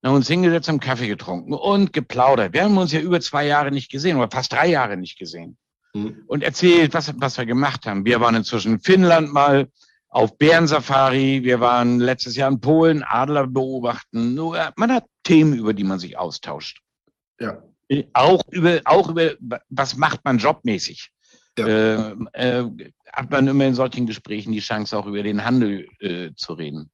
Dann 0.00 0.10
haben 0.10 0.14
wir 0.14 0.18
uns 0.18 0.28
hingesetzt, 0.28 0.68
haben 0.68 0.80
Kaffee 0.80 1.08
getrunken 1.08 1.54
und 1.54 1.92
geplaudert. 1.92 2.52
Wir 2.52 2.64
haben 2.64 2.76
uns 2.76 2.92
ja 2.92 3.00
über 3.00 3.20
zwei 3.20 3.46
Jahre 3.46 3.70
nicht 3.70 3.90
gesehen 3.90 4.18
oder 4.18 4.28
fast 4.30 4.52
drei 4.52 4.68
Jahre 4.68 4.96
nicht 4.96 5.18
gesehen. 5.18 5.56
Mhm. 5.96 6.24
und 6.26 6.42
erzählt, 6.42 6.94
was, 6.94 7.12
was 7.18 7.38
wir 7.38 7.46
gemacht 7.46 7.86
haben. 7.86 8.04
Wir 8.04 8.20
waren 8.20 8.34
inzwischen 8.34 8.74
in 8.74 8.80
Finnland 8.80 9.32
mal 9.32 9.68
auf 10.08 10.36
Bärensafari. 10.38 11.42
Wir 11.42 11.60
waren 11.60 12.00
letztes 12.00 12.36
Jahr 12.36 12.50
in 12.50 12.60
Polen, 12.60 13.02
Adler 13.02 13.46
beobachten. 13.46 14.34
Nur, 14.34 14.72
man 14.76 14.92
hat 14.92 15.04
Themen, 15.22 15.54
über 15.54 15.74
die 15.74 15.84
man 15.84 15.98
sich 15.98 16.18
austauscht. 16.18 16.80
Ja. 17.40 17.62
Auch 18.12 18.42
über, 18.50 18.80
auch 18.84 19.08
über, 19.08 19.34
was 19.68 19.96
macht 19.96 20.24
man 20.24 20.38
jobmäßig? 20.38 21.10
Ja. 21.58 21.66
Äh, 21.66 22.16
äh, 22.32 22.92
hat 23.12 23.30
man 23.30 23.46
immer 23.46 23.64
in 23.64 23.74
solchen 23.74 24.06
Gesprächen 24.06 24.52
die 24.52 24.60
Chance, 24.60 24.96
auch 24.96 25.06
über 25.06 25.22
den 25.22 25.44
Handel 25.44 25.88
äh, 26.00 26.30
zu 26.34 26.52
reden. 26.52 26.90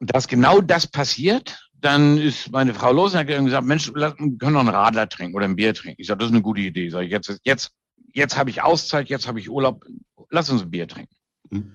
Dass 0.00 0.26
genau 0.26 0.60
das 0.60 0.86
passiert, 0.86 1.67
dann 1.80 2.18
ist 2.18 2.50
meine 2.50 2.74
Frau 2.74 2.92
los 2.92 3.12
und 3.12 3.20
hat 3.20 3.26
gesagt, 3.26 3.66
Mensch, 3.66 3.92
wir 3.94 4.12
können 4.12 4.38
doch 4.38 4.60
einen 4.60 4.68
Radler 4.68 5.08
trinken 5.08 5.36
oder 5.36 5.44
ein 5.44 5.56
Bier 5.56 5.74
trinken. 5.74 6.00
Ich 6.00 6.08
sage, 6.08 6.18
das 6.18 6.28
ist 6.28 6.34
eine 6.34 6.42
gute 6.42 6.60
Idee. 6.60 6.90
Sag 6.90 7.02
ich, 7.02 7.10
jetzt, 7.10 7.40
jetzt, 7.44 7.72
jetzt 8.12 8.36
habe 8.36 8.50
ich 8.50 8.62
Auszeit, 8.62 9.08
jetzt 9.08 9.28
habe 9.28 9.38
ich 9.38 9.48
Urlaub, 9.48 9.84
lass 10.30 10.50
uns 10.50 10.62
ein 10.62 10.70
Bier 10.70 10.88
trinken. 10.88 11.14
Mhm. 11.50 11.74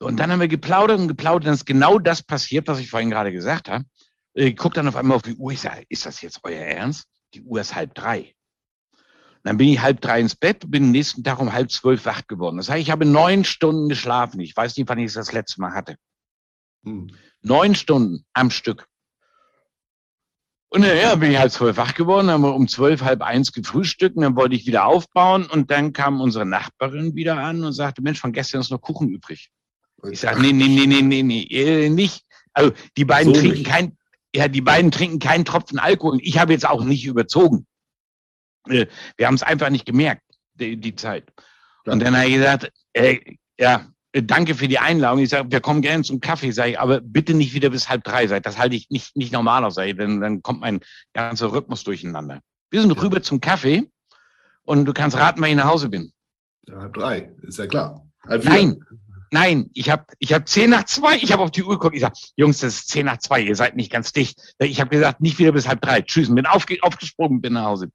Und 0.00 0.18
dann 0.18 0.30
haben 0.30 0.40
wir 0.40 0.48
geplaudert 0.48 0.98
und 0.98 1.08
geplaudert, 1.08 1.46
dann 1.46 1.54
ist 1.54 1.66
genau 1.66 1.98
das 1.98 2.22
passiert, 2.22 2.66
was 2.66 2.80
ich 2.80 2.90
vorhin 2.90 3.10
gerade 3.10 3.32
gesagt 3.32 3.68
habe. 3.68 3.84
Ich 4.34 4.56
gucke 4.56 4.74
dann 4.74 4.88
auf 4.88 4.96
einmal 4.96 5.16
auf 5.16 5.22
die 5.22 5.36
Uhr, 5.36 5.52
ich 5.52 5.60
sage, 5.60 5.84
ist 5.88 6.04
das 6.04 6.20
jetzt 6.20 6.40
euer 6.42 6.60
Ernst? 6.60 7.06
Die 7.32 7.42
Uhr 7.42 7.60
ist 7.60 7.74
halb 7.74 7.94
drei. 7.94 8.34
Dann 9.44 9.56
bin 9.56 9.68
ich 9.68 9.80
halb 9.80 10.00
drei 10.00 10.20
ins 10.20 10.34
Bett, 10.34 10.64
bin 10.70 10.90
nächsten 10.90 11.22
Tag 11.22 11.38
um 11.38 11.52
halb 11.52 11.70
zwölf 11.70 12.04
wach 12.06 12.26
geworden. 12.26 12.56
Das 12.56 12.68
heißt, 12.68 12.82
ich 12.82 12.90
habe 12.90 13.04
neun 13.04 13.44
Stunden 13.44 13.88
geschlafen. 13.88 14.40
Ich 14.40 14.56
weiß 14.56 14.76
nicht, 14.76 14.88
wann 14.88 14.98
ich 14.98 15.06
es 15.06 15.14
das 15.14 15.32
letzte 15.32 15.60
Mal 15.60 15.74
hatte. 15.74 15.96
Hm. 16.84 17.08
Neun 17.42 17.74
Stunden 17.74 18.24
am 18.32 18.50
Stück. 18.50 18.88
Und 20.74 20.82
ja, 20.82 21.14
bin 21.14 21.30
ich 21.30 21.38
halt 21.38 21.52
zwölf 21.52 21.76
wach 21.76 21.94
geworden, 21.94 22.28
haben 22.28 22.42
wir 22.42 22.52
um 22.52 22.66
zwölf, 22.66 23.02
halb 23.02 23.22
eins 23.22 23.52
gefrühstückt, 23.52 24.16
und 24.16 24.22
dann 24.22 24.34
wollte 24.34 24.56
ich 24.56 24.66
wieder 24.66 24.86
aufbauen 24.86 25.46
und 25.46 25.70
dann 25.70 25.92
kam 25.92 26.20
unsere 26.20 26.44
Nachbarin 26.44 27.14
wieder 27.14 27.38
an 27.38 27.62
und 27.62 27.72
sagte, 27.72 28.02
Mensch, 28.02 28.18
von 28.18 28.32
gestern 28.32 28.60
ist 28.60 28.72
noch 28.72 28.80
Kuchen 28.80 29.08
übrig. 29.08 29.50
Ich 30.10 30.18
sage, 30.18 30.42
nee, 30.42 30.52
nee, 30.52 30.66
nee, 30.66 30.86
nee, 30.86 31.00
nee, 31.00 31.22
nee, 31.22 31.42
äh, 31.42 31.88
nicht. 31.90 32.24
Also 32.52 32.72
die 32.96 33.04
beiden 33.04 33.32
so 33.32 33.40
trinken 33.40 33.58
nicht. 33.58 33.70
kein, 33.70 33.96
ja, 34.34 34.48
die 34.48 34.62
beiden 34.62 34.90
trinken 34.90 35.20
keinen 35.20 35.44
Tropfen 35.44 35.78
Alkohol. 35.78 36.18
Ich 36.22 36.38
habe 36.38 36.52
jetzt 36.52 36.68
auch 36.68 36.82
nicht 36.82 37.06
überzogen. 37.06 37.68
Äh, 38.68 38.86
wir 39.16 39.28
haben 39.28 39.34
es 39.34 39.44
einfach 39.44 39.70
nicht 39.70 39.86
gemerkt, 39.86 40.22
die, 40.54 40.76
die 40.76 40.96
Zeit. 40.96 41.32
Und 41.86 42.00
dann 42.02 42.16
habe 42.16 42.26
ich 42.26 42.34
gesagt, 42.34 42.72
äh, 42.94 43.20
ja, 43.60 43.86
danke 44.22 44.54
für 44.54 44.68
die 44.68 44.78
Einladung. 44.78 45.20
Ich 45.20 45.30
sage, 45.30 45.50
wir 45.50 45.60
kommen 45.60 45.82
gerne 45.82 46.04
zum 46.04 46.20
Kaffee, 46.20 46.52
sage 46.52 46.72
ich, 46.72 46.80
aber 46.80 47.00
bitte 47.00 47.34
nicht 47.34 47.54
wieder 47.54 47.70
bis 47.70 47.88
halb 47.88 48.04
drei 48.04 48.26
seid. 48.26 48.46
Das 48.46 48.58
halte 48.58 48.76
ich 48.76 48.88
nicht, 48.90 49.16
nicht 49.16 49.32
normal 49.32 49.64
aus, 49.64 49.74
sage 49.74 49.94
denn 49.94 50.20
dann 50.20 50.42
kommt 50.42 50.60
mein 50.60 50.80
ganzer 51.12 51.52
Rhythmus 51.52 51.84
durcheinander. 51.84 52.40
Wir 52.70 52.80
sind 52.80 52.94
ja. 52.94 53.02
rüber 53.02 53.22
zum 53.22 53.40
Kaffee 53.40 53.90
und 54.62 54.84
du 54.84 54.92
kannst 54.92 55.16
raten, 55.16 55.40
wann 55.40 55.50
ich 55.50 55.56
nach 55.56 55.66
Hause 55.68 55.88
bin. 55.88 56.12
Ja, 56.66 56.76
halb 56.80 56.94
drei, 56.94 57.32
ist 57.42 57.58
ja 57.58 57.66
klar. 57.66 58.06
Halb 58.26 58.44
nein, 58.44 58.84
nein, 59.30 59.70
ich 59.74 59.90
habe 59.90 60.04
ich 60.18 60.32
hab 60.32 60.48
zehn 60.48 60.70
nach 60.70 60.84
zwei, 60.84 61.16
ich 61.16 61.32
habe 61.32 61.42
auf 61.42 61.50
die 61.50 61.62
Uhr 61.62 61.74
geguckt, 61.74 61.94
ich 61.94 62.02
sage, 62.02 62.14
Jungs, 62.36 62.58
das 62.58 62.74
ist 62.76 62.88
zehn 62.88 63.06
nach 63.06 63.18
zwei, 63.18 63.40
ihr 63.40 63.56
seid 63.56 63.76
nicht 63.76 63.92
ganz 63.92 64.12
dicht. 64.12 64.54
Ich 64.58 64.80
habe 64.80 64.90
gesagt, 64.90 65.20
nicht 65.20 65.38
wieder 65.38 65.52
bis 65.52 65.68
halb 65.68 65.82
drei. 65.82 66.02
Tschüss, 66.02 66.32
bin 66.32 66.46
aufge 66.46 66.78
aufgesprungen, 66.82 67.40
bin 67.40 67.54
nach 67.54 67.64
Hause 67.64 67.90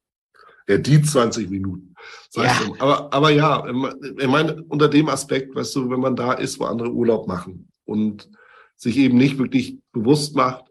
der 0.70 0.78
die 0.78 1.02
20 1.02 1.50
Minuten. 1.50 1.96
Das 2.32 2.46
heißt, 2.46 2.70
ja. 2.70 2.74
Aber, 2.80 3.12
aber 3.12 3.32
ja, 3.32 3.66
ich 4.18 4.28
meine, 4.28 4.62
unter 4.70 4.88
dem 4.88 5.10
Aspekt, 5.10 5.56
weißt 5.56 5.76
du, 5.76 5.90
wenn 5.90 6.00
man 6.00 6.16
da 6.16 6.34
ist, 6.34 6.60
wo 6.60 6.66
andere 6.66 6.92
Urlaub 6.92 7.28
machen 7.28 7.70
und 7.86 8.30
sich 8.76 8.98
eben 8.98 9.18
nicht 9.18 9.40
wirklich 9.40 9.80
bewusst 9.92 10.36
macht, 10.36 10.66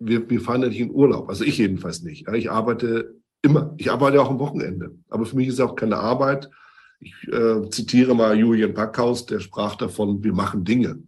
wir, 0.00 0.28
wir 0.28 0.40
fahren 0.40 0.62
ja 0.62 0.68
nicht 0.68 0.80
in 0.80 0.90
Urlaub. 0.90 1.28
Also 1.28 1.44
ich 1.44 1.58
jedenfalls 1.58 2.02
nicht. 2.02 2.26
Ich 2.28 2.50
arbeite 2.50 3.14
immer. 3.42 3.74
Ich 3.78 3.90
arbeite 3.90 4.20
auch 4.20 4.30
am 4.30 4.40
Wochenende. 4.40 4.96
Aber 5.08 5.26
für 5.26 5.36
mich 5.36 5.48
ist 5.48 5.54
es 5.54 5.60
auch 5.60 5.76
keine 5.76 5.98
Arbeit. 5.98 6.50
Ich 6.98 7.14
äh, 7.28 7.68
zitiere 7.70 8.14
mal 8.14 8.36
Julian 8.36 8.74
Backhaus, 8.74 9.26
der 9.26 9.40
sprach 9.40 9.76
davon, 9.76 10.24
wir 10.24 10.34
machen 10.34 10.64
Dinge. 10.64 11.02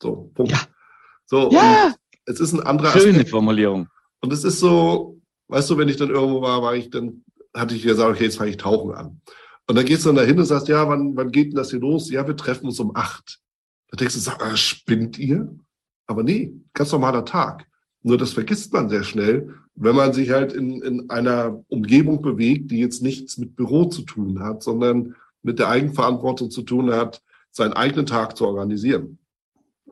So, 0.00 0.30
Punkt. 0.34 0.52
Ja. 0.52 0.60
So, 1.26 1.50
ja. 1.50 1.94
es 2.26 2.38
ist 2.38 2.52
ein 2.52 2.60
anderer 2.60 2.90
Schöne 2.90 3.12
Aspekt. 3.12 3.30
Formulierung. 3.30 3.88
Und 4.20 4.32
es 4.32 4.44
ist 4.44 4.60
so, 4.60 5.20
weißt 5.48 5.70
du, 5.70 5.78
wenn 5.78 5.88
ich 5.88 5.96
dann 5.96 6.10
irgendwo 6.10 6.42
war, 6.42 6.62
war 6.62 6.76
ich 6.76 6.90
dann 6.90 7.24
hatte 7.54 7.74
ich 7.74 7.82
gesagt, 7.82 8.10
okay, 8.10 8.24
jetzt 8.24 8.38
fange 8.38 8.50
ich 8.50 8.56
tauchen 8.56 8.94
an. 8.94 9.20
Und 9.66 9.76
dann 9.76 9.84
gehst 9.84 10.04
du 10.04 10.08
dann 10.08 10.16
dahin 10.16 10.38
und 10.38 10.44
sagst, 10.44 10.68
ja, 10.68 10.88
wann, 10.88 11.16
wann 11.16 11.30
geht 11.30 11.48
denn 11.48 11.56
das 11.56 11.70
hier 11.70 11.80
los? 11.80 12.10
Ja, 12.10 12.26
wir 12.26 12.36
treffen 12.36 12.66
uns 12.66 12.80
um 12.80 12.94
acht. 12.96 13.40
Da 13.88 13.96
denkst 13.96 14.14
du, 14.14 14.20
sag, 14.20 14.44
ah, 14.44 14.56
spinnt 14.56 15.18
ihr? 15.18 15.54
Aber 16.06 16.22
nee, 16.22 16.52
ganz 16.72 16.92
normaler 16.92 17.24
Tag. 17.24 17.66
Nur 18.02 18.18
das 18.18 18.32
vergisst 18.32 18.72
man 18.72 18.88
sehr 18.88 19.04
schnell, 19.04 19.54
wenn 19.74 19.94
man 19.94 20.12
sich 20.12 20.30
halt 20.30 20.52
in, 20.52 20.82
in 20.82 21.10
einer 21.10 21.64
Umgebung 21.68 22.20
bewegt, 22.20 22.70
die 22.70 22.80
jetzt 22.80 23.02
nichts 23.02 23.38
mit 23.38 23.54
Büro 23.54 23.84
zu 23.84 24.02
tun 24.02 24.40
hat, 24.40 24.62
sondern 24.62 25.14
mit 25.42 25.58
der 25.58 25.68
Eigenverantwortung 25.68 26.50
zu 26.50 26.62
tun 26.62 26.92
hat, 26.92 27.22
seinen 27.50 27.72
eigenen 27.72 28.06
Tag 28.06 28.36
zu 28.36 28.46
organisieren. 28.46 29.18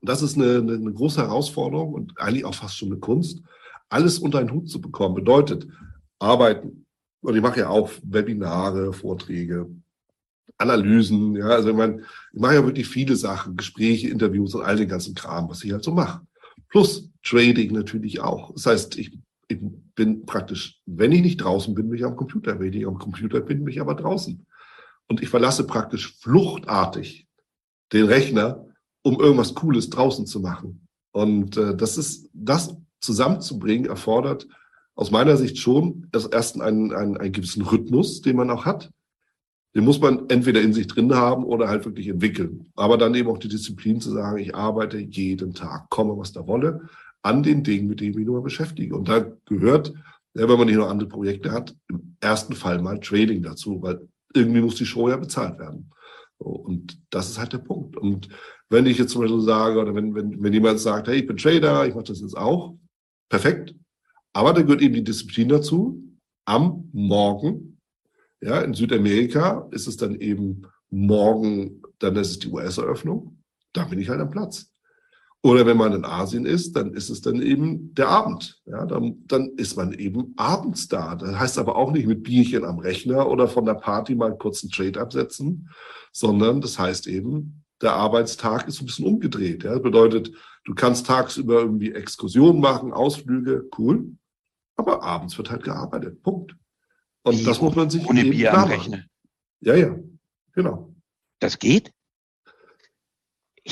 Das 0.02 0.22
ist 0.22 0.36
eine, 0.36 0.58
eine, 0.58 0.74
eine 0.74 0.92
große 0.92 1.20
Herausforderung 1.20 1.92
und 1.92 2.18
eigentlich 2.18 2.44
auch 2.44 2.54
fast 2.54 2.76
schon 2.76 2.88
eine 2.88 2.98
Kunst. 2.98 3.42
Alles 3.88 4.18
unter 4.18 4.38
einen 4.38 4.52
Hut 4.52 4.68
zu 4.68 4.80
bekommen 4.80 5.14
bedeutet 5.14 5.66
arbeiten. 6.18 6.86
Und 7.22 7.36
ich 7.36 7.42
mache 7.42 7.60
ja 7.60 7.68
auch 7.68 7.90
Webinare, 8.02 8.92
Vorträge, 8.92 9.68
Analysen. 10.56 11.36
Ja, 11.36 11.48
also 11.48 11.70
ich 11.70 11.76
meine, 11.76 12.02
ich 12.32 12.40
mache 12.40 12.54
ja 12.54 12.64
wirklich 12.64 12.88
viele 12.88 13.16
Sachen, 13.16 13.56
Gespräche, 13.56 14.08
Interviews 14.08 14.54
und 14.54 14.62
all 14.62 14.76
den 14.76 14.88
ganzen 14.88 15.14
Kram, 15.14 15.48
was 15.48 15.64
ich 15.64 15.72
halt 15.72 15.84
so 15.84 15.92
mache. 15.92 16.22
Plus 16.68 17.10
Trading 17.22 17.72
natürlich 17.72 18.20
auch. 18.20 18.52
Das 18.54 18.66
heißt, 18.66 18.98
ich, 18.98 19.18
ich 19.48 19.58
bin 19.94 20.24
praktisch, 20.24 20.80
wenn 20.86 21.12
ich 21.12 21.22
nicht 21.22 21.38
draußen 21.38 21.74
bin, 21.74 21.88
bin 21.88 21.98
ich 21.98 22.04
am 22.04 22.16
Computer. 22.16 22.58
Wenn 22.58 22.72
ich 22.72 22.86
am 22.86 22.98
Computer 22.98 23.40
bin, 23.40 23.64
bin 23.64 23.72
ich 23.74 23.80
aber 23.80 23.94
draußen. 23.94 24.46
Und 25.08 25.22
ich 25.22 25.28
verlasse 25.28 25.66
praktisch 25.66 26.16
fluchtartig 26.20 27.26
den 27.92 28.06
Rechner, 28.06 28.64
um 29.02 29.20
irgendwas 29.20 29.54
Cooles 29.54 29.90
draußen 29.90 30.26
zu 30.26 30.40
machen. 30.40 30.86
Und 31.12 31.56
äh, 31.56 31.76
das 31.76 31.98
ist, 31.98 32.30
das 32.32 32.76
zusammenzubringen, 33.00 33.86
erfordert 33.86 34.46
aus 35.00 35.10
meiner 35.10 35.38
Sicht 35.38 35.56
schon 35.56 36.08
ersten 36.12 36.60
einen, 36.60 36.92
einen, 36.92 37.16
einen 37.16 37.32
gewissen 37.32 37.62
Rhythmus, 37.62 38.20
den 38.20 38.36
man 38.36 38.50
auch 38.50 38.66
hat. 38.66 38.90
Den 39.74 39.84
muss 39.84 39.98
man 39.98 40.28
entweder 40.28 40.60
in 40.60 40.74
sich 40.74 40.88
drin 40.88 41.14
haben 41.14 41.44
oder 41.44 41.68
halt 41.68 41.86
wirklich 41.86 42.08
entwickeln. 42.08 42.70
Aber 42.76 42.98
dann 42.98 43.14
eben 43.14 43.30
auch 43.30 43.38
die 43.38 43.48
Disziplin 43.48 44.02
zu 44.02 44.10
sagen, 44.10 44.36
ich 44.36 44.54
arbeite 44.54 44.98
jeden 44.98 45.54
Tag, 45.54 45.88
komme 45.88 46.18
was 46.18 46.32
da 46.32 46.46
wolle, 46.46 46.82
an 47.22 47.42
den 47.42 47.64
Dingen, 47.64 47.88
mit 47.88 48.00
denen 48.00 48.10
ich 48.10 48.16
mich 48.16 48.26
nur 48.26 48.42
beschäftige. 48.42 48.94
Und 48.94 49.08
da 49.08 49.24
gehört, 49.46 49.94
wenn 50.34 50.46
man 50.46 50.66
nicht 50.66 50.76
noch 50.76 50.90
andere 50.90 51.08
Projekte 51.08 51.50
hat, 51.50 51.74
im 51.88 52.16
ersten 52.20 52.54
Fall 52.54 52.82
mal 52.82 53.00
Trading 53.00 53.42
dazu, 53.42 53.80
weil 53.80 54.06
irgendwie 54.34 54.60
muss 54.60 54.74
die 54.74 54.84
Show 54.84 55.08
ja 55.08 55.16
bezahlt 55.16 55.58
werden. 55.58 55.90
Und 56.36 57.00
das 57.08 57.30
ist 57.30 57.38
halt 57.38 57.54
der 57.54 57.58
Punkt. 57.58 57.96
Und 57.96 58.28
wenn 58.68 58.84
ich 58.84 58.98
jetzt 58.98 59.12
zum 59.12 59.22
Beispiel 59.22 59.40
sage, 59.40 59.80
oder 59.80 59.94
wenn, 59.94 60.14
wenn, 60.14 60.42
wenn 60.42 60.52
jemand 60.52 60.78
sagt, 60.78 61.08
hey, 61.08 61.20
ich 61.20 61.26
bin 61.26 61.38
Trader, 61.38 61.86
ich 61.86 61.94
mache 61.94 62.04
das 62.04 62.20
jetzt 62.20 62.36
auch, 62.36 62.74
perfekt. 63.30 63.74
Aber 64.32 64.52
da 64.52 64.62
gehört 64.62 64.82
eben 64.82 64.94
die 64.94 65.04
Disziplin 65.04 65.48
dazu. 65.48 66.02
Am 66.44 66.88
Morgen, 66.92 67.78
ja, 68.40 68.60
in 68.60 68.74
Südamerika 68.74 69.68
ist 69.70 69.86
es 69.86 69.96
dann 69.96 70.14
eben 70.16 70.62
morgen, 70.90 71.82
dann 71.98 72.16
ist 72.16 72.30
es 72.30 72.38
die 72.38 72.48
US-Eröffnung. 72.48 73.38
Da 73.72 73.84
bin 73.84 74.00
ich 74.00 74.08
halt 74.08 74.20
am 74.20 74.30
Platz. 74.30 74.70
Oder 75.42 75.64
wenn 75.64 75.78
man 75.78 75.94
in 75.94 76.04
Asien 76.04 76.44
ist, 76.44 76.76
dann 76.76 76.92
ist 76.92 77.08
es 77.08 77.22
dann 77.22 77.40
eben 77.40 77.94
der 77.94 78.08
Abend. 78.08 78.60
Ja, 78.66 78.84
dann, 78.84 79.24
dann 79.26 79.50
ist 79.56 79.76
man 79.76 79.92
eben 79.92 80.34
abends 80.36 80.88
da. 80.88 81.14
Das 81.14 81.38
heißt 81.38 81.58
aber 81.58 81.76
auch 81.76 81.92
nicht 81.92 82.06
mit 82.06 82.22
Bierchen 82.22 82.64
am 82.64 82.78
Rechner 82.78 83.26
oder 83.26 83.48
von 83.48 83.64
der 83.64 83.74
Party 83.74 84.14
mal 84.14 84.36
kurz 84.36 84.62
einen 84.62 84.70
Trade 84.70 85.00
absetzen, 85.00 85.70
sondern 86.12 86.60
das 86.60 86.78
heißt 86.78 87.06
eben, 87.06 87.59
der 87.80 87.94
Arbeitstag 87.94 88.68
ist 88.68 88.80
ein 88.80 88.86
bisschen 88.86 89.06
umgedreht. 89.06 89.64
Ja? 89.64 89.72
Das 89.72 89.82
bedeutet, 89.82 90.32
du 90.64 90.74
kannst 90.74 91.06
tagsüber 91.06 91.60
irgendwie 91.60 91.92
Exkursionen 91.92 92.60
machen, 92.60 92.92
Ausflüge, 92.92 93.68
cool, 93.78 94.16
aber 94.76 95.02
abends 95.02 95.36
wird 95.38 95.50
halt 95.50 95.64
gearbeitet. 95.64 96.22
Punkt. 96.22 96.54
Und 97.22 97.38
Wie, 97.38 97.44
das 97.44 97.60
muss 97.60 97.74
man 97.74 97.90
sich 97.90 98.06
ohne 98.06 98.24
Bier 98.24 98.54
am 98.56 98.68
Rechner. 98.68 99.04
Ja, 99.60 99.74
ja, 99.74 99.96
genau. 100.54 100.94
Das 101.38 101.58
geht? 101.58 101.92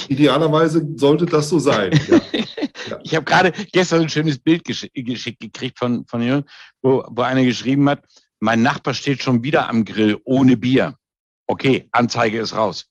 Idealerweise 0.09 0.87
sollte 0.97 1.27
das 1.27 1.49
so 1.49 1.59
sein. 1.59 1.99
Ja. 2.09 2.21
Ja. 2.89 2.99
Ich 3.03 3.15
habe 3.15 3.25
gerade 3.25 3.53
gestern 3.73 4.03
ein 4.03 4.09
schönes 4.09 4.39
Bild 4.39 4.65
gesch 4.65 4.87
geschickt 4.95 5.41
gekriegt 5.41 5.79
von, 5.79 6.07
von 6.07 6.23
Jürgen, 6.23 6.49
wo, 6.81 7.05
wo 7.11 7.23
einer 7.23 7.45
geschrieben 7.45 7.89
hat, 7.89 8.03
mein 8.41 8.63
Nachbar 8.63 8.95
steht 8.95 9.23
schon 9.23 9.43
wieder 9.43 9.69
am 9.69 9.85
Grill 9.85 10.19
ohne 10.25 10.57
Bier. 10.57 10.97
Okay, 11.47 11.89
Anzeige 11.93 12.39
ist 12.39 12.55
raus. 12.55 12.87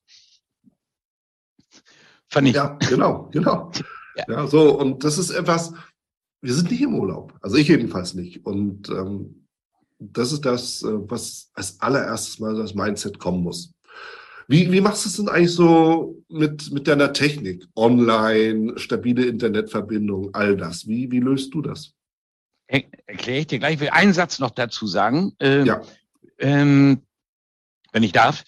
Ich. 2.36 2.56
Ja, 2.56 2.78
genau, 2.90 3.30
genau. 3.32 3.72
ja. 4.16 4.26
ja, 4.28 4.48
so, 4.48 4.78
und 4.78 5.04
das 5.04 5.18
ist 5.18 5.30
etwas, 5.30 5.74
wir 6.42 6.54
sind 6.54 6.72
nicht 6.72 6.82
im 6.82 6.96
Urlaub. 6.96 7.34
Also 7.42 7.58
ich 7.58 7.68
jedenfalls 7.68 8.14
nicht. 8.14 8.46
Und 8.46 8.90
ähm, 8.90 9.48
das 10.00 10.32
ist 10.32 10.46
das, 10.46 10.84
äh, 10.84 11.10
was 11.10 11.50
als 11.54 11.80
allererstes 11.80 12.40
mal 12.40 12.56
das 12.56 12.76
Mindset 12.76 13.20
kommen 13.20 13.44
muss. 13.44 13.74
Wie, 14.48 14.72
wie 14.72 14.82
machst 14.82 15.04
du 15.04 15.10
es 15.10 15.18
denn 15.18 15.30
eigentlich 15.30 15.54
so 15.54 16.24
mit, 16.30 16.72
mit 16.72 16.88
deiner 16.88 17.12
Technik? 17.12 17.66
Online, 17.76 18.78
stabile 18.78 19.26
Internetverbindung, 19.26 20.34
all 20.34 20.56
das. 20.56 20.88
Wie, 20.88 21.12
wie 21.12 21.20
löst 21.20 21.54
du 21.54 21.62
das? 21.62 21.94
Erkläre 22.68 23.40
ich 23.40 23.48
dir 23.48 23.60
gleich. 23.60 23.76
Ich 23.76 23.80
will 23.80 23.90
einen 23.90 24.14
Satz 24.14 24.40
noch 24.40 24.52
dazu 24.52 24.88
sagen. 24.88 25.34
Ähm, 25.40 25.66
ja. 25.66 25.82
Ähm, 26.38 27.02
wenn 27.92 28.04
ich 28.04 28.12
darf. 28.12 28.44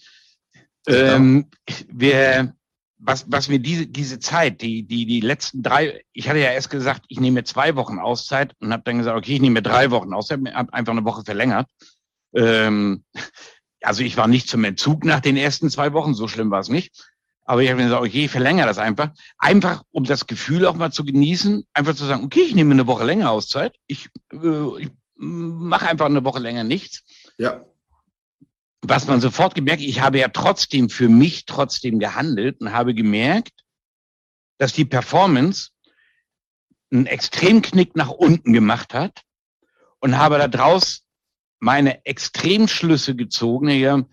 Ähm, 0.88 1.48
wir, 1.88 2.54
was, 3.00 3.26
was 3.30 3.48
mir 3.48 3.60
diese, 3.60 3.88
diese 3.88 4.20
Zeit, 4.20 4.62
die, 4.62 4.84
die, 4.84 5.06
die 5.06 5.22
letzten 5.22 5.64
drei, 5.64 6.04
ich 6.12 6.28
hatte 6.28 6.40
ja 6.40 6.52
erst 6.52 6.70
gesagt, 6.70 7.06
ich 7.08 7.20
nehme 7.20 7.44
zwei 7.46 7.76
Wochen 7.76 7.98
Auszeit 7.98 8.54
und 8.60 8.74
habe 8.74 8.84
dann 8.84 8.98
gesagt, 8.98 9.18
okay, 9.18 9.36
ich 9.36 9.42
nehme 9.42 9.62
drei 9.62 9.90
Wochen 9.90 10.14
Auszeit, 10.14 10.40
habe 10.54 10.74
einfach 10.74 10.92
eine 10.92 11.06
Woche 11.06 11.24
verlängert. 11.24 11.70
Ähm, 12.36 13.04
also 13.82 14.04
ich 14.04 14.18
war 14.18 14.28
nicht 14.28 14.50
zum 14.50 14.66
Entzug 14.66 15.06
nach 15.06 15.22
den 15.22 15.38
ersten 15.38 15.70
zwei 15.70 15.94
Wochen, 15.94 16.14
so 16.14 16.28
schlimm 16.28 16.52
war 16.52 16.60
es 16.60 16.70
nicht. 16.70 16.94
Aber 17.46 17.64
ich 17.64 17.70
habe 17.70 17.78
mir 17.78 17.88
gesagt, 17.88 18.04
okay, 18.04 18.26
ich 18.26 18.32
verlängere 18.32 18.68
das 18.68 18.78
einfach. 18.78 19.12
Einfach, 19.40 19.84
um 19.92 20.04
das 20.04 20.28
Gefühl 20.28 20.68
auch 20.68 20.76
mal 20.76 20.92
zu 20.92 21.04
genießen, 21.04 21.66
einfach 21.74 21.96
zu 21.96 22.06
sagen, 22.06 22.26
okay, 22.26 22.42
ich 22.42 22.54
nehme 22.54 22.74
eine 22.74 22.86
Woche 22.86 23.06
länger 23.06 23.32
Auszeit. 23.32 23.76
Ich, 23.88 24.10
äh, 24.34 24.82
ich 24.82 24.90
mache 25.16 25.88
einfach 25.88 26.06
eine 26.06 26.24
Woche 26.26 26.40
länger 26.40 26.64
nichts. 26.66 27.04
Ja 27.38 27.66
was 28.82 29.08
man 29.08 29.22
sofort 29.22 29.56
gemerkt, 29.56 29.82
ich 29.82 30.02
habe 30.02 30.20
ja 30.20 30.30
trotzdem 30.30 30.90
für 30.90 31.10
mich 31.10 31.46
trotzdem 31.46 32.00
gehandelt 32.00 32.62
und 32.62 32.72
habe 32.72 32.94
gemerkt, 32.94 33.66
dass 34.58 34.74
die 34.74 34.86
Performance 34.86 35.70
einen 36.92 37.06
Extremknick 37.06 37.96
nach 37.96 38.10
unten 38.10 38.54
gemacht 38.54 38.94
hat 38.94 39.22
und 40.00 40.18
habe 40.18 40.50
daraus 40.50 41.04
meine 41.60 42.06
Extremschlüsse 42.06 43.16
gezogen, 43.16 44.08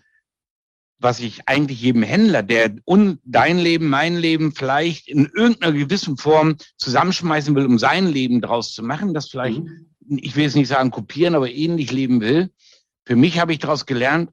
was 0.99 1.19
ich 1.19 1.47
eigentlich 1.47 1.81
jedem 1.81 2.03
Händler, 2.03 2.43
der 2.43 2.75
un, 2.85 3.19
dein 3.23 3.59
Leben, 3.59 3.87
mein 3.87 4.17
Leben 4.17 4.53
vielleicht 4.53 5.07
in 5.07 5.27
irgendeiner 5.27 5.71
gewissen 5.71 6.17
Form 6.17 6.57
zusammenschmeißen 6.77 7.55
will, 7.55 7.65
um 7.65 7.77
sein 7.77 8.07
Leben 8.07 8.41
draus 8.41 8.73
zu 8.73 8.83
machen, 8.83 9.13
das 9.13 9.29
vielleicht, 9.29 9.59
mhm. 9.59 9.87
ich 10.07 10.35
will 10.35 10.43
jetzt 10.43 10.55
nicht 10.55 10.67
sagen 10.67 10.91
kopieren, 10.91 11.35
aber 11.35 11.51
ähnlich 11.51 11.91
leben 11.91 12.19
will. 12.19 12.51
Für 13.05 13.15
mich 13.15 13.39
habe 13.39 13.53
ich 13.53 13.59
daraus 13.59 13.85
gelernt, 13.85 14.31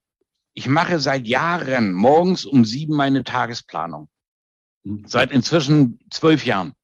ich 0.54 0.68
mache 0.68 1.00
seit 1.00 1.26
Jahren 1.26 1.92
morgens 1.92 2.44
um 2.44 2.64
sieben 2.64 2.94
meine 2.94 3.24
Tagesplanung. 3.24 4.08
Mhm. 4.84 5.04
Seit 5.06 5.32
inzwischen 5.32 5.98
zwölf 6.10 6.46
Jahren. 6.46 6.74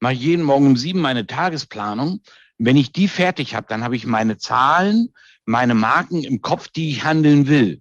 Mache 0.00 0.14
jeden 0.14 0.42
Morgen 0.42 0.66
um 0.66 0.76
sieben 0.76 1.00
meine 1.00 1.26
Tagesplanung. 1.26 2.22
Wenn 2.58 2.76
ich 2.76 2.92
die 2.92 3.08
fertig 3.08 3.54
habe, 3.54 3.66
dann 3.68 3.84
habe 3.84 3.96
ich 3.96 4.06
meine 4.06 4.38
Zahlen, 4.38 5.12
meine 5.44 5.74
Marken 5.74 6.24
im 6.24 6.40
Kopf, 6.40 6.68
die 6.68 6.90
ich 6.90 7.04
handeln 7.04 7.46
will. 7.46 7.80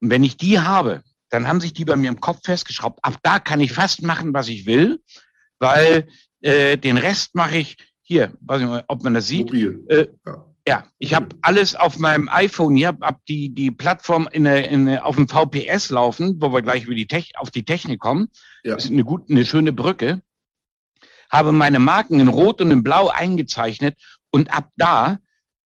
Und 0.00 0.10
wenn 0.10 0.24
ich 0.24 0.36
die 0.36 0.58
habe, 0.58 1.02
dann 1.28 1.46
haben 1.46 1.60
sich 1.60 1.72
die 1.72 1.84
bei 1.84 1.96
mir 1.96 2.08
im 2.08 2.20
Kopf 2.20 2.40
festgeschraubt. 2.44 3.00
Ab 3.02 3.18
da 3.22 3.38
kann 3.38 3.60
ich 3.60 3.72
fast 3.72 4.02
machen, 4.02 4.32
was 4.32 4.48
ich 4.48 4.66
will, 4.66 5.02
weil 5.58 6.08
äh, 6.40 6.78
den 6.78 6.96
Rest 6.96 7.34
mache 7.34 7.58
ich 7.58 7.76
hier, 8.02 8.32
weiß 8.40 8.60
ich 8.60 8.66
mal, 8.66 8.84
ob 8.88 9.02
man 9.02 9.14
das 9.14 9.26
sieht. 9.26 9.52
Äh, 9.88 10.08
ja. 10.24 10.55
Ja, 10.68 10.84
ich 10.98 11.14
habe 11.14 11.28
alles 11.42 11.76
auf 11.76 11.98
meinem 11.98 12.28
iPhone 12.28 12.74
hier, 12.74 12.96
hab 13.00 13.24
die, 13.26 13.54
die 13.54 13.70
Plattform 13.70 14.28
in, 14.32 14.46
in, 14.46 14.98
auf 14.98 15.14
dem 15.14 15.28
VPS 15.28 15.90
laufen, 15.90 16.40
wo 16.40 16.52
wir 16.52 16.60
gleich 16.60 16.84
über 16.84 16.94
die 16.94 17.06
Tech, 17.06 17.32
auf 17.36 17.52
die 17.52 17.64
Technik 17.64 18.00
kommen. 18.00 18.28
Ja. 18.64 18.74
Das 18.74 18.86
ist 18.86 18.90
eine 18.90 19.04
gute, 19.04 19.32
eine 19.32 19.44
schöne 19.46 19.72
Brücke. 19.72 20.22
Habe 21.30 21.52
meine 21.52 21.78
Marken 21.78 22.18
in 22.18 22.26
Rot 22.28 22.60
und 22.60 22.72
in 22.72 22.82
Blau 22.82 23.08
eingezeichnet 23.08 23.96
und 24.30 24.52
ab 24.52 24.70
da, 24.76 25.18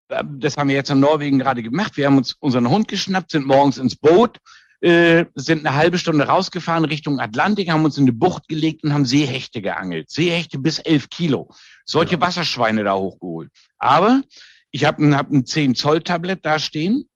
äh, 0.09 0.23
das 0.39 0.59
haben 0.59 0.69
wir 0.69 0.77
jetzt 0.77 0.91
in 0.91 1.01
Norwegen 1.01 1.39
gerade 1.39 1.63
gemacht, 1.63 1.97
wir 1.97 2.07
haben 2.07 2.19
uns 2.19 2.35
unseren 2.35 2.69
Hund 2.69 2.87
geschnappt, 2.87 3.31
sind 3.31 3.47
morgens 3.47 3.79
ins 3.79 3.97
Boot, 3.97 4.39
äh, 4.83 5.25
sind 5.35 5.67
eine 5.67 5.77
halbe 5.77 5.99
Stunde 5.99 6.25
rausgefahren 6.25 6.85
Richtung 6.85 7.21
Atlantik, 7.21 7.71
haben 7.71 7.85
uns 7.85 7.97
in 7.97 8.05
eine 8.05 8.13
Bucht 8.13 8.49
gelegt 8.49 8.85
und 8.85 8.93
haben 8.93 9.07
Seehechte 9.07 9.63
geangelt. 9.63 10.11
Seehechte 10.11 10.59
bis 10.59 10.79
elf 10.79 11.09
Kilo. 11.09 11.51
Solche 11.87 12.17
ja. 12.17 12.21
Wasserschweine 12.21 12.85
da 12.85 12.95
hochgeholt. 12.95 13.51
Aber 13.79 14.23
ich 14.71 14.85
habe 14.85 15.05
ein, 15.05 15.17
hab 15.17 15.31
ein 15.31 15.45
10-Zoll-Tablet 15.45 16.45
da 16.45 16.59
stehen 16.59 17.09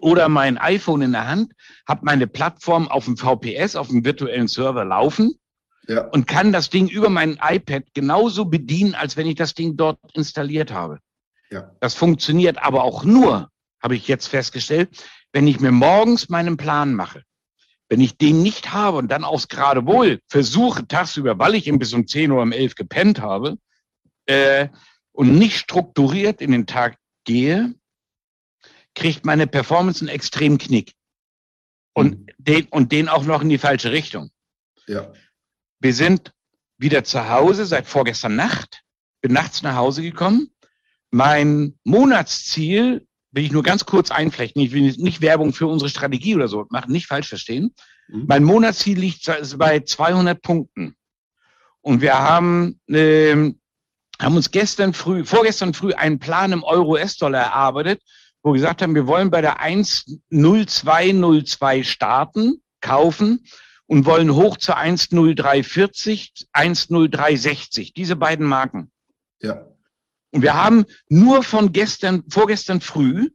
oder 0.00 0.28
mein 0.28 0.58
iPhone 0.58 1.02
in 1.02 1.12
der 1.12 1.26
Hand, 1.26 1.52
habe 1.86 2.04
meine 2.04 2.26
Plattform 2.26 2.88
auf 2.88 3.04
dem 3.04 3.16
VPS, 3.16 3.76
auf 3.76 3.88
dem 3.88 4.04
virtuellen 4.04 4.48
Server 4.48 4.84
laufen 4.84 5.32
ja. 5.86 6.06
und 6.08 6.26
kann 6.26 6.52
das 6.52 6.70
Ding 6.70 6.88
über 6.88 7.10
mein 7.10 7.38
iPad 7.42 7.84
genauso 7.94 8.44
bedienen, 8.46 8.94
als 8.94 9.16
wenn 9.16 9.26
ich 9.26 9.36
das 9.36 9.54
Ding 9.54 9.76
dort 9.76 9.98
installiert 10.14 10.72
habe. 10.72 10.98
Ja. 11.50 11.70
Das 11.80 11.94
funktioniert 11.94 12.62
aber 12.62 12.82
auch 12.84 13.04
nur, 13.04 13.50
habe 13.82 13.96
ich 13.96 14.08
jetzt 14.08 14.28
festgestellt, 14.28 14.88
wenn 15.32 15.46
ich 15.46 15.60
mir 15.60 15.72
morgens 15.72 16.28
meinen 16.28 16.56
Plan 16.56 16.94
mache. 16.94 17.22
Wenn 17.88 18.00
ich 18.00 18.16
den 18.16 18.42
nicht 18.42 18.72
habe 18.72 18.96
und 18.96 19.08
dann 19.08 19.24
aufs 19.24 19.48
Geradewohl 19.48 20.20
versuche, 20.28 20.86
tagsüber, 20.86 21.38
weil 21.38 21.54
ich 21.54 21.66
eben 21.66 21.78
bis 21.78 21.92
um 21.92 22.06
10 22.06 22.30
Uhr 22.30 22.40
um 22.40 22.52
11 22.52 22.74
gepennt 22.74 23.20
habe, 23.20 23.58
äh, 24.24 24.68
und 25.12 25.38
nicht 25.38 25.58
strukturiert 25.58 26.40
in 26.40 26.52
den 26.52 26.66
Tag 26.66 26.96
gehe, 27.24 27.74
kriegt 28.94 29.24
meine 29.24 29.46
Performance 29.46 30.00
einen 30.00 30.14
extremen 30.14 30.58
Knick. 30.58 30.94
Und, 31.94 32.18
mhm. 32.18 32.26
den, 32.38 32.66
und 32.68 32.92
den 32.92 33.08
auch 33.08 33.24
noch 33.24 33.42
in 33.42 33.48
die 33.48 33.58
falsche 33.58 33.92
Richtung. 33.92 34.30
Ja. 34.86 35.12
Wir 35.80 35.94
sind 35.94 36.32
wieder 36.78 37.04
zu 37.04 37.28
Hause 37.28 37.66
seit 37.66 37.86
vorgestern 37.86 38.36
Nacht, 38.36 38.82
bin 39.20 39.32
nachts 39.32 39.62
nach 39.62 39.76
Hause 39.76 40.02
gekommen. 40.02 40.50
Mein 41.10 41.78
Monatsziel 41.84 43.06
will 43.30 43.44
ich 43.44 43.52
nur 43.52 43.62
ganz 43.62 43.84
kurz 43.84 44.10
einflechten. 44.10 44.62
Ich 44.62 44.72
will 44.72 44.92
nicht 44.96 45.20
Werbung 45.20 45.52
für 45.52 45.66
unsere 45.66 45.90
Strategie 45.90 46.34
oder 46.34 46.48
so 46.48 46.66
machen, 46.70 46.92
nicht 46.92 47.06
falsch 47.06 47.28
verstehen. 47.28 47.74
Mhm. 48.08 48.24
Mein 48.28 48.44
Monatsziel 48.44 48.98
liegt 48.98 49.30
bei 49.58 49.80
200 49.80 50.40
Punkten. 50.40 50.96
Und 51.80 52.00
wir 52.00 52.18
haben, 52.18 52.80
äh, 52.88 53.52
haben 54.22 54.36
uns 54.36 54.50
gestern 54.50 54.94
früh, 54.94 55.24
vorgestern 55.24 55.74
früh 55.74 55.92
einen 55.92 56.18
Plan 56.18 56.52
im 56.52 56.62
Euro-US-Dollar 56.62 57.40
erarbeitet, 57.40 58.00
wo 58.42 58.50
wir 58.50 58.54
gesagt 58.54 58.82
haben, 58.82 58.94
wir 58.94 59.06
wollen 59.06 59.30
bei 59.30 59.40
der 59.40 59.60
10202 59.60 61.84
starten, 61.84 62.62
kaufen 62.80 63.44
und 63.86 64.06
wollen 64.06 64.34
hoch 64.34 64.56
zu 64.56 64.72
10340, 64.72 66.32
10360, 66.52 67.94
diese 67.94 68.16
beiden 68.16 68.46
Marken. 68.46 68.90
Ja. 69.40 69.66
Und 70.30 70.42
wir 70.42 70.54
haben 70.54 70.84
nur 71.08 71.42
von 71.42 71.72
gestern, 71.72 72.22
vorgestern 72.28 72.80
früh 72.80 73.30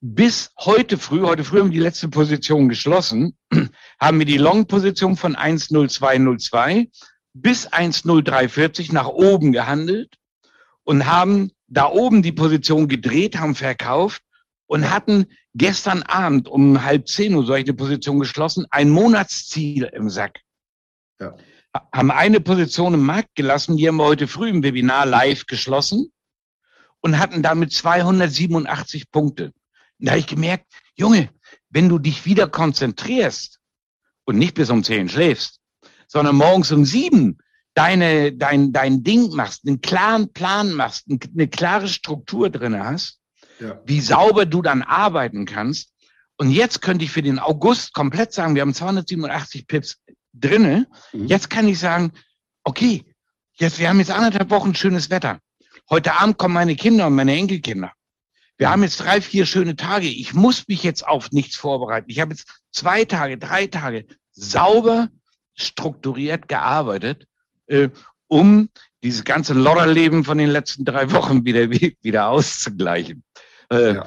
bis 0.00 0.50
heute 0.58 0.98
früh, 0.98 1.22
heute 1.22 1.44
früh 1.44 1.60
haben 1.60 1.70
wir 1.70 1.78
die 1.78 1.78
letzte 1.78 2.08
Position 2.08 2.68
geschlossen, 2.68 3.38
haben 4.00 4.18
wir 4.18 4.26
die 4.26 4.36
Long-Position 4.36 5.16
von 5.16 5.34
10202 5.34 6.90
bis 7.34 7.64
10340 7.64 8.92
nach 8.92 9.08
oben 9.08 9.52
gehandelt 9.52 10.14
und 10.84 11.06
haben 11.06 11.50
da 11.66 11.90
oben 11.90 12.22
die 12.22 12.32
Position 12.32 12.88
gedreht, 12.88 13.38
haben 13.38 13.54
verkauft 13.54 14.22
und 14.66 14.90
hatten 14.90 15.26
gestern 15.54 16.02
Abend 16.02 16.48
um 16.48 16.84
halb 16.84 17.08
zehn 17.08 17.34
Uhr 17.34 17.44
solche 17.44 17.74
Position 17.74 18.20
geschlossen, 18.20 18.66
ein 18.70 18.90
Monatsziel 18.90 19.84
im 19.84 20.08
Sack. 20.08 20.40
Ja. 21.20 21.36
Haben 21.92 22.12
eine 22.12 22.40
Position 22.40 22.94
im 22.94 23.04
Markt 23.04 23.34
gelassen, 23.34 23.76
die 23.76 23.88
haben 23.88 23.96
wir 23.96 24.04
heute 24.04 24.28
früh 24.28 24.48
im 24.48 24.62
Webinar 24.62 25.06
live 25.06 25.46
geschlossen 25.46 26.12
und 27.00 27.18
hatten 27.18 27.42
damit 27.42 27.72
287 27.72 29.10
Punkte. 29.10 29.46
Und 29.98 30.06
da 30.06 30.12
habe 30.12 30.20
ich 30.20 30.28
gemerkt, 30.28 30.66
Junge, 30.94 31.30
wenn 31.68 31.88
du 31.88 31.98
dich 31.98 32.24
wieder 32.24 32.48
konzentrierst 32.48 33.58
und 34.24 34.38
nicht 34.38 34.54
bis 34.54 34.70
um 34.70 34.84
zehn 34.84 35.08
schläfst, 35.08 35.60
sondern 36.14 36.36
morgens 36.36 36.70
um 36.70 36.84
sieben 36.84 37.38
deine, 37.74 38.32
dein, 38.32 38.72
dein 38.72 39.02
Ding 39.02 39.34
machst, 39.34 39.66
einen 39.66 39.80
klaren 39.80 40.32
Plan 40.32 40.72
machst, 40.72 41.06
eine 41.08 41.48
klare 41.48 41.88
Struktur 41.88 42.50
drinne 42.50 42.84
hast, 42.84 43.18
ja. 43.58 43.80
wie 43.84 44.00
sauber 44.00 44.46
du 44.46 44.62
dann 44.62 44.82
arbeiten 44.82 45.44
kannst. 45.44 45.90
Und 46.36 46.50
jetzt 46.50 46.80
könnte 46.80 47.04
ich 47.04 47.10
für 47.10 47.22
den 47.22 47.40
August 47.40 47.92
komplett 47.94 48.32
sagen, 48.32 48.54
wir 48.54 48.62
haben 48.62 48.74
287 48.74 49.66
Pips 49.66 49.98
drinne. 50.32 50.86
Mhm. 51.12 51.26
Jetzt 51.26 51.50
kann 51.50 51.66
ich 51.66 51.80
sagen, 51.80 52.12
okay, 52.62 53.04
jetzt, 53.54 53.80
wir 53.80 53.88
haben 53.88 53.98
jetzt 53.98 54.12
anderthalb 54.12 54.50
Wochen 54.50 54.74
schönes 54.76 55.10
Wetter. 55.10 55.40
Heute 55.90 56.14
Abend 56.20 56.38
kommen 56.38 56.54
meine 56.54 56.76
Kinder 56.76 57.08
und 57.08 57.16
meine 57.16 57.34
Enkelkinder. 57.34 57.92
Wir 58.56 58.70
haben 58.70 58.84
jetzt 58.84 59.00
drei, 59.00 59.20
vier 59.20 59.46
schöne 59.46 59.74
Tage. 59.74 60.06
Ich 60.06 60.32
muss 60.32 60.68
mich 60.68 60.84
jetzt 60.84 61.04
auf 61.04 61.32
nichts 61.32 61.56
vorbereiten. 61.56 62.08
Ich 62.08 62.20
habe 62.20 62.34
jetzt 62.34 62.48
zwei 62.70 63.04
Tage, 63.04 63.36
drei 63.36 63.66
Tage 63.66 64.06
sauber, 64.30 65.08
strukturiert 65.54 66.48
gearbeitet, 66.48 67.26
äh, 67.66 67.88
um 68.28 68.68
dieses 69.02 69.24
ganze 69.24 69.54
Lodderleben 69.54 70.24
von 70.24 70.38
den 70.38 70.50
letzten 70.50 70.84
drei 70.84 71.10
Wochen 71.12 71.44
wieder, 71.44 71.70
wieder 71.70 72.28
auszugleichen. 72.28 73.22
Äh, 73.70 73.94
ja. 73.94 74.06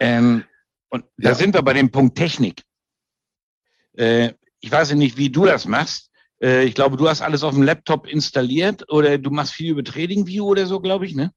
ähm, 0.00 0.44
und 0.88 1.04
ja. 1.18 1.30
da 1.30 1.34
sind 1.34 1.54
wir 1.54 1.62
bei 1.62 1.74
dem 1.74 1.90
Punkt 1.90 2.16
Technik. 2.16 2.62
Äh, 3.96 4.32
ich 4.60 4.70
weiß 4.70 4.92
nicht, 4.94 5.16
wie 5.16 5.30
du 5.30 5.44
das 5.44 5.66
machst. 5.66 6.10
Äh, 6.42 6.64
ich 6.64 6.74
glaube, 6.74 6.96
du 6.96 7.08
hast 7.08 7.22
alles 7.22 7.42
auf 7.42 7.54
dem 7.54 7.62
Laptop 7.62 8.06
installiert 8.06 8.90
oder 8.90 9.18
du 9.18 9.30
machst 9.30 9.52
viel 9.52 9.72
über 9.72 9.84
TradingView 9.84 10.44
oder 10.44 10.66
so, 10.66 10.80
glaube 10.80 11.06
ich, 11.06 11.14
ne? 11.14 11.32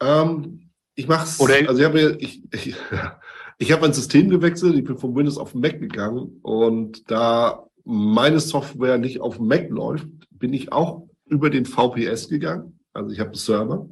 Ähm, 0.00 0.70
ich 0.94 1.08
mache 1.08 1.24
es. 1.24 1.40
Also 1.40 1.78
ich 1.80 1.84
habe 1.84 2.16
ich, 2.18 2.42
ich, 2.52 2.74
ich 3.58 3.72
hab 3.72 3.80
mein 3.80 3.92
System 3.92 4.30
gewechselt. 4.30 4.74
Ich 4.76 4.84
bin 4.84 4.98
von 4.98 5.14
Windows 5.14 5.38
auf 5.38 5.54
Mac 5.54 5.78
gegangen 5.80 6.38
und 6.42 7.10
da 7.10 7.66
meine 7.84 8.40
Software 8.40 8.98
nicht 8.98 9.20
auf 9.20 9.38
Mac 9.38 9.68
läuft, 9.70 10.08
bin 10.30 10.52
ich 10.52 10.72
auch 10.72 11.08
über 11.26 11.50
den 11.50 11.66
VPS 11.66 12.28
gegangen. 12.28 12.78
Also 12.92 13.10
ich 13.10 13.20
habe 13.20 13.30
einen 13.30 13.38
Server. 13.38 13.88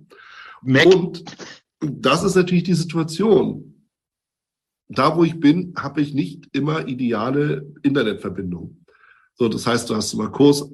Mac. 0.63 0.87
Und 0.87 1.25
das 1.81 2.25
ist 2.25 2.35
natürlich 2.35 2.65
die 2.65 2.75
Situation. 2.75 3.87
Da, 4.89 5.17
wo 5.17 5.25
ich 5.25 5.41
bin, 5.41 5.75
habe 5.77 6.01
ich 6.01 6.15
nicht 6.15 6.49
immer 6.53 6.87
ideale 6.87 7.67
Internetverbindung. 7.83 8.85
So, 9.35 9.49
das 9.49 9.67
heißt, 9.67 9.89
du 9.89 9.97
hast 9.97 10.13
immer 10.13 10.31
Kurs, 10.31 10.71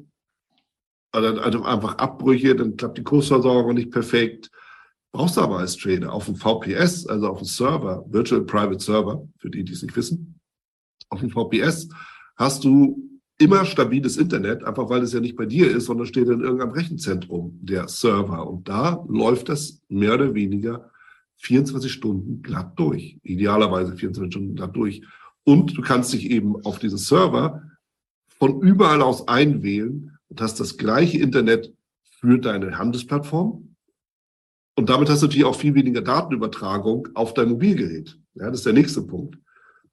also 1.13 1.63
einfach 1.63 1.97
Abbrüche, 1.99 2.55
dann 2.55 2.77
klappt 2.77 2.99
die 2.99 3.05
Kursversorgung 3.05 3.75
nicht 3.75 3.91
perfekt. 3.91 4.51
Brauchst 5.13 5.37
du 5.37 5.41
aber 5.41 5.59
als 5.59 5.77
Trader 5.77 6.13
auf 6.13 6.27
dem 6.27 6.37
VPS, 6.37 7.07
also 7.07 7.29
auf 7.29 7.39
dem 7.39 7.47
Server, 7.47 8.05
Virtual 8.09 8.43
Private 8.45 8.81
Server, 8.81 9.27
für 9.39 9.51
die, 9.51 9.65
die 9.65 9.73
es 9.73 9.83
nicht 9.83 9.97
wissen, 9.97 10.41
auf 11.09 11.21
dem 11.21 11.31
VPS 11.31 11.89
hast 12.39 12.65
du 12.65 13.05
immer 13.37 13.65
stabiles 13.65 14.17
Internet, 14.17 14.65
einfach 14.65 14.89
weil 14.89 15.03
es 15.03 15.13
ja 15.13 15.21
nicht 15.21 15.37
bei 15.37 15.47
dir 15.47 15.71
ist, 15.71 15.87
sondern 15.87 16.07
steht 16.07 16.29
in 16.29 16.41
irgendeinem 16.41 16.73
Rechenzentrum 16.73 17.59
der 17.63 17.89
Server. 17.89 18.49
Und 18.49 18.69
da 18.69 19.05
läuft 19.09 19.49
das 19.49 19.81
mehr 19.89 20.15
oder 20.15 20.35
weniger 20.35 20.91
24 21.39 21.93
Stunden 21.93 22.43
glatt 22.43 22.79
durch. 22.79 23.19
Idealerweise 23.23 23.95
24 23.97 24.33
Stunden 24.33 24.55
glatt 24.57 24.75
durch. 24.75 25.03
Und 25.45 25.77
du 25.77 25.83
kannst 25.83 26.13
dich 26.13 26.31
eben 26.31 26.65
auf 26.65 26.79
diesen 26.79 26.99
Server 26.99 27.63
von 28.39 28.61
überall 28.61 29.03
aus 29.03 29.29
einwählen 29.29 30.19
und 30.29 30.41
hast 30.41 30.59
das 30.61 30.77
gleiche 30.77 31.19
Internet 31.19 31.73
für 32.21 32.39
deine 32.39 32.79
Handelsplattform. 32.79 33.77
Und 34.77 34.91
damit 34.91 35.09
hast 35.09 35.23
du 35.23 35.27
natürlich 35.27 35.47
auch 35.47 35.57
viel 35.57 35.75
weniger 35.75 36.03
Datenübertragung 36.03 37.09
auf 37.15 37.35
dein 37.35 37.49
Mobilgerät. 37.49 38.19
Ja, 38.35 38.51
das 38.51 38.61
ist 38.61 38.67
der 38.67 38.73
nächste 38.73 39.03
Punkt. 39.03 39.39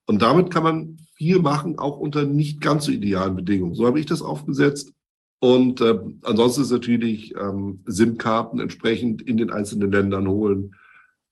Und 0.05 0.21
damit 0.21 0.51
kann 0.51 0.63
man 0.63 0.97
viel 1.15 1.39
machen, 1.39 1.79
auch 1.79 1.97
unter 1.97 2.25
nicht 2.25 2.61
ganz 2.61 2.85
so 2.85 2.91
idealen 2.91 3.35
Bedingungen. 3.35 3.75
So 3.75 3.85
habe 3.85 3.99
ich 3.99 4.05
das 4.05 4.21
aufgesetzt. 4.21 4.93
Und 5.39 5.81
äh, 5.81 5.99
ansonsten 6.23 6.61
ist 6.61 6.71
natürlich 6.71 7.35
ähm, 7.35 7.83
SIM-Karten 7.85 8.59
entsprechend 8.59 9.21
in 9.21 9.37
den 9.37 9.51
einzelnen 9.51 9.91
Ländern 9.91 10.27
holen, 10.27 10.75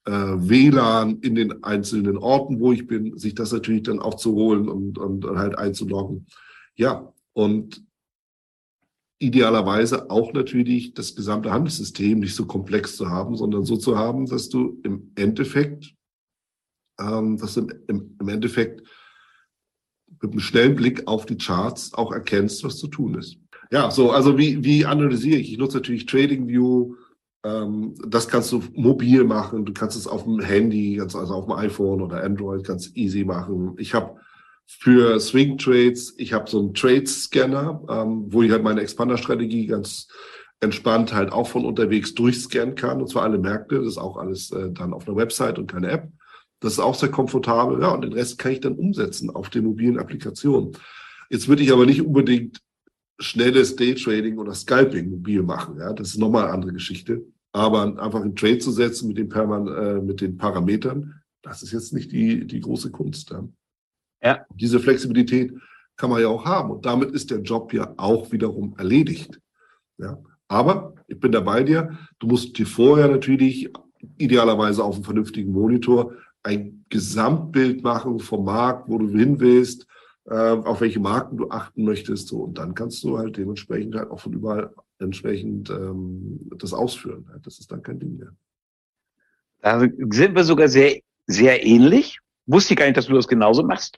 äh, 0.06 0.12
WLAN 0.12 1.20
in 1.20 1.36
den 1.36 1.64
einzelnen 1.64 2.18
Orten, 2.18 2.60
wo 2.60 2.72
ich 2.72 2.88
bin, 2.88 3.18
sich 3.18 3.36
das 3.36 3.52
natürlich 3.52 3.84
dann 3.84 4.00
auch 4.00 4.16
zu 4.16 4.34
holen 4.34 4.68
und, 4.68 4.98
und, 4.98 5.26
und 5.26 5.38
halt 5.38 5.58
einzuloggen. 5.58 6.28
Ja, 6.76 7.14
und 7.34 7.84
idealerweise 9.20 10.10
auch 10.10 10.34
natürlich 10.34 10.94
das 10.94 11.16
gesamte 11.16 11.52
Handelssystem 11.52 12.20
nicht 12.20 12.36
so 12.36 12.46
komplex 12.46 12.98
zu 12.98 13.10
haben, 13.10 13.38
sondern 13.38 13.64
so 13.64 13.78
zu 13.78 13.98
haben, 13.98 14.26
dass 14.26 14.50
du 14.50 14.80
im 14.84 15.12
Endeffekt, 15.16 15.96
ähm, 17.00 17.38
dass 17.38 17.56
du 17.56 17.68
im, 17.88 18.16
im 18.20 18.28
Endeffekt 18.28 18.88
mit 20.22 20.32
einem 20.32 20.40
schnellen 20.40 20.76
Blick 20.76 21.08
auf 21.08 21.26
die 21.26 21.38
Charts 21.38 21.94
auch 21.94 22.12
erkennst, 22.12 22.64
was 22.64 22.78
zu 22.78 22.88
tun 22.88 23.16
ist. 23.16 23.38
Ja, 23.72 23.90
so, 23.92 24.12
also 24.12 24.38
wie, 24.38 24.64
wie 24.64 24.86
analysiere 24.86 25.40
ich? 25.40 25.52
Ich 25.52 25.58
nutze 25.58 25.78
natürlich 25.78 26.06
TradingView, 26.06 26.96
ähm, 27.44 27.96
das 28.08 28.28
kannst 28.28 28.52
du 28.52 28.64
mobil 28.74 29.24
machen, 29.24 29.66
du 29.66 29.74
kannst 29.74 29.98
es 29.98 30.08
auf 30.08 30.24
dem 30.24 30.40
Handy, 30.40 31.00
also 31.02 31.20
auf 31.20 31.46
dem 31.46 31.56
iPhone 31.56 32.02
oder 32.02 32.24
Android 32.24 32.64
ganz 32.64 32.92
easy 32.96 33.24
machen. 33.24 33.76
Ich 33.78 33.94
habe 33.94 34.20
für 34.66 35.20
Swing 35.20 35.58
Trades, 35.58 36.14
ich 36.18 36.34
habe 36.34 36.50
so 36.50 36.60
einen 36.60 36.74
Trades 36.74 37.24
Scanner, 37.24 37.82
ähm, 37.90 38.26
wo 38.30 38.44
ich 38.44 38.52
halt 38.52 38.64
meine 38.64 38.82
Expander-Strategie 38.82 39.68
ganz 39.68 40.08
entspannt 40.62 41.14
halt 41.14 41.34
auch 41.34 41.48
von 41.48 41.66
unterwegs 41.66 42.14
durchscannen 42.14 42.76
kann, 42.76 43.02
und 43.02 43.10
zwar 43.10 43.24
alle 43.24 43.38
Märkte. 43.38 43.80
Das 43.80 43.88
ist 43.88 43.98
auch 43.98 44.16
alles 44.18 44.52
äh, 44.52 44.72
dann 44.72 44.94
auf 44.94 45.08
einer 45.08 45.18
Website 45.18 45.60
und 45.60 45.70
keine 45.70 45.90
App. 45.90 46.08
Das 46.64 46.74
ist 46.74 46.80
auch 46.80 46.96
sehr 46.96 47.12
komfortabel. 47.12 47.82
Ja, 47.82 47.90
und 47.90 48.04
den 48.04 48.14
Rest 48.14 48.40
kann 48.40 48.54
ich 48.54 48.62
dann 48.62 48.76
umsetzen 48.76 49.30
auf 49.30 49.50
den 49.50 49.66
mobilen 49.66 50.00
Applikationen. 50.00 50.72
Jetzt 51.30 51.50
würde 51.50 51.62
ich 51.62 51.74
aber 51.74 51.86
nicht 51.86 52.02
unbedingt 52.02 52.62
schnelles 53.20 53.76
Daytrading 53.76 54.38
oder 54.38 54.54
Scalping 54.54 55.10
mobil 55.10 55.44
machen. 55.44 55.78
Ja, 55.78 55.92
das 55.92 56.10
ist 56.10 56.20
nochmal 56.20 56.46
eine 56.46 56.54
andere 56.54 56.72
Geschichte. 56.72 57.26
Aber 57.52 58.02
einfach 58.02 58.22
einen 58.22 58.38
Trade 58.38 58.60
zu 58.60 58.72
setzen 58.72 59.10
mit 59.10 59.18
den, 59.18 59.28
Perman 59.28 59.68
äh, 59.68 60.02
mit 60.02 60.22
den 60.22 60.38
Parametern, 60.38 61.22
das 61.42 61.64
ist 61.64 61.74
jetzt 61.74 61.92
nicht 61.92 62.14
die, 62.14 62.48
die 62.48 62.62
große 62.62 62.92
Kunst. 62.92 63.32
Ja. 63.32 63.44
ja. 64.24 64.46
Diese 64.56 64.80
Flexibilität 64.80 65.52
kann 65.98 66.12
man 66.12 66.22
ja 66.22 66.30
auch 66.30 66.46
haben. 66.46 66.72
Und 66.72 66.86
damit 66.86 67.12
ist 67.12 67.30
der 67.30 67.42
Job 67.42 67.74
ja 67.74 67.94
auch 67.98 68.32
wiederum 68.32 68.74
erledigt. 68.78 69.38
Ja. 69.98 70.18
Aber 70.48 70.96
ich 71.08 71.20
bin 71.20 71.34
da 71.34 71.42
bei 71.42 71.64
dir. 71.64 71.98
Du 72.20 72.28
musst 72.28 72.58
dir 72.58 72.66
vorher 72.66 73.10
natürlich 73.10 73.70
idealerweise 74.18 74.82
auf 74.82 74.96
einem 74.96 75.04
vernünftigen 75.04 75.52
Monitor 75.52 76.14
ein 76.44 76.86
Gesamtbild 76.90 77.84
machen 77.84 78.20
vom 78.20 78.46
Markt, 78.46 78.90
wo 78.90 78.98
du 78.98 79.10
hin 79.10 79.40
willst, 79.40 79.88
äh, 80.26 80.34
auf 80.34 80.82
welche 80.82 81.00
Marken 81.00 81.38
du 81.38 81.50
achten 81.50 81.84
möchtest. 81.84 82.28
So. 82.28 82.44
Und 82.44 82.58
dann 82.58 82.76
kannst 82.76 83.04
du 83.04 83.18
halt 83.18 83.38
dementsprechend 83.38 83.96
halt 83.96 84.12
auch 84.12 84.20
von 84.20 84.34
überall 84.34 84.74
entsprechend 85.00 85.70
ähm, 85.70 86.40
das 86.58 86.74
ausführen. 86.74 87.30
Das 87.44 87.60
ist 87.60 87.72
dann 87.72 87.82
kein 87.82 88.00
Ding 88.00 88.18
mehr. 88.18 88.34
Da 89.62 89.80
sind 89.80 90.36
wir 90.36 90.44
sogar 90.44 90.68
sehr, 90.68 91.00
sehr 91.28 91.66
ähnlich. 91.66 92.20
Wusste 92.46 92.74
ich 92.74 92.80
gar 92.80 92.86
nicht, 92.86 92.98
dass 92.98 93.08
du 93.08 93.14
das 93.14 93.28
genauso 93.28 93.64
machst. 93.64 93.98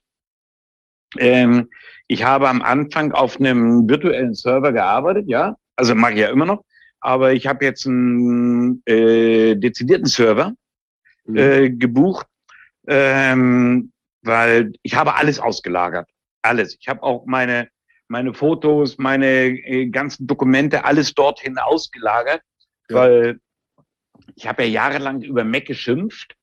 Ähm, 1.18 1.70
ich 2.08 2.24
habe 2.24 2.50
am 2.50 2.62
Anfang 2.62 3.12
auf 3.12 3.40
einem 3.40 3.90
virtuellen 3.90 4.36
Server 4.36 4.72
gearbeitet, 4.72 5.28
ja, 5.28 5.56
also 5.76 5.96
mache 5.96 6.14
ich 6.14 6.20
ja 6.20 6.30
immer 6.30 6.46
noch, 6.46 6.64
aber 7.00 7.34
ich 7.34 7.48
habe 7.48 7.66
jetzt 7.66 7.88
einen 7.88 8.84
äh, 8.86 9.56
dezidierten 9.56 10.06
Server 10.06 10.54
mhm. 11.26 11.38
äh, 11.38 11.70
gebucht, 11.70 12.28
ähm, 12.88 13.92
weil 14.22 14.74
ich 14.82 14.96
habe 14.96 15.16
alles 15.16 15.40
ausgelagert, 15.40 16.10
alles. 16.42 16.78
Ich 16.80 16.88
habe 16.88 17.04
auch 17.04 17.26
meine 17.26 17.70
meine 18.08 18.34
Fotos, 18.34 18.98
meine 18.98 19.48
äh, 19.48 19.88
ganzen 19.88 20.28
Dokumente, 20.28 20.86
alles 20.86 21.14
dorthin 21.14 21.58
ausgelagert, 21.58 22.42
ja. 22.90 22.96
weil 22.96 23.40
ich 24.36 24.48
habe 24.48 24.64
ja 24.64 24.70
jahrelang 24.70 25.22
über 25.22 25.44
Mac 25.44 25.66
geschimpft, 25.66 26.36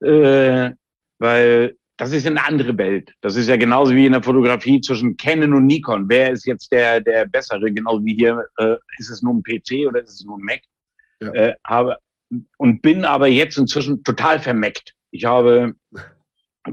äh, 0.00 0.70
weil 1.18 1.76
das 1.96 2.12
ist 2.12 2.26
eine 2.26 2.44
andere 2.44 2.76
Welt. 2.76 3.12
Das 3.22 3.36
ist 3.36 3.48
ja 3.48 3.56
genauso 3.56 3.94
wie 3.94 4.06
in 4.06 4.12
der 4.12 4.22
Fotografie 4.22 4.80
zwischen 4.80 5.16
Canon 5.16 5.54
und 5.54 5.66
Nikon. 5.66 6.08
Wer 6.08 6.30
ist 6.30 6.44
jetzt 6.44 6.70
der, 6.70 7.00
der 7.00 7.24
bessere? 7.26 7.72
Genauso 7.72 8.04
wie 8.04 8.14
hier, 8.14 8.46
äh, 8.58 8.76
ist 8.98 9.10
es 9.10 9.22
nur 9.22 9.34
ein 9.34 9.42
PC 9.42 9.88
oder 9.88 10.02
ist 10.02 10.10
es 10.10 10.24
nur 10.24 10.38
ein 10.38 10.42
Mac? 10.42 10.60
Ja. 11.20 11.32
Äh, 11.32 11.54
habe, 11.64 11.96
und 12.58 12.82
bin 12.82 13.04
aber 13.04 13.28
jetzt 13.28 13.56
inzwischen 13.56 14.04
total 14.04 14.40
vermeckt. 14.40 14.92
Ich 15.16 15.24
habe 15.24 15.74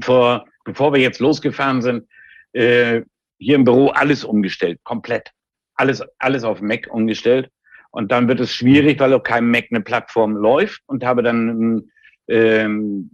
vor, 0.02 0.44
bevor 0.64 0.92
wir 0.92 1.00
jetzt 1.00 1.18
losgefahren 1.18 1.80
sind, 1.80 2.06
äh, 2.52 3.02
hier 3.38 3.56
im 3.56 3.64
Büro 3.64 3.88
alles 3.88 4.22
umgestellt, 4.22 4.78
komplett. 4.84 5.30
Alles, 5.76 6.02
alles 6.18 6.44
auf 6.44 6.60
Mac 6.60 6.86
umgestellt. 6.90 7.50
Und 7.90 8.12
dann 8.12 8.28
wird 8.28 8.40
es 8.40 8.52
schwierig, 8.52 9.00
weil 9.00 9.14
auf 9.14 9.22
keinem 9.22 9.50
Mac 9.50 9.66
eine 9.70 9.80
Plattform 9.80 10.36
läuft 10.36 10.82
und 10.86 11.04
habe 11.04 11.22
dann 11.22 11.90
ähm, 12.28 13.10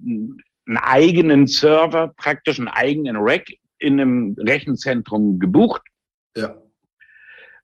einen 0.66 0.78
eigenen 0.78 1.46
Server, 1.46 2.12
praktisch 2.16 2.58
einen 2.58 2.68
eigenen 2.68 3.16
Rack 3.16 3.46
in 3.78 4.00
einem 4.00 4.34
Rechenzentrum 4.36 5.38
gebucht. 5.38 5.82
Ja. 6.36 6.56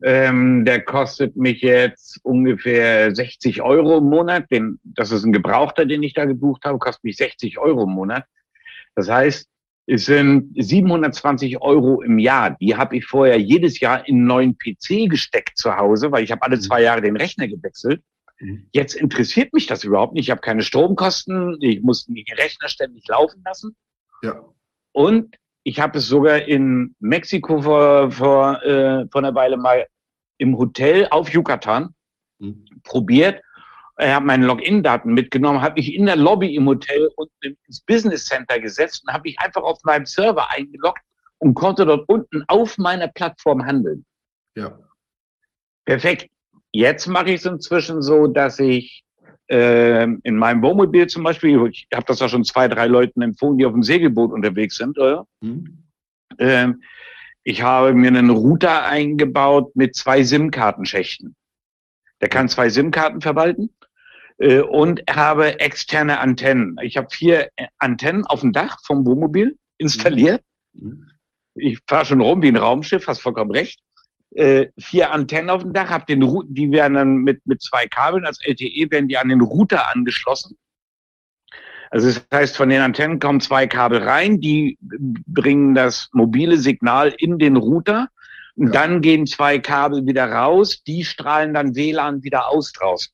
Ähm, 0.02 0.64
der 0.64 0.82
kostet 0.82 1.36
mich 1.36 1.62
jetzt 1.62 2.20
ungefähr 2.22 3.14
60 3.14 3.62
Euro 3.62 3.98
im 3.98 4.04
Monat. 4.04 4.50
Den, 4.50 4.78
das 4.84 5.10
ist 5.10 5.24
ein 5.24 5.32
Gebrauchter, 5.32 5.86
den 5.86 6.02
ich 6.02 6.12
da 6.12 6.24
gebucht 6.26 6.64
habe, 6.64 6.78
kostet 6.78 7.04
mich 7.04 7.16
60 7.16 7.58
Euro 7.58 7.84
im 7.84 7.90
Monat. 7.90 8.24
Das 8.94 9.08
heißt, 9.08 9.48
es 9.86 10.06
sind 10.06 10.52
720 10.56 11.62
Euro 11.62 12.02
im 12.02 12.18
Jahr. 12.18 12.56
Die 12.60 12.76
habe 12.76 12.96
ich 12.96 13.06
vorher 13.06 13.38
jedes 13.38 13.78
Jahr 13.78 14.06
in 14.06 14.16
einen 14.16 14.26
neuen 14.26 14.58
PC 14.58 15.08
gesteckt 15.08 15.56
zu 15.56 15.76
Hause, 15.76 16.10
weil 16.10 16.24
ich 16.24 16.32
habe 16.32 16.42
alle 16.42 16.58
zwei 16.58 16.82
Jahre 16.82 17.00
den 17.00 17.16
Rechner 17.16 17.46
gewechselt. 17.46 18.02
Mhm. 18.40 18.68
Jetzt 18.72 18.94
interessiert 18.94 19.52
mich 19.52 19.66
das 19.66 19.84
überhaupt 19.84 20.14
nicht. 20.14 20.24
Ich 20.24 20.30
habe 20.30 20.40
keine 20.40 20.62
Stromkosten, 20.62 21.56
ich 21.60 21.82
muss 21.82 22.06
den 22.06 22.24
Rechner 22.36 22.68
ständig 22.68 23.06
laufen 23.06 23.42
lassen. 23.44 23.76
Ja. 24.22 24.44
Und 24.92 25.36
ich 25.66 25.80
habe 25.80 25.98
es 25.98 26.06
sogar 26.06 26.42
in 26.42 26.94
Mexiko 27.00 27.60
vor, 27.60 28.12
vor, 28.12 28.62
äh, 28.62 29.04
vor 29.10 29.20
einer 29.20 29.34
Weile 29.34 29.56
mal 29.56 29.84
im 30.38 30.56
Hotel 30.56 31.08
auf 31.10 31.28
Yucatan 31.30 31.92
mhm. 32.38 32.64
probiert. 32.84 33.42
Ich 33.98 34.06
habe 34.06 34.24
meine 34.24 34.46
Login-Daten 34.46 35.12
mitgenommen, 35.12 35.60
habe 35.62 35.80
mich 35.80 35.92
in 35.92 36.06
der 36.06 36.14
Lobby 36.14 36.54
im 36.54 36.68
Hotel 36.68 37.10
und 37.16 37.28
ins 37.40 37.80
Business 37.80 38.26
Center 38.26 38.60
gesetzt 38.60 39.02
und 39.04 39.12
habe 39.12 39.22
mich 39.22 39.40
einfach 39.40 39.62
auf 39.62 39.82
meinem 39.82 40.06
Server 40.06 40.48
eingeloggt 40.50 41.02
und 41.38 41.54
konnte 41.54 41.84
dort 41.84 42.08
unten 42.08 42.44
auf 42.46 42.78
meiner 42.78 43.08
Plattform 43.08 43.66
handeln. 43.66 44.04
Ja. 44.54 44.78
Perfekt. 45.84 46.30
Jetzt 46.70 47.08
mache 47.08 47.30
ich 47.30 47.40
es 47.40 47.44
inzwischen 47.44 48.02
so, 48.02 48.28
dass 48.28 48.60
ich 48.60 49.02
in 49.48 50.36
meinem 50.36 50.62
Wohnmobil 50.62 51.06
zum 51.06 51.22
Beispiel, 51.22 51.68
ich 51.70 51.86
habe 51.94 52.06
das 52.06 52.18
ja 52.18 52.28
schon 52.28 52.44
zwei, 52.44 52.66
drei 52.66 52.86
Leuten 52.86 53.22
empfohlen, 53.22 53.58
die 53.58 53.66
auf 53.66 53.72
dem 53.72 53.84
Segelboot 53.84 54.32
unterwegs 54.32 54.76
sind, 54.76 54.98
oder? 54.98 55.26
Mhm. 55.40 55.84
Äh, 56.38 56.72
ich 57.44 57.62
habe 57.62 57.94
mir 57.94 58.08
einen 58.08 58.30
Router 58.30 58.86
eingebaut 58.86 59.76
mit 59.76 59.94
zwei 59.94 60.24
SIM-Kartenschächten. 60.24 61.36
Der 62.20 62.28
kann 62.28 62.48
zwei 62.48 62.70
SIM-Karten 62.70 63.20
verwalten 63.20 63.70
äh, 64.38 64.60
und 64.60 65.02
habe 65.08 65.60
externe 65.60 66.18
Antennen. 66.18 66.76
Ich 66.82 66.96
habe 66.96 67.08
vier 67.10 67.50
Antennen 67.78 68.24
auf 68.24 68.40
dem 68.40 68.52
Dach 68.52 68.78
vom 68.84 69.06
Wohnmobil 69.06 69.56
installiert. 69.78 70.42
Mhm. 70.72 71.08
Ich 71.54 71.78
fahre 71.86 72.04
schon 72.04 72.20
rum 72.20 72.42
wie 72.42 72.48
ein 72.48 72.56
Raumschiff, 72.56 73.06
hast 73.06 73.20
vollkommen 73.20 73.52
recht 73.52 73.80
äh, 74.34 74.66
vier 74.78 75.12
Antennen 75.12 75.50
auf 75.50 75.62
dem 75.62 75.72
Dach, 75.72 75.90
hab 75.90 76.06
den 76.06 76.20
die 76.48 76.70
werden 76.70 76.94
dann 76.94 77.16
mit, 77.18 77.46
mit 77.46 77.62
zwei 77.62 77.86
Kabeln 77.86 78.26
als 78.26 78.40
LTE 78.44 78.90
werden 78.90 79.08
die 79.08 79.18
an 79.18 79.28
den 79.28 79.40
Router 79.40 79.94
angeschlossen. 79.94 80.56
Also 81.90 82.08
das 82.08 82.26
heißt, 82.32 82.56
von 82.56 82.68
den 82.68 82.82
Antennen 82.82 83.18
kommen 83.20 83.40
zwei 83.40 83.66
Kabel 83.66 84.02
rein, 84.02 84.40
die 84.40 84.76
bringen 84.80 85.74
das 85.74 86.08
mobile 86.12 86.58
Signal 86.58 87.14
in 87.16 87.38
den 87.38 87.56
Router. 87.56 88.08
Und 88.56 88.68
ja. 88.68 88.72
dann 88.72 89.02
gehen 89.02 89.26
zwei 89.26 89.58
Kabel 89.58 90.06
wieder 90.06 90.30
raus, 90.30 90.82
die 90.82 91.04
strahlen 91.04 91.54
dann 91.54 91.76
WLAN 91.76 92.22
wieder 92.22 92.48
aus 92.48 92.72
draußen. 92.72 93.12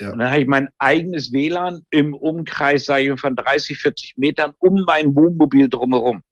Ja. 0.00 0.10
Und 0.12 0.18
dann 0.18 0.30
habe 0.30 0.40
ich 0.40 0.48
mein 0.48 0.68
eigenes 0.78 1.32
WLAN 1.32 1.84
im 1.90 2.14
Umkreis, 2.14 2.86
sage 2.86 3.12
ich, 3.12 3.20
von 3.20 3.36
30, 3.36 3.78
40 3.78 4.14
Metern 4.16 4.54
um 4.58 4.84
mein 4.86 5.14
Wohnmobil 5.14 5.68
drumherum. 5.68 6.22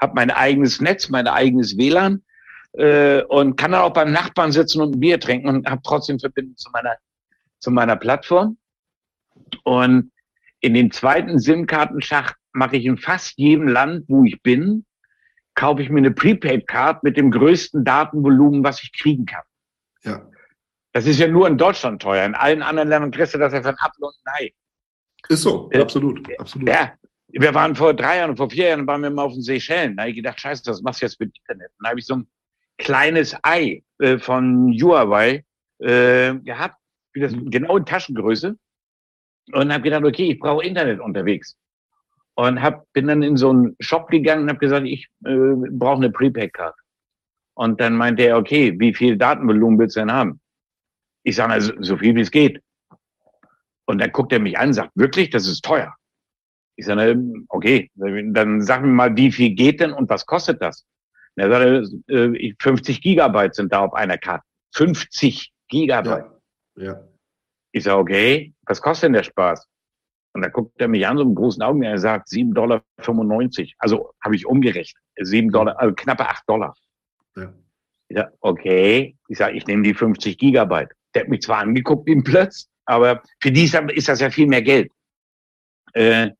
Hab 0.00 0.14
mein 0.14 0.30
eigenes 0.30 0.80
Netz, 0.80 1.08
mein 1.08 1.26
eigenes 1.26 1.76
WLAN 1.76 2.22
äh, 2.76 3.22
und 3.24 3.56
kann 3.56 3.72
dann 3.72 3.82
auch 3.82 3.92
beim 3.92 4.12
Nachbarn 4.12 4.52
sitzen 4.52 4.80
und 4.80 4.94
ein 4.94 5.00
Bier 5.00 5.20
trinken 5.20 5.48
und 5.48 5.68
habe 5.68 5.80
trotzdem 5.84 6.18
Verbindung 6.18 6.56
zu 6.56 6.70
meiner, 6.70 6.96
zu 7.58 7.70
meiner 7.70 7.96
Plattform. 7.96 8.58
Und 9.62 10.12
in 10.60 10.74
den 10.74 10.90
zweiten 10.90 11.38
SIM-Kartenschacht 11.38 12.36
mache 12.52 12.76
ich 12.76 12.86
in 12.86 12.96
fast 12.96 13.38
jedem 13.38 13.68
Land, 13.68 14.04
wo 14.08 14.24
ich 14.24 14.40
bin, 14.42 14.84
kaufe 15.54 15.82
ich 15.82 15.90
mir 15.90 15.98
eine 15.98 16.10
Prepaid-Card 16.10 17.04
mit 17.04 17.16
dem 17.16 17.30
größten 17.30 17.84
Datenvolumen, 17.84 18.64
was 18.64 18.82
ich 18.82 18.92
kriegen 18.92 19.26
kann. 19.26 19.44
Ja. 20.02 20.28
Das 20.92 21.06
ist 21.06 21.18
ja 21.18 21.28
nur 21.28 21.46
in 21.48 21.58
Deutschland 21.58 22.02
teuer. 22.02 22.24
In 22.24 22.34
allen 22.34 22.62
anderen 22.62 22.88
Ländern 22.88 23.10
kriegst 23.10 23.34
du 23.34 23.38
das 23.38 23.52
ja 23.52 23.62
von 23.62 23.74
Apfel 23.78 24.04
und 24.04 24.14
Ei. 24.24 24.52
Ist 25.28 25.42
so, 25.42 25.70
äh, 25.72 25.80
absolut, 25.80 26.28
absolut. 26.38 26.68
Ja, 26.68 26.92
wir 27.28 27.54
waren 27.54 27.74
vor 27.74 27.94
drei 27.94 28.18
Jahren, 28.18 28.36
vor 28.36 28.50
vier 28.50 28.68
Jahren 28.68 28.86
waren 28.86 29.02
wir 29.02 29.10
mal 29.10 29.24
auf 29.24 29.32
den 29.32 29.42
Seychellen. 29.42 29.96
Da 29.96 30.02
habe 30.02 30.10
ich 30.10 30.16
gedacht, 30.16 30.40
scheiße, 30.40 30.62
das 30.64 30.82
machst 30.82 31.00
du 31.00 31.06
jetzt 31.06 31.18
mit 31.18 31.36
Internet. 31.36 31.70
Dann 31.78 31.90
habe 31.90 31.98
ich 31.98 32.06
so 32.06 32.16
ein 32.16 32.28
kleines 32.78 33.36
Ei 33.42 33.82
äh, 33.98 34.18
von 34.18 34.72
Huawei 34.72 35.44
äh, 35.78 36.34
gehabt, 36.34 36.76
wie 37.12 37.20
das 37.20 37.34
mhm. 37.34 37.50
genau 37.50 37.76
in 37.76 37.86
Taschengröße. 37.86 38.56
Und 39.52 39.72
habe 39.72 39.82
gedacht, 39.82 40.04
okay, 40.04 40.32
ich 40.32 40.38
brauche 40.38 40.64
Internet 40.64 41.00
unterwegs. 41.00 41.56
Und 42.34 42.62
hab, 42.62 42.90
bin 42.92 43.06
dann 43.06 43.22
in 43.22 43.36
so 43.36 43.50
einen 43.50 43.76
Shop 43.78 44.08
gegangen 44.08 44.44
und 44.44 44.48
habe 44.48 44.58
gesagt, 44.58 44.86
ich 44.86 45.06
äh, 45.24 45.54
brauche 45.70 45.96
eine 45.96 46.10
Prepaid-Card. 46.10 46.74
Und 47.54 47.80
dann 47.80 47.96
meinte 47.96 48.24
er, 48.24 48.38
okay, 48.38 48.74
wie 48.78 48.94
viel 48.94 49.16
Datenvolumen 49.16 49.78
willst 49.78 49.96
du 49.96 50.00
denn 50.00 50.12
haben? 50.12 50.40
Ich 51.22 51.36
sage, 51.36 51.52
also, 51.52 51.72
so 51.80 51.96
viel 51.96 52.16
wie 52.16 52.22
es 52.22 52.30
geht. 52.30 52.60
Und 53.86 54.00
dann 54.00 54.10
guckt 54.10 54.32
er 54.32 54.40
mich 54.40 54.58
an 54.58 54.68
und 54.68 54.74
sagt, 54.74 54.90
wirklich, 54.94 55.30
das 55.30 55.46
ist 55.46 55.64
teuer. 55.64 55.94
Ich 56.76 56.86
sage, 56.86 57.16
okay, 57.48 57.90
dann 57.94 58.60
sag 58.62 58.82
mir 58.82 58.88
mal, 58.88 59.16
wie 59.16 59.30
viel 59.30 59.50
geht 59.50 59.80
denn 59.80 59.92
und 59.92 60.08
was 60.10 60.26
kostet 60.26 60.60
das? 60.60 60.84
Er 61.36 61.50
sagte, 61.50 62.54
50 62.60 63.00
Gigabyte 63.00 63.54
sind 63.54 63.72
da 63.72 63.80
auf 63.80 63.94
einer 63.94 64.18
Karte. 64.18 64.44
50 64.74 65.52
Gigabyte. 65.68 66.26
Ja. 66.76 66.84
ja. 66.84 67.00
Ich 67.72 67.84
sage, 67.84 67.98
okay, 67.98 68.54
was 68.66 68.80
kostet 68.80 69.08
denn 69.08 69.14
der 69.14 69.24
Spaß? 69.24 69.66
Und 70.34 70.42
da 70.42 70.48
guckt 70.48 70.80
er 70.80 70.88
mich 70.88 71.06
an, 71.06 71.16
so 71.16 71.24
mit 71.24 71.36
großen 71.36 71.62
Augen, 71.62 71.82
er 71.82 71.98
sagt 71.98 72.28
7,95 72.28 72.54
Dollar. 72.54 72.82
Also 73.78 74.12
habe 74.22 74.36
ich 74.36 74.46
umgerechnet. 74.46 75.02
7 75.20 75.50
Dollar, 75.50 75.78
also 75.78 75.94
knappe 75.94 76.28
8 76.28 76.42
Dollar. 76.48 76.74
Ja. 77.36 77.52
Ich 78.08 78.16
sage, 78.16 78.32
okay. 78.40 79.16
Ich 79.28 79.38
sage, 79.38 79.56
ich 79.56 79.66
nehme 79.66 79.82
die 79.82 79.94
50 79.94 80.38
Gigabyte. 80.38 80.90
Der 81.14 81.22
hat 81.22 81.28
mich 81.28 81.42
zwar 81.42 81.58
angeguckt 81.58 82.08
ein 82.08 82.24
Plötz, 82.24 82.68
aber 82.84 83.22
für 83.40 83.52
die 83.52 83.64
ist 83.64 84.08
das 84.08 84.20
ja 84.20 84.30
viel 84.30 84.46
mehr 84.46 84.62
Geld. 84.62 84.90
Äh, 85.92 86.30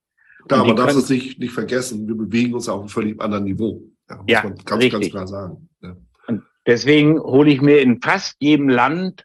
da, 0.46 0.60
aber 0.60 0.74
darfst 0.74 0.96
es 0.98 1.08
nicht, 1.08 1.38
nicht 1.38 1.54
vergessen, 1.54 2.06
wir 2.06 2.16
bewegen 2.16 2.54
uns 2.54 2.68
auf 2.68 2.80
einem 2.80 2.88
völlig 2.88 3.20
anderen 3.20 3.44
Niveau. 3.44 3.82
Ja, 4.08 4.16
muss 4.16 4.24
ja, 4.28 4.42
man 4.42 4.54
ganz, 4.56 4.82
richtig. 4.82 4.92
ganz 4.92 5.10
klar 5.10 5.26
sagen. 5.26 5.68
Ja. 5.82 5.96
Deswegen 6.66 7.20
hole 7.20 7.50
ich 7.50 7.60
mir 7.60 7.80
in 7.80 8.00
fast 8.00 8.36
jedem 8.40 8.68
Land 8.68 9.24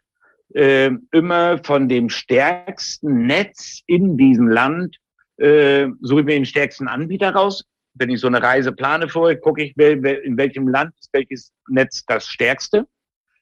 äh, 0.54 0.90
immer 1.12 1.58
von 1.64 1.88
dem 1.88 2.08
stärksten 2.10 3.26
Netz 3.26 3.80
in 3.86 4.16
diesem 4.16 4.48
Land, 4.48 4.96
äh, 5.38 5.88
suche 6.00 6.20
ich 6.20 6.26
mir 6.26 6.34
den 6.34 6.44
stärksten 6.44 6.88
Anbieter 6.88 7.34
raus. 7.34 7.64
Wenn 7.94 8.10
ich 8.10 8.20
so 8.20 8.26
eine 8.26 8.42
Reise 8.42 8.72
plane 8.72 9.08
vorher, 9.08 9.38
gucke 9.38 9.62
ich, 9.62 9.76
in 9.76 10.36
welchem 10.36 10.68
Land 10.68 10.94
ist 10.98 11.10
welches 11.12 11.52
Netz 11.68 12.04
das 12.06 12.26
stärkste. 12.26 12.86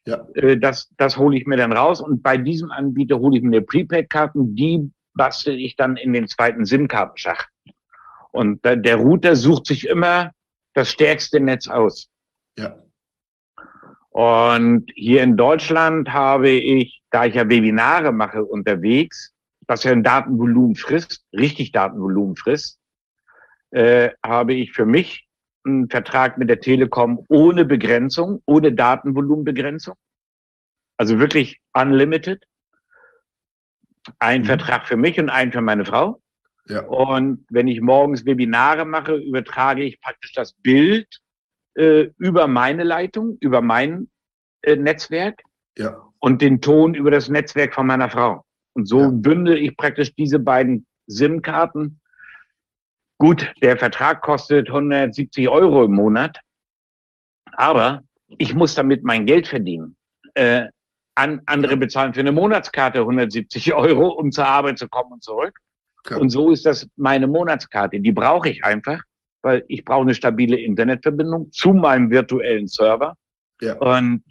Ja. 0.06 0.26
Äh, 0.34 0.58
das, 0.58 0.90
das 0.96 1.16
hole 1.16 1.36
ich 1.36 1.46
mir 1.46 1.56
dann 1.56 1.72
raus. 1.72 2.00
Und 2.00 2.22
bei 2.22 2.36
diesem 2.36 2.70
Anbieter 2.70 3.18
hole 3.18 3.38
ich 3.38 3.42
mir 3.42 3.62
Prepaid-Karten, 3.62 4.54
die 4.54 4.90
bastel 5.14 5.58
ich 5.58 5.76
dann 5.76 5.96
in 5.96 6.12
den 6.12 6.28
zweiten 6.28 6.64
SIM-Kartenschacht. 6.64 7.48
Und 8.30 8.64
der 8.64 8.96
Router 8.96 9.34
sucht 9.34 9.66
sich 9.66 9.88
immer 9.88 10.32
das 10.78 10.90
stärkste 10.90 11.40
Netz 11.40 11.68
aus. 11.68 12.08
Ja. 12.56 12.76
Und 14.10 14.90
hier 14.94 15.22
in 15.22 15.36
Deutschland 15.36 16.12
habe 16.12 16.50
ich, 16.50 17.02
da 17.10 17.26
ich 17.26 17.34
ja 17.34 17.48
Webinare 17.48 18.12
mache 18.12 18.44
unterwegs, 18.44 19.34
was 19.66 19.84
ja 19.84 19.92
ein 19.92 20.02
Datenvolumen 20.02 20.76
frisst, 20.76 21.24
richtig 21.32 21.72
Datenvolumen 21.72 22.36
frisst, 22.36 22.78
äh, 23.70 24.10
habe 24.24 24.54
ich 24.54 24.72
für 24.72 24.86
mich 24.86 25.28
einen 25.64 25.90
Vertrag 25.90 26.38
mit 26.38 26.48
der 26.48 26.60
Telekom 26.60 27.24
ohne 27.28 27.64
Begrenzung, 27.64 28.42
ohne 28.46 28.72
Datenvolumenbegrenzung. 28.72 29.94
Also 30.96 31.18
wirklich 31.18 31.60
unlimited. 31.74 32.44
Ein 34.20 34.42
mhm. 34.42 34.46
Vertrag 34.46 34.86
für 34.86 34.96
mich 34.96 35.18
und 35.18 35.28
einen 35.28 35.52
für 35.52 35.60
meine 35.60 35.84
Frau. 35.84 36.20
Ja. 36.68 36.82
Und 36.82 37.46
wenn 37.50 37.68
ich 37.68 37.80
morgens 37.80 38.26
Webinare 38.26 38.84
mache, 38.84 39.14
übertrage 39.16 39.84
ich 39.84 40.00
praktisch 40.00 40.32
das 40.32 40.52
Bild 40.52 41.06
äh, 41.74 42.10
über 42.18 42.46
meine 42.46 42.84
Leitung, 42.84 43.38
über 43.40 43.62
mein 43.62 44.10
äh, 44.62 44.76
Netzwerk 44.76 45.42
ja. 45.76 46.02
und 46.18 46.42
den 46.42 46.60
Ton 46.60 46.94
über 46.94 47.10
das 47.10 47.28
Netzwerk 47.28 47.74
von 47.74 47.86
meiner 47.86 48.10
Frau. 48.10 48.44
Und 48.74 48.86
so 48.86 49.00
ja. 49.00 49.10
bündel 49.10 49.56
ich 49.56 49.76
praktisch 49.76 50.14
diese 50.14 50.38
beiden 50.38 50.86
SIM-Karten. 51.06 52.00
Gut, 53.18 53.52
der 53.62 53.76
Vertrag 53.76 54.22
kostet 54.22 54.68
170 54.68 55.48
Euro 55.48 55.84
im 55.84 55.92
Monat, 55.92 56.38
aber 57.52 58.02
ich 58.36 58.54
muss 58.54 58.74
damit 58.74 59.02
mein 59.02 59.26
Geld 59.26 59.48
verdienen. 59.48 59.96
Äh, 60.34 60.66
an, 61.16 61.42
andere 61.46 61.76
bezahlen 61.76 62.14
für 62.14 62.20
eine 62.20 62.30
Monatskarte 62.30 63.00
170 63.00 63.74
Euro, 63.74 64.08
um 64.10 64.30
zur 64.30 64.46
Arbeit 64.46 64.78
zu 64.78 64.88
kommen 64.88 65.12
und 65.12 65.24
zurück. 65.24 65.58
Okay. 66.04 66.20
Und 66.20 66.30
so 66.30 66.50
ist 66.50 66.64
das 66.66 66.88
meine 66.96 67.26
Monatskarte. 67.26 68.00
Die 68.00 68.12
brauche 68.12 68.48
ich 68.48 68.64
einfach, 68.64 69.00
weil 69.42 69.64
ich 69.68 69.84
brauche 69.84 70.02
eine 70.02 70.14
stabile 70.14 70.56
Internetverbindung 70.56 71.50
zu 71.52 71.72
meinem 71.72 72.10
virtuellen 72.10 72.66
Server. 72.66 73.14
Ja. 73.60 73.74
Und 73.78 74.22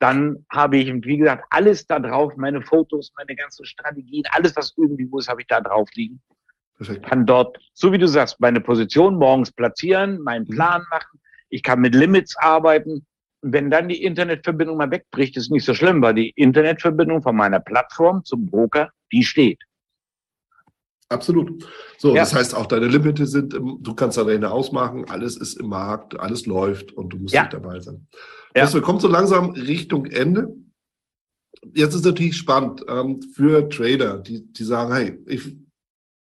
dann 0.00 0.44
habe 0.50 0.78
ich, 0.78 0.92
wie 1.04 1.18
gesagt, 1.18 1.44
alles 1.50 1.86
da 1.86 2.00
drauf, 2.00 2.32
meine 2.36 2.60
Fotos, 2.60 3.12
meine 3.16 3.36
ganzen 3.36 3.64
Strategien, 3.64 4.24
alles, 4.32 4.56
was 4.56 4.74
irgendwie 4.76 5.04
muss, 5.04 5.28
habe 5.28 5.42
ich 5.42 5.46
da 5.46 5.60
drauf 5.60 5.88
liegen. 5.94 6.20
Perfekt. 6.76 7.06
Kann 7.06 7.24
dort, 7.24 7.56
so 7.74 7.92
wie 7.92 7.98
du 7.98 8.08
sagst, 8.08 8.40
meine 8.40 8.60
Position 8.60 9.14
morgens 9.16 9.52
platzieren, 9.52 10.20
meinen 10.22 10.46
mhm. 10.48 10.54
Plan 10.54 10.82
machen. 10.90 11.20
Ich 11.50 11.62
kann 11.62 11.80
mit 11.80 11.94
Limits 11.94 12.36
arbeiten. 12.36 13.06
Und 13.42 13.52
wenn 13.52 13.70
dann 13.70 13.88
die 13.88 14.02
Internetverbindung 14.02 14.76
mal 14.76 14.90
wegbricht, 14.90 15.36
ist 15.36 15.50
nicht 15.50 15.64
so 15.64 15.74
schlimm, 15.74 16.02
weil 16.02 16.14
die 16.14 16.30
Internetverbindung 16.30 17.22
von 17.22 17.36
meiner 17.36 17.60
Plattform 17.60 18.24
zum 18.24 18.46
Broker, 18.46 18.90
die 19.12 19.22
steht. 19.22 19.62
Absolut. 21.12 21.64
So, 21.98 22.14
ja. 22.14 22.22
das 22.22 22.34
heißt, 22.34 22.54
auch 22.54 22.66
deine 22.66 22.86
Limite 22.86 23.26
sind, 23.26 23.52
du 23.52 23.94
kannst 23.94 24.16
deine 24.16 24.30
Rechner 24.30 24.52
ausmachen, 24.52 25.04
alles 25.08 25.36
ist 25.36 25.54
im 25.54 25.68
Markt, 25.68 26.18
alles 26.18 26.46
läuft 26.46 26.92
und 26.92 27.10
du 27.10 27.18
musst 27.18 27.34
ja. 27.34 27.42
nicht 27.42 27.54
dabei 27.54 27.80
sein. 27.80 28.06
Ja. 28.56 28.62
Also, 28.62 28.74
wir 28.74 28.82
kommen 28.82 29.00
so 29.00 29.08
langsam 29.08 29.50
Richtung 29.50 30.06
Ende. 30.06 30.54
Jetzt 31.74 31.94
ist 31.94 32.04
natürlich 32.04 32.36
spannend 32.36 32.84
ähm, 32.88 33.20
für 33.34 33.68
Trader, 33.68 34.18
die, 34.18 34.52
die 34.52 34.64
sagen, 34.64 34.92
hey, 34.92 35.18
ich, 35.26 35.56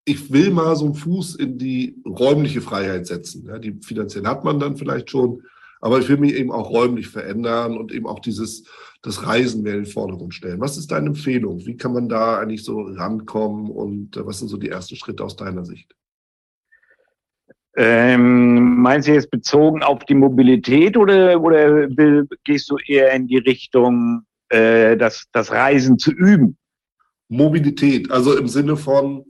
ich 0.06 0.32
will 0.32 0.52
mal 0.52 0.76
so 0.76 0.86
einen 0.86 0.96
Fuß 0.96 1.36
in 1.36 1.58
die 1.58 2.02
räumliche 2.06 2.62
Freiheit 2.62 3.06
setzen. 3.06 3.46
Ja, 3.46 3.60
die 3.60 3.78
finanziell 3.82 4.26
hat 4.26 4.44
man 4.44 4.60
dann 4.60 4.78
vielleicht 4.78 5.12
schon, 5.12 5.44
aber 5.80 6.00
ich 6.00 6.10
will 6.10 6.18
mich 6.18 6.34
eben 6.34 6.52
auch 6.52 6.72
räumlich 6.72 7.10
verändern 7.10 7.78
und 7.78 7.92
eben 7.92 8.08
auch 8.08 8.20
dieses, 8.20 8.64
das 9.08 9.26
Reisen 9.26 9.64
mehr 9.64 9.76
in 9.76 9.86
den 9.86 9.92
Vordergrund 9.92 10.34
stellen. 10.34 10.60
Was 10.60 10.78
ist 10.78 10.92
deine 10.92 11.08
Empfehlung? 11.08 11.66
Wie 11.66 11.78
kann 11.78 11.94
man 11.94 12.10
da 12.10 12.40
eigentlich 12.40 12.66
so 12.66 12.82
rankommen 12.82 13.72
und 13.72 14.18
äh, 14.18 14.26
was 14.26 14.40
sind 14.40 14.50
so 14.50 14.58
die 14.58 14.70
ersten 14.70 14.98
Schritte 14.98 15.24
aus 15.24 15.38
deiner 15.38 15.64
Sicht? 15.64 15.96
Ähm, 17.78 18.82
meinst 18.82 19.08
du 19.08 19.14
jetzt 19.14 19.32
bezogen 19.32 19.82
auf 19.82 20.04
die 20.06 20.16
Mobilität 20.16 20.98
oder, 20.98 21.40
oder 21.40 21.88
gehst 22.44 22.70
du 22.70 22.78
eher 22.86 23.14
in 23.14 23.28
die 23.28 23.38
Richtung, 23.38 24.24
äh, 24.50 24.98
das, 24.98 25.26
das 25.32 25.52
Reisen 25.52 25.98
zu 25.98 26.12
üben? 26.12 26.58
Mobilität, 27.30 28.12
also 28.12 28.38
im 28.38 28.48
Sinne 28.48 28.76
von, 28.76 29.26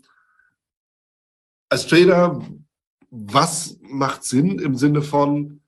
als 1.69 1.86
Trader, 1.86 2.41
was 3.11 3.78
macht 3.82 4.23
Sinn 4.23 4.57
im 4.59 4.75
Sinne 4.75 5.01
von, 5.01 5.61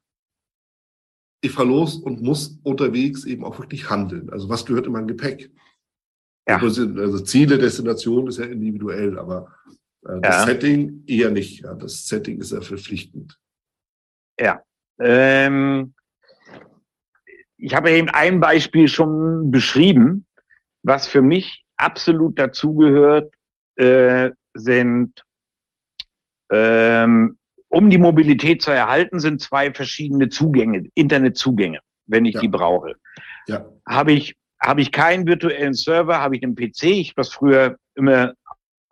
ich 1.42 1.52
fahre 1.52 1.68
los 1.68 1.96
und 1.96 2.22
muss 2.22 2.60
unterwegs 2.64 3.26
eben 3.26 3.44
auch 3.46 3.60
wirklich 3.60 3.90
handeln. 3.90 4.30
Also 4.30 4.50
was 4.50 4.66
gehört 4.66 4.88
in 4.88 4.94
mein 4.94 5.08
Gepäck? 5.08 5.52
Ja. 6.48 6.58
Also 6.58 7.20
Ziele, 7.20 7.58
Destination 7.58 8.28
ist 8.28 8.40
ja 8.40 8.46
individuell, 8.46 9.20
aber 9.20 9.54
äh, 10.06 10.20
das 10.22 10.36
ja. 10.36 10.46
Setting 10.46 11.04
eher 11.06 11.32
nicht. 11.32 11.62
Ja. 11.62 11.76
Das 11.76 12.08
Setting 12.08 12.40
ist 12.40 12.52
ja 12.52 12.62
verpflichtend. 12.62 13.40
Ja. 14.40 14.62
Ähm, 15.00 15.94
ich 17.58 17.76
habe 17.76 17.92
eben 17.92 18.10
ein 18.10 18.40
Beispiel 18.40 18.88
schon 18.88 19.52
beschrieben, 19.52 20.26
was 20.84 21.08
für 21.08 21.22
mich 21.22 21.66
absolut 21.78 22.40
dazugehört, 22.40 23.34
äh, 23.76 24.32
sind 24.54 25.24
ähm, 26.52 27.39
um 27.70 27.90
die 27.90 27.98
Mobilität 27.98 28.62
zu 28.62 28.72
erhalten, 28.72 29.20
sind 29.20 29.42
zwei 29.42 29.74
verschiedene 29.74 30.30
Zugänge, 30.30 30.88
Internetzugänge, 30.96 31.80
wenn 32.08 32.26
ich 32.26 32.36
ja. 32.36 32.42
die 32.42 32.48
brauche. 32.48 32.96
Ja. 33.48 33.66
Habe 33.88 34.12
ich, 34.12 34.36
habe 34.62 34.82
ich 34.82 34.92
keinen 34.92 35.26
virtuellen 35.26 35.74
Server, 35.74 36.20
habe 36.20 36.36
ich 36.36 36.44
einen 36.44 36.56
PC, 36.56 36.84
ich 36.84 37.10
habe 37.10 37.18
das 37.18 37.30
früher 37.30 37.78
immer 37.96 38.34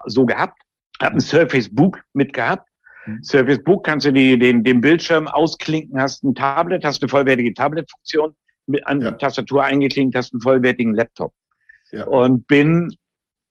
so 0.06 0.26
gehabt, 0.26 0.62
habe 1.02 1.16
ein 1.16 1.20
Surface 1.20 1.74
Book 1.74 2.02
mitgehabt. 2.14 2.68
Mhm. 3.06 3.24
Surface 3.24 3.64
Book 3.64 3.86
kannst 3.86 4.06
du 4.06 4.14
die, 4.14 4.38
den, 4.38 4.64
den 4.64 4.82
Bildschirm 4.82 5.28
ausklinken, 5.28 6.00
hast 6.00 6.24
ein 6.24 6.36
Tablet, 6.36 6.86
hast 6.86 7.02
eine 7.02 7.10
vollwertige 7.10 7.54
Tablet-Funktion, 7.54 8.36
mit 8.68 8.86
an 8.86 9.02
ja. 9.02 9.12
Tastatur 9.12 9.64
eingeklinkt, 9.64 10.16
hast 10.16 10.34
einen 10.34 10.42
vollwertigen 10.42 10.94
Laptop. 10.94 11.34
Ja. 11.92 12.06
Und 12.06 12.48
bin 12.48 12.96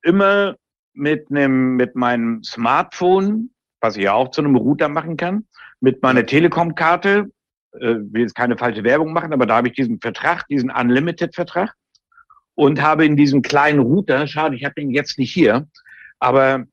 immer 0.03 0.57
mit 0.93 1.31
einem, 1.31 1.77
mit 1.77 1.97
meinem 1.97 2.43
Smartphone 2.45 3.51
was 3.87 3.97
ich 3.97 4.05
ja 4.05 4.15
auch 4.15 4.31
zu 4.31 4.43
einem 4.43 4.57
Router 4.57 4.89
machen 4.89 5.17
kann, 5.17 5.47
mit 5.81 6.03
meiner 6.03 6.27
Telekom-Karte. 6.27 7.31
Äh, 7.73 7.97
will 8.11 8.23
jetzt 8.23 8.35
keine 8.35 8.57
falsche 8.57 8.85
Werbung 8.85 9.13
machen, 9.13 9.33
aber 9.33 9.47
da 9.47 9.57
habe 9.57 9.69
ich 9.69 9.75
diesen 9.75 10.01
Vertrag, 10.01 10.47
diesen 10.49 10.71
Unlimited-Vertrag 10.71 11.73
und 12.55 12.83
habe 12.83 13.05
in 13.05 13.17
diesem 13.17 13.43
kleinen 13.43 13.79
Router, 13.79 14.27
schade, 14.27 14.57
ich 14.57 14.65
habe 14.65 14.75
den 14.75 14.91
jetzt 14.91 15.19
nicht 15.19 15.33
hier, 15.33 15.69
aber 16.19 16.65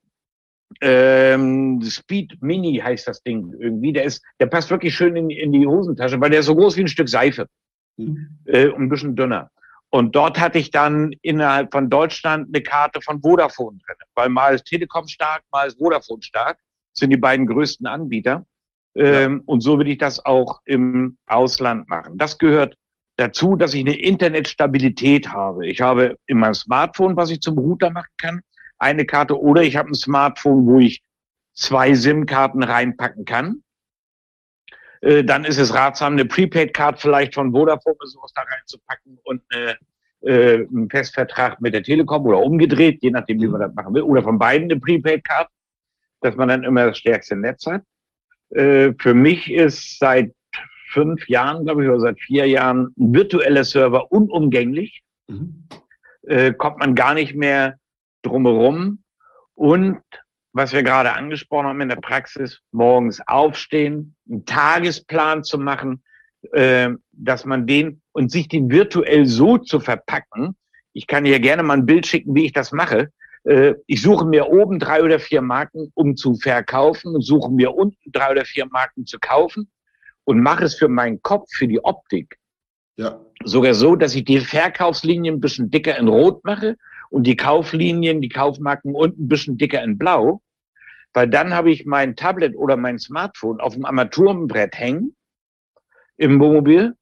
ähm, 0.81 1.81
Speed 1.83 2.41
Mini 2.41 2.77
heißt 2.77 3.07
das 3.07 3.21
Ding 3.21 3.53
irgendwie. 3.59 3.93
Der 3.93 4.05
ist, 4.05 4.23
der 4.39 4.47
passt 4.47 4.71
wirklich 4.71 4.95
schön 4.95 5.15
in, 5.15 5.29
in 5.29 5.51
die 5.51 5.67
Hosentasche, 5.67 6.19
weil 6.19 6.31
der 6.31 6.39
ist 6.39 6.47
so 6.47 6.55
groß 6.55 6.77
wie 6.77 6.81
ein 6.81 6.87
Stück 6.87 7.09
Seife 7.09 7.47
mhm. 7.97 8.39
äh, 8.45 8.67
und 8.67 8.83
ein 8.83 8.89
bisschen 8.89 9.15
dünner. 9.15 9.51
Und 9.89 10.15
dort 10.15 10.39
hatte 10.39 10.57
ich 10.57 10.71
dann 10.71 11.13
innerhalb 11.21 11.71
von 11.71 11.89
Deutschland 11.89 12.47
eine 12.47 12.63
Karte 12.63 13.01
von 13.01 13.21
Vodafone 13.21 13.77
drin, 13.85 13.97
weil 14.15 14.29
mal 14.29 14.55
ist 14.55 14.65
Telekom 14.65 15.07
stark, 15.07 15.43
mal 15.51 15.67
ist 15.67 15.77
Vodafone 15.77 16.23
stark 16.23 16.57
sind 16.93 17.09
die 17.09 17.17
beiden 17.17 17.47
größten 17.47 17.87
Anbieter. 17.87 18.45
Ähm, 18.95 19.37
ja. 19.37 19.43
Und 19.45 19.61
so 19.61 19.79
will 19.79 19.87
ich 19.87 19.97
das 19.97 20.23
auch 20.23 20.61
im 20.65 21.17
Ausland 21.25 21.89
machen. 21.89 22.17
Das 22.17 22.37
gehört 22.37 22.75
dazu, 23.17 23.55
dass 23.55 23.73
ich 23.73 23.81
eine 23.81 23.97
Internetstabilität 23.99 25.29
habe. 25.29 25.67
Ich 25.67 25.81
habe 25.81 26.17
in 26.27 26.39
meinem 26.39 26.53
Smartphone, 26.53 27.15
was 27.15 27.29
ich 27.29 27.41
zum 27.41 27.57
Router 27.57 27.89
machen 27.89 28.11
kann, 28.17 28.41
eine 28.77 29.05
Karte 29.05 29.39
oder 29.39 29.63
ich 29.63 29.75
habe 29.75 29.89
ein 29.89 29.95
Smartphone, 29.95 30.65
wo 30.65 30.79
ich 30.79 31.01
zwei 31.53 31.93
SIM-Karten 31.93 32.63
reinpacken 32.63 33.25
kann. 33.25 33.63
Äh, 35.01 35.23
dann 35.23 35.45
ist 35.45 35.59
es 35.59 35.73
ratsam, 35.73 36.13
eine 36.13 36.25
Prepaid-Card 36.25 36.99
vielleicht 36.99 37.33
von 37.35 37.51
Vodafone 37.51 37.95
oder 37.95 38.07
sowas 38.07 38.31
da 38.33 38.41
reinzupacken 38.41 39.19
und 39.23 39.41
eine, 39.49 39.77
äh, 40.21 40.67
einen 40.67 40.89
Festvertrag 40.89 41.61
mit 41.61 41.73
der 41.73 41.83
Telekom 41.83 42.25
oder 42.25 42.39
umgedreht, 42.39 42.99
je 43.01 43.11
nachdem, 43.11 43.41
wie 43.41 43.47
man 43.47 43.61
das 43.61 43.73
machen 43.73 43.93
will, 43.93 44.03
oder 44.03 44.23
von 44.23 44.39
beiden 44.39 44.71
eine 44.71 44.79
Prepaid-Card 44.79 45.47
dass 46.23 46.35
man 46.35 46.49
dann 46.49 46.63
immer 46.63 46.87
das 46.87 46.97
stärkste 46.97 47.35
Netz 47.35 47.65
hat. 47.65 47.83
Äh, 48.49 48.93
für 48.99 49.13
mich 49.13 49.51
ist 49.51 49.99
seit 49.99 50.33
fünf 50.89 51.27
Jahren, 51.27 51.65
glaube 51.65 51.83
ich, 51.83 51.89
oder 51.89 51.99
seit 51.99 52.19
vier 52.19 52.47
Jahren 52.47 52.93
ein 52.97 53.13
virtueller 53.13 53.63
Server 53.63 54.11
unumgänglich. 54.11 55.01
Mhm. 55.27 55.67
Äh, 56.27 56.53
kommt 56.53 56.79
man 56.79 56.95
gar 56.95 57.13
nicht 57.13 57.35
mehr 57.35 57.77
drumherum. 58.21 59.03
Und 59.55 60.01
was 60.53 60.71
wir 60.71 60.83
gerade 60.83 61.13
angesprochen 61.13 61.67
haben 61.67 61.81
in 61.81 61.89
der 61.89 61.95
Praxis, 61.97 62.61
morgens 62.71 63.21
aufstehen, 63.27 64.15
einen 64.29 64.45
Tagesplan 64.45 65.43
zu 65.43 65.57
machen, 65.57 66.03
äh, 66.51 66.91
dass 67.11 67.45
man 67.45 67.65
den 67.65 68.01
und 68.11 68.31
sich 68.31 68.47
den 68.47 68.69
virtuell 68.69 69.25
so 69.25 69.57
zu 69.57 69.79
verpacken. 69.79 70.55
Ich 70.93 71.07
kann 71.07 71.25
hier 71.25 71.39
gerne 71.39 71.63
mal 71.63 71.77
ein 71.77 71.87
Bild 71.87 72.05
schicken, 72.05 72.35
wie 72.35 72.45
ich 72.45 72.53
das 72.53 72.71
mache. 72.71 73.11
Äh, 73.43 73.75
ich 73.87 74.01
suche 74.01 74.25
mir 74.25 74.47
oben 74.47 74.79
drei 74.79 75.03
oder 75.03 75.19
vier 75.19 75.41
Marken, 75.41 75.91
um 75.95 76.15
zu 76.15 76.35
verkaufen 76.35 77.15
und 77.15 77.21
suche 77.21 77.51
mir 77.51 77.73
unten 77.73 78.11
drei 78.11 78.31
oder 78.31 78.45
vier 78.45 78.65
Marken 78.67 79.05
zu 79.05 79.19
kaufen 79.19 79.69
und 80.23 80.41
mache 80.41 80.63
es 80.63 80.75
für 80.75 80.87
meinen 80.87 81.21
Kopf, 81.21 81.49
für 81.51 81.67
die 81.67 81.83
Optik. 81.83 82.37
Ja. 82.95 83.19
Sogar 83.43 83.73
so, 83.73 83.95
dass 83.95 84.15
ich 84.15 84.23
die 84.23 84.39
Verkaufslinien 84.39 85.35
ein 85.35 85.41
bisschen 85.41 85.69
dicker 85.69 85.97
in 85.97 86.07
Rot 86.07 86.43
mache 86.45 86.77
und 87.09 87.27
die 87.27 87.35
Kauflinien, 87.35 88.21
die 88.21 88.29
Kaufmarken 88.29 88.95
unten 88.95 89.25
ein 89.25 89.27
bisschen 89.27 89.57
dicker 89.57 89.83
in 89.83 89.97
Blau. 89.97 90.41
Weil 91.13 91.27
dann 91.27 91.53
habe 91.53 91.71
ich 91.71 91.85
mein 91.85 92.15
Tablet 92.15 92.55
oder 92.55 92.77
mein 92.77 92.97
Smartphone 92.97 93.59
auf 93.59 93.73
dem 93.73 93.85
Armaturenbrett 93.85 94.75
hängen 94.75 95.15
im 96.17 96.39
Wohnmobil 96.39 96.95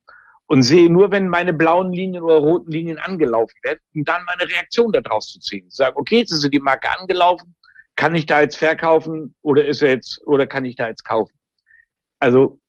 und 0.51 0.63
sehe 0.63 0.89
nur, 0.89 1.11
wenn 1.11 1.29
meine 1.29 1.53
blauen 1.53 1.93
Linien 1.93 2.21
oder 2.21 2.35
roten 2.35 2.69
Linien 2.69 2.97
angelaufen 2.97 3.55
werden, 3.63 3.79
um 3.95 4.03
dann 4.03 4.21
meine 4.25 4.51
Reaktion 4.51 4.91
daraus 4.91 5.31
zu 5.31 5.39
ziehen. 5.39 5.67
Ich 5.69 5.75
sage, 5.75 5.95
okay, 5.95 6.17
jetzt 6.17 6.31
ist 6.31 6.45
die 6.51 6.59
Marke 6.59 6.89
angelaufen, 6.99 7.55
kann 7.95 8.15
ich 8.15 8.25
da 8.25 8.41
jetzt 8.41 8.57
verkaufen 8.57 9.33
oder 9.43 9.65
ist 9.65 9.81
er 9.81 9.91
jetzt 9.91 10.21
oder 10.27 10.45
kann 10.47 10.65
ich 10.65 10.75
da 10.75 10.89
jetzt 10.89 11.05
kaufen? 11.05 11.33
Also 12.19 12.59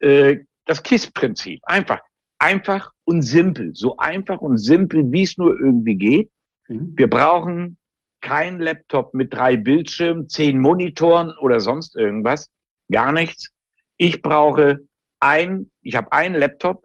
äh, 0.00 0.40
das 0.66 0.82
KISS-Prinzip. 0.82 1.60
Einfach, 1.62 2.00
einfach 2.38 2.92
und 3.04 3.22
simpel. 3.22 3.70
So 3.74 3.96
einfach 3.96 4.42
und 4.42 4.58
simpel, 4.58 5.10
wie 5.10 5.22
es 5.22 5.38
nur 5.38 5.58
irgendwie 5.58 5.96
geht. 5.96 6.30
Mhm. 6.68 6.92
Wir 6.94 7.08
brauchen 7.08 7.78
kein 8.20 8.60
Laptop 8.60 9.14
mit 9.14 9.32
drei 9.32 9.56
Bildschirmen, 9.56 10.28
zehn 10.28 10.58
Monitoren 10.60 11.32
oder 11.38 11.60
sonst 11.60 11.96
irgendwas. 11.96 12.50
Gar 12.92 13.12
nichts. 13.12 13.48
Ich 13.96 14.20
brauche 14.20 14.80
ein, 15.20 15.70
ich 15.80 15.96
habe 15.96 16.12
einen 16.12 16.34
Laptop, 16.34 16.84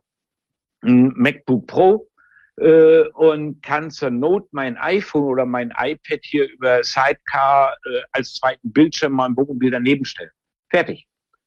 ein 0.86 1.14
MacBook 1.16 1.68
Pro 1.68 2.08
äh, 2.58 3.08
und 3.14 3.62
kann 3.62 3.92
zur 3.92 4.10
Not 4.10 4.48
mein 4.52 4.78
iPhone 4.78 5.24
oder 5.24 5.46
mein 5.46 5.74
iPad 5.78 6.20
hier 6.24 6.50
über 6.50 6.84
Sidecar 6.84 7.76
äh, 7.86 8.02
als 8.12 8.34
zweiten 8.36 8.72
Bildschirm 8.72 9.14
mein 9.14 9.36
Wohnmobil 9.36 9.72
daneben 9.72 10.06
stellen. 10.06 10.32
Fertig. 10.70 11.06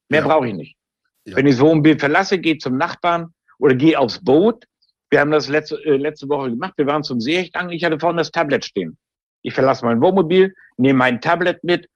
Mehr 0.08 0.20
ja. 0.20 0.26
brauche 0.26 0.48
ich 0.48 0.54
nicht. 0.54 0.76
Ja. 1.24 1.36
Wenn 1.36 1.46
ich 1.46 1.56
das 1.56 1.64
Wohnmobil 1.64 1.98
verlasse, 1.98 2.38
gehe 2.38 2.58
zum 2.58 2.76
Nachbarn 2.76 3.32
oder 3.58 3.74
gehe 3.74 3.98
aufs 3.98 4.22
Boot. 4.22 4.64
Wir 5.10 5.20
haben 5.20 5.30
das 5.30 5.48
letzte, 5.48 5.76
äh, 5.84 5.96
letzte 5.96 6.28
Woche 6.28 6.50
gemacht. 6.50 6.74
Wir 6.76 6.86
waren 6.86 7.02
zum 7.02 7.20
Seehechtangeln. 7.20 7.76
Ich 7.76 7.84
hatte 7.84 7.98
vorne 7.98 8.18
das 8.18 8.30
Tablet 8.30 8.64
stehen. 8.64 8.98
Ich 9.42 9.54
verlasse 9.54 9.84
mein 9.84 10.00
Wohnmobil, 10.00 10.54
nehme 10.76 10.98
mein 10.98 11.20
Tablet 11.20 11.62
mit. 11.64 11.88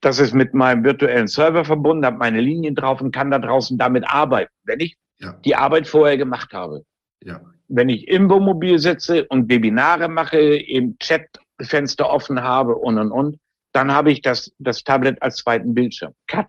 Das 0.00 0.18
ist 0.18 0.34
mit 0.34 0.52
meinem 0.52 0.84
virtuellen 0.84 1.28
Server 1.28 1.64
verbunden, 1.64 2.04
habe 2.04 2.18
meine 2.18 2.40
Linien 2.40 2.74
drauf 2.74 3.00
und 3.00 3.14
kann 3.14 3.30
da 3.30 3.38
draußen 3.38 3.78
damit 3.78 4.04
arbeiten, 4.04 4.52
wenn 4.64 4.80
ich 4.80 4.96
ja. 5.22 5.32
die 5.44 5.56
Arbeit 5.56 5.86
vorher 5.86 6.16
gemacht 6.16 6.52
habe. 6.52 6.84
Ja. 7.22 7.40
Wenn 7.68 7.88
ich 7.88 8.08
im 8.08 8.28
Wohnmobil 8.28 8.78
sitze 8.78 9.26
und 9.28 9.48
Webinare 9.48 10.08
mache, 10.08 10.38
im 10.38 10.96
Chatfenster 10.98 12.10
offen 12.10 12.42
habe 12.42 12.74
und 12.74 12.98
und 12.98 13.12
und, 13.12 13.38
dann 13.72 13.92
habe 13.92 14.12
ich 14.12 14.20
das, 14.20 14.52
das 14.58 14.84
Tablet 14.84 15.22
als 15.22 15.36
zweiten 15.36 15.74
Bildschirm. 15.74 16.12
Cut. 16.26 16.46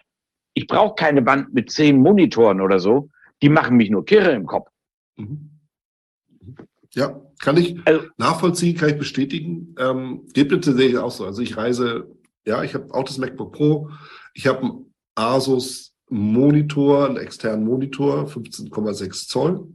Ich 0.55 0.67
brauche 0.67 0.95
keine 0.95 1.25
Wand 1.25 1.53
mit 1.53 1.71
zehn 1.71 1.97
Monitoren 1.97 2.61
oder 2.61 2.79
so. 2.79 3.09
Die 3.41 3.49
machen 3.49 3.77
mich 3.77 3.89
nur 3.89 4.05
kirre 4.05 4.31
im 4.31 4.45
Kopf. 4.45 4.69
Mhm. 5.15 5.49
Ja, 6.91 7.19
kann 7.39 7.57
ich 7.57 7.79
also, 7.85 8.05
nachvollziehen, 8.17 8.77
kann 8.77 8.89
ich 8.89 8.97
bestätigen. 8.97 9.73
Ähm, 9.79 10.27
geht 10.33 10.51
mir 10.51 10.59
tatsächlich 10.59 10.97
auch 10.97 11.11
so. 11.11 11.25
Also 11.25 11.41
ich 11.41 11.57
reise, 11.57 12.07
ja, 12.45 12.63
ich 12.63 12.75
habe 12.75 12.93
auch 12.93 13.03
das 13.03 13.17
MacBook 13.17 13.53
Pro. 13.53 13.89
Ich 14.33 14.45
habe 14.45 14.59
einen 14.59 14.93
Asus 15.15 15.92
Monitor, 16.13 17.07
einen 17.07 17.17
externen 17.17 17.65
Monitor, 17.65 18.27
15,6 18.27 19.27
Zoll. 19.27 19.67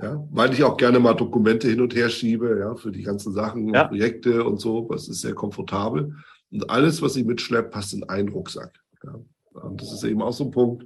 Ja, 0.00 0.22
weil 0.30 0.52
ich 0.52 0.62
auch 0.62 0.76
gerne 0.76 1.00
mal 1.00 1.14
Dokumente 1.14 1.68
hin 1.68 1.80
und 1.80 1.94
her 1.94 2.10
schiebe, 2.10 2.58
ja, 2.60 2.74
für 2.74 2.92
die 2.92 3.02
ganzen 3.02 3.32
Sachen, 3.32 3.72
ja. 3.72 3.84
Projekte 3.84 4.44
und 4.44 4.60
so. 4.60 4.86
Das 4.90 5.08
ist 5.08 5.22
sehr 5.22 5.34
komfortabel. 5.34 6.14
Und 6.52 6.70
alles, 6.70 7.00
was 7.00 7.16
ich 7.16 7.24
mitschleppe, 7.24 7.70
passt 7.70 7.94
in 7.94 8.04
einen 8.04 8.28
Rucksack. 8.28 8.78
Ja. 9.02 9.18
Und 9.54 9.80
das 9.80 9.92
ist 9.92 10.04
eben 10.04 10.22
auch 10.22 10.32
so 10.32 10.44
ein 10.44 10.50
Punkt. 10.50 10.84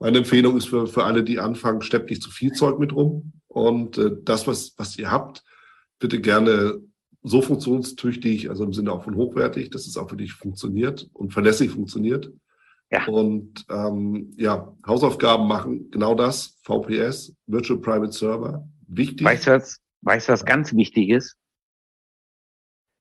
Meine 0.00 0.18
Empfehlung 0.18 0.56
ist 0.56 0.68
für, 0.68 0.86
für 0.86 1.04
alle, 1.04 1.22
die 1.24 1.38
anfangen, 1.38 1.82
steppt 1.82 2.10
nicht 2.10 2.22
zu 2.22 2.30
viel 2.30 2.52
Zeug 2.52 2.78
mit 2.78 2.92
rum. 2.92 3.32
Und 3.46 3.96
äh, 3.96 4.10
das, 4.24 4.46
was, 4.46 4.74
was 4.76 4.98
ihr 4.98 5.10
habt, 5.10 5.44
bitte 5.98 6.20
gerne 6.20 6.80
so 7.22 7.40
funktionstüchtig, 7.40 8.50
also 8.50 8.64
im 8.64 8.72
Sinne 8.72 8.92
auch 8.92 9.04
von 9.04 9.16
hochwertig, 9.16 9.70
dass 9.70 9.86
es 9.86 9.96
auch 9.96 10.10
für 10.10 10.16
dich 10.16 10.32
funktioniert 10.32 11.08
und 11.12 11.32
verlässlich 11.32 11.70
funktioniert. 11.70 12.32
Ja. 12.90 13.06
Und 13.06 13.66
ähm, 13.70 14.32
ja, 14.36 14.72
Hausaufgaben 14.86 15.46
machen, 15.46 15.90
genau 15.90 16.14
das, 16.14 16.58
VPS, 16.62 17.34
Virtual 17.46 17.78
Private 17.78 18.12
Server, 18.12 18.66
wichtig. 18.86 19.26
Weißt 19.26 19.46
du, 19.46 19.50
was, 19.52 19.80
weißt 20.02 20.28
du, 20.28 20.32
was 20.32 20.44
ganz 20.44 20.74
wichtig 20.74 21.10
ist? 21.10 21.36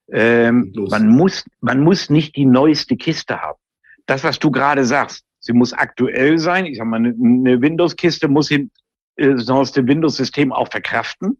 Ähm, 0.09 0.73
man, 0.89 1.09
muss, 1.09 1.45
man 1.61 1.81
muss 1.81 2.09
nicht 2.09 2.35
die 2.35 2.45
neueste 2.45 2.95
Kiste 2.97 3.41
haben. 3.41 3.59
Das, 4.05 4.23
was 4.23 4.39
du 4.39 4.51
gerade 4.51 4.85
sagst, 4.85 5.25
sie 5.39 5.53
muss 5.53 5.73
aktuell 5.73 6.37
sein. 6.37 6.65
Ich 6.65 6.77
sag 6.77 6.87
mal, 6.87 6.97
eine, 6.97 7.09
eine 7.09 7.61
Windows-Kiste 7.61 8.27
muss 8.27 8.49
hin, 8.49 8.71
äh, 9.15 9.37
sonst 9.37 9.75
dem 9.75 9.87
Windows-System 9.87 10.51
auch 10.51 10.69
verkraften. 10.69 11.37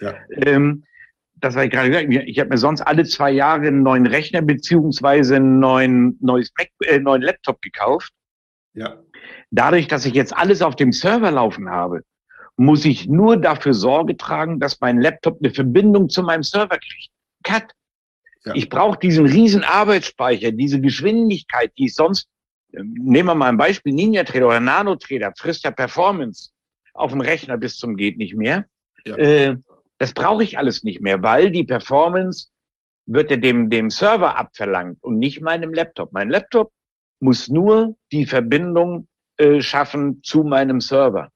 Ja. 0.00 0.14
Ähm, 0.30 0.84
das 1.42 1.56
war 1.56 1.64
ich 1.64 1.70
gerade 1.70 1.90
gesagt. 1.90 2.28
Ich 2.28 2.38
habe 2.38 2.50
mir 2.50 2.58
sonst 2.58 2.82
alle 2.82 3.04
zwei 3.04 3.32
Jahre 3.32 3.66
einen 3.66 3.82
neuen 3.82 4.06
Rechner 4.06 4.42
beziehungsweise 4.42 5.36
einen 5.36 5.58
neuen, 5.58 6.16
neues 6.20 6.52
Mac, 6.56 6.68
äh, 6.86 7.00
neuen 7.00 7.20
Laptop 7.20 7.60
gekauft. 7.60 8.12
Ja. 8.74 9.02
Dadurch, 9.50 9.88
dass 9.88 10.06
ich 10.06 10.14
jetzt 10.14 10.34
alles 10.34 10.62
auf 10.62 10.76
dem 10.76 10.92
Server 10.92 11.32
laufen 11.32 11.68
habe, 11.68 12.02
muss 12.56 12.84
ich 12.84 13.08
nur 13.08 13.36
dafür 13.36 13.74
Sorge 13.74 14.16
tragen, 14.16 14.60
dass 14.60 14.80
mein 14.80 15.00
Laptop 15.00 15.38
eine 15.42 15.52
Verbindung 15.52 16.08
zu 16.08 16.22
meinem 16.22 16.44
Server 16.44 16.78
kriegt. 16.78 17.10
Cut. 17.42 17.64
Ja. 18.44 18.54
Ich 18.54 18.68
brauche 18.68 18.98
diesen 18.98 19.26
riesen 19.26 19.64
Arbeitsspeicher, 19.64 20.52
diese 20.52 20.80
Geschwindigkeit, 20.80 21.72
die 21.76 21.86
ich 21.86 21.94
sonst, 21.94 22.28
äh, 22.72 22.82
nehmen 22.84 23.28
wir 23.28 23.34
mal 23.34 23.48
ein 23.48 23.56
Beispiel, 23.56 23.92
Ninja 23.92 24.22
Trader 24.22 24.46
oder 24.46 24.60
Nano 24.60 24.94
Trader, 24.94 25.32
frisst 25.36 25.64
ja 25.64 25.72
Performance 25.72 26.50
auf 26.94 27.10
dem 27.10 27.20
Rechner 27.20 27.56
bis 27.56 27.78
zum 27.78 27.96
geht 27.96 28.16
nicht 28.16 28.36
mehr. 28.36 28.64
Ja. 29.04 29.16
Äh, 29.16 29.56
das 30.02 30.14
brauche 30.14 30.42
ich 30.42 30.58
alles 30.58 30.82
nicht 30.82 31.00
mehr, 31.00 31.22
weil 31.22 31.52
die 31.52 31.62
Performance 31.62 32.48
wird 33.06 33.30
ja 33.30 33.36
dem, 33.36 33.70
dem 33.70 33.88
Server 33.88 34.36
abverlangt 34.36 35.00
und 35.00 35.20
nicht 35.20 35.40
meinem 35.40 35.72
Laptop. 35.72 36.12
Mein 36.12 36.28
Laptop 36.28 36.72
muss 37.20 37.48
nur 37.48 37.94
die 38.10 38.26
Verbindung 38.26 39.06
äh, 39.36 39.60
schaffen 39.60 40.20
zu 40.24 40.42
meinem 40.42 40.80
Server. 40.80 41.30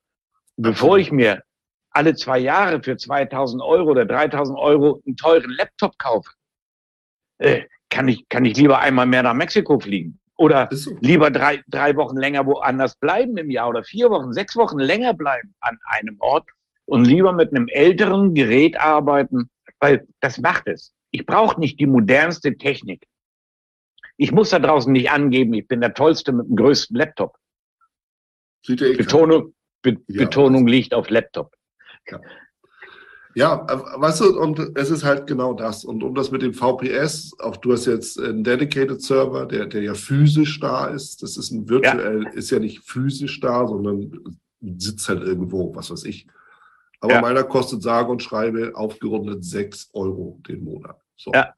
Bevor 0.57 0.99
ich 0.99 1.13
mir 1.13 1.45
alle 1.91 2.17
zwei 2.17 2.41
Jahre 2.41 2.83
für 2.83 2.97
2000 2.97 3.63
Euro 3.63 3.93
oder 3.93 4.05
3000 4.05 4.59
Euro 4.59 5.01
einen 5.07 5.17
teuren 5.17 5.53
Laptop 5.53 5.97
kaufe, 5.99 6.33
äh, 7.39 7.67
kann 7.89 8.09
ich, 8.09 8.29
kann 8.29 8.45
ich 8.45 8.57
lieber 8.57 8.81
einmal 8.81 9.07
mehr 9.07 9.23
nach 9.23 9.35
Mexiko 9.35 9.79
fliegen. 9.79 10.19
Oder 10.39 10.69
lieber 10.99 11.31
drei, 11.31 11.63
drei 11.69 11.95
Wochen 11.95 12.17
länger 12.17 12.45
woanders 12.47 12.97
bleiben 12.97 13.37
im 13.37 13.49
Jahr 13.49 13.69
oder 13.69 13.85
vier 13.85 14.11
Wochen, 14.11 14.33
sechs 14.33 14.57
Wochen 14.57 14.81
länger 14.81 15.15
bleiben 15.15 15.55
an 15.61 15.79
einem 15.87 16.17
Ort 16.19 16.51
und 16.87 17.05
lieber 17.05 17.33
mit 17.33 17.53
einem 17.53 17.69
älteren 17.69 18.35
Gerät 18.35 18.81
arbeiten, 18.81 19.51
weil 19.81 20.07
das 20.21 20.39
macht 20.39 20.67
es. 20.67 20.93
Ich 21.11 21.27
brauche 21.27 21.61
nicht 21.61 21.79
die 21.79 21.87
modernste 21.87 22.57
Technik. 22.57 23.07
Ich 24.17 24.33
muss 24.33 24.51
da 24.51 24.59
draußen 24.59 24.93
nicht 24.93 25.11
angeben, 25.11 25.53
ich 25.55 25.69
bin 25.69 25.81
der 25.81 25.95
Tollste 25.95 26.33
mit 26.33 26.49
dem 26.49 26.57
größten 26.57 26.97
Laptop. 26.97 27.37
Eh 28.69 28.97
Betonung, 28.97 29.55
Be 29.83 29.99
ja, 30.09 30.25
Betonung 30.25 30.67
liegt 30.67 30.95
auf 30.95 31.11
Laptop. 31.11 31.55
Ja. 32.09 32.21
Ja, 33.37 33.67
äh, 33.69 34.01
weißt 34.01 34.23
du, 34.23 34.41
und 34.41 34.59
es 34.77 34.91
ist 34.91 35.05
halt 35.05 35.27
genau 35.27 35.53
das. 35.53 35.85
Und 35.85 36.03
um 36.03 36.15
das 36.15 36.31
mit 36.31 36.41
dem 36.41 36.55
VPS, 36.55 37.39
auch 37.39 37.59
du 37.59 37.75
hast 37.75 37.85
jetzt 37.85 38.19
einen 38.19 38.43
Dedicated 38.43 39.03
Server, 39.03 39.45
der, 39.45 39.67
der 39.67 39.83
ja 39.83 39.93
physisch 39.93 40.59
da 40.59 40.87
ist. 40.87 41.23
Das 41.23 41.37
ist 41.37 41.51
ein 41.51 41.69
virtuell, 41.69 42.25
ja. 42.25 42.31
ist 42.31 42.51
ja 42.51 42.59
nicht 42.59 42.83
physisch 42.85 43.39
da, 43.41 43.67
sondern 43.67 44.11
sitzt 44.63 45.07
halt 45.11 45.23
irgendwo, 45.23 45.75
was 45.77 45.91
weiß 45.91 46.05
ich. 46.05 46.27
Aber 47.01 47.15
ja. 47.15 47.21
meiner 47.21 47.45
kostet 47.45 47.83
sage 47.83 48.11
und 48.11 48.23
schreibe 48.23 48.73
aufgerundet 48.75 49.45
sechs 49.45 49.91
Euro 49.93 50.41
den 50.49 50.65
Monat. 50.65 50.99
So. 51.17 51.33
Ja. 51.33 51.55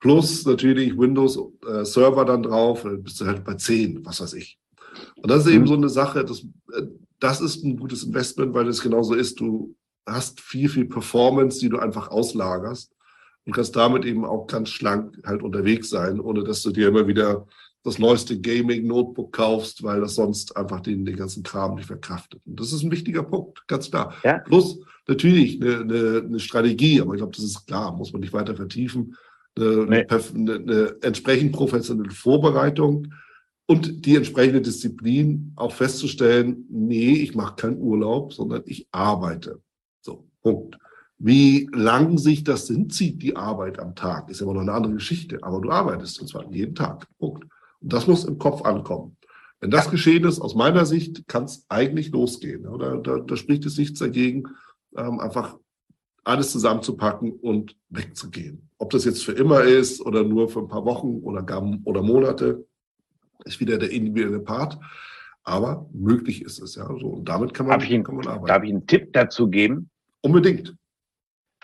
Plus 0.00 0.44
natürlich 0.44 0.98
Windows 0.98 1.38
äh, 1.66 1.84
Server 1.84 2.24
dann 2.24 2.42
drauf, 2.42 2.82
dann 2.82 3.02
bist 3.02 3.20
du 3.20 3.26
halt 3.26 3.44
bei 3.44 3.54
zehn, 3.54 4.04
was 4.04 4.20
weiß 4.20 4.34
ich. 4.34 4.58
Und 5.16 5.30
das 5.30 5.40
ist 5.40 5.46
mhm. 5.46 5.54
eben 5.54 5.66
so 5.66 5.74
eine 5.74 5.88
Sache, 5.88 6.24
das, 6.24 6.40
äh, 6.74 6.82
das 7.20 7.40
ist 7.40 7.62
ein 7.64 7.76
gutes 7.76 8.02
Investment, 8.02 8.52
weil 8.52 8.66
es 8.68 8.82
genauso 8.82 9.14
ist, 9.14 9.38
du 9.38 9.76
hast 10.06 10.40
viel, 10.40 10.68
viel 10.68 10.86
Performance, 10.86 11.60
die 11.60 11.68
du 11.68 11.78
einfach 11.78 12.08
auslagerst 12.08 12.92
und 13.44 13.52
kannst 13.52 13.76
damit 13.76 14.04
eben 14.04 14.24
auch 14.24 14.46
ganz 14.46 14.70
schlank 14.70 15.18
halt 15.24 15.42
unterwegs 15.42 15.88
sein, 15.88 16.20
ohne 16.20 16.42
dass 16.42 16.62
du 16.62 16.70
dir 16.70 16.88
immer 16.88 17.06
wieder 17.06 17.46
das 17.84 17.98
neueste 17.98 18.40
Gaming-Notebook 18.40 19.32
kaufst, 19.32 19.82
weil 19.82 20.00
das 20.00 20.14
sonst 20.14 20.56
einfach 20.56 20.80
den, 20.80 21.04
den 21.04 21.16
ganzen 21.16 21.42
Kram 21.42 21.74
nicht 21.74 21.86
verkraftet. 21.86 22.40
Und 22.46 22.60
das 22.60 22.72
ist 22.72 22.82
ein 22.82 22.90
wichtiger 22.90 23.22
Punkt, 23.22 23.66
ganz 23.66 23.90
klar. 23.90 24.14
Ja. 24.22 24.38
Plus 24.38 24.80
natürlich 25.08 25.60
eine, 25.60 25.80
eine, 25.80 26.22
eine 26.24 26.40
Strategie, 26.40 27.00
aber 27.00 27.14
ich 27.14 27.18
glaube, 27.18 27.34
das 27.34 27.44
ist 27.44 27.66
klar, 27.66 27.96
muss 27.96 28.12
man 28.12 28.20
nicht 28.20 28.32
weiter 28.32 28.54
vertiefen. 28.54 29.16
Eine, 29.56 29.86
nee. 29.86 30.06
eine, 30.08 30.54
eine 30.54 30.96
entsprechend 31.02 31.52
professionelle 31.52 32.12
Vorbereitung 32.12 33.12
und 33.66 34.06
die 34.06 34.16
entsprechende 34.16 34.62
Disziplin 34.62 35.52
auch 35.56 35.72
festzustellen, 35.72 36.66
nee, 36.70 37.14
ich 37.14 37.34
mache 37.34 37.56
keinen 37.56 37.78
Urlaub, 37.78 38.32
sondern 38.32 38.62
ich 38.66 38.86
arbeite. 38.92 39.60
Punkt. 40.42 40.78
Wie 41.18 41.68
lang 41.72 42.18
sich 42.18 42.42
das 42.42 42.66
hinzieht, 42.66 43.22
die 43.22 43.36
Arbeit 43.36 43.78
am 43.78 43.94
Tag, 43.94 44.28
ist 44.28 44.40
immer 44.40 44.54
noch 44.54 44.62
eine 44.62 44.72
andere 44.72 44.94
Geschichte. 44.94 45.38
Aber 45.42 45.60
du 45.60 45.70
arbeitest 45.70 46.20
und 46.20 46.28
zwar 46.28 46.50
jeden 46.50 46.74
Tag. 46.74 47.06
Punkt. 47.18 47.44
Das 47.82 48.06
muss 48.06 48.24
im 48.24 48.38
Kopf 48.38 48.62
ankommen. 48.62 49.16
Wenn 49.60 49.70
das 49.70 49.90
geschehen 49.90 50.24
ist, 50.24 50.40
aus 50.40 50.54
meiner 50.54 50.86
Sicht, 50.86 51.28
kann 51.28 51.44
es 51.44 51.64
eigentlich 51.68 52.10
losgehen. 52.10 52.66
Oder 52.66 52.96
da, 52.96 53.18
da 53.18 53.36
spricht 53.36 53.64
es 53.64 53.78
nichts 53.78 54.00
dagegen, 54.00 54.44
ähm, 54.96 55.20
einfach 55.20 55.56
alles 56.24 56.50
zusammenzupacken 56.52 57.32
und 57.32 57.76
wegzugehen. 57.88 58.68
Ob 58.78 58.90
das 58.90 59.04
jetzt 59.04 59.24
für 59.24 59.32
immer 59.32 59.62
ist 59.62 60.00
oder 60.00 60.24
nur 60.24 60.48
für 60.48 60.60
ein 60.60 60.68
paar 60.68 60.84
Wochen 60.84 61.20
oder 61.22 61.42
gar 61.42 61.62
oder 61.84 62.02
Monate, 62.02 62.66
ist 63.44 63.60
wieder 63.60 63.78
der 63.78 63.90
individuelle 63.90 64.40
Part. 64.40 64.78
Aber 65.44 65.88
möglich 65.92 66.42
ist 66.42 66.60
es 66.60 66.76
ja 66.76 66.86
so. 66.86 67.08
Und 67.08 67.28
damit 67.28 67.52
kann 67.54 67.66
man, 67.66 67.78
darf 67.78 67.88
ich, 67.88 68.04
kann 68.04 68.14
man 68.16 68.26
arbeiten. 68.26 68.46
Darf 68.46 68.62
ich 68.62 68.70
einen 68.70 68.86
Tipp 68.86 69.12
dazu 69.12 69.48
geben? 69.48 69.90
Unbedingt. 70.20 70.74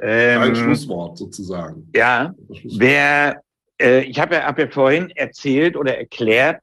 Ähm, 0.01 0.41
Ein 0.43 0.57
Schlusswort 0.57 1.19
sozusagen. 1.19 1.89
Ja, 1.95 2.35
Schlusswort. 2.53 2.81
wer, 2.81 3.43
äh, 3.81 4.01
ich 4.03 4.21
habe 4.21 4.37
ja, 4.37 4.45
hab 4.45 4.59
ja 4.59 4.69
vorhin 4.69 5.11
erzählt 5.11 5.77
oder 5.77 5.97
erklärt, 5.97 6.61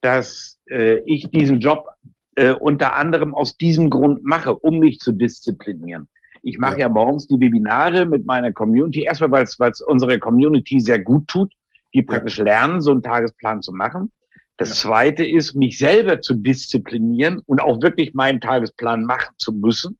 dass 0.00 0.58
äh, 0.68 0.98
ich 1.06 1.30
diesen 1.30 1.60
Job 1.60 1.88
äh, 2.36 2.52
unter 2.52 2.94
anderem 2.94 3.34
aus 3.34 3.56
diesem 3.56 3.90
Grund 3.90 4.24
mache, 4.24 4.54
um 4.54 4.78
mich 4.78 4.98
zu 4.98 5.12
disziplinieren. 5.12 6.08
Ich 6.42 6.58
mache 6.58 6.74
ja. 6.74 6.80
ja 6.80 6.88
morgens 6.88 7.28
die 7.28 7.38
Webinare 7.38 8.04
mit 8.04 8.26
meiner 8.26 8.52
Community, 8.52 9.02
erstmal, 9.02 9.30
weil 9.30 9.44
es 9.44 9.80
unsere 9.80 10.18
Community 10.18 10.80
sehr 10.80 10.98
gut 10.98 11.28
tut, 11.28 11.52
die 11.94 12.02
praktisch 12.02 12.38
ja. 12.38 12.44
lernen, 12.44 12.80
so 12.80 12.90
einen 12.90 13.02
Tagesplan 13.02 13.62
zu 13.62 13.72
machen. 13.72 14.10
Das 14.56 14.70
ja. 14.70 14.74
zweite 14.88 15.24
ist, 15.24 15.54
mich 15.54 15.78
selber 15.78 16.20
zu 16.20 16.34
disziplinieren 16.34 17.40
und 17.46 17.60
auch 17.60 17.80
wirklich 17.80 18.14
meinen 18.14 18.40
Tagesplan 18.40 19.04
machen 19.04 19.34
zu 19.38 19.52
müssen. 19.52 19.98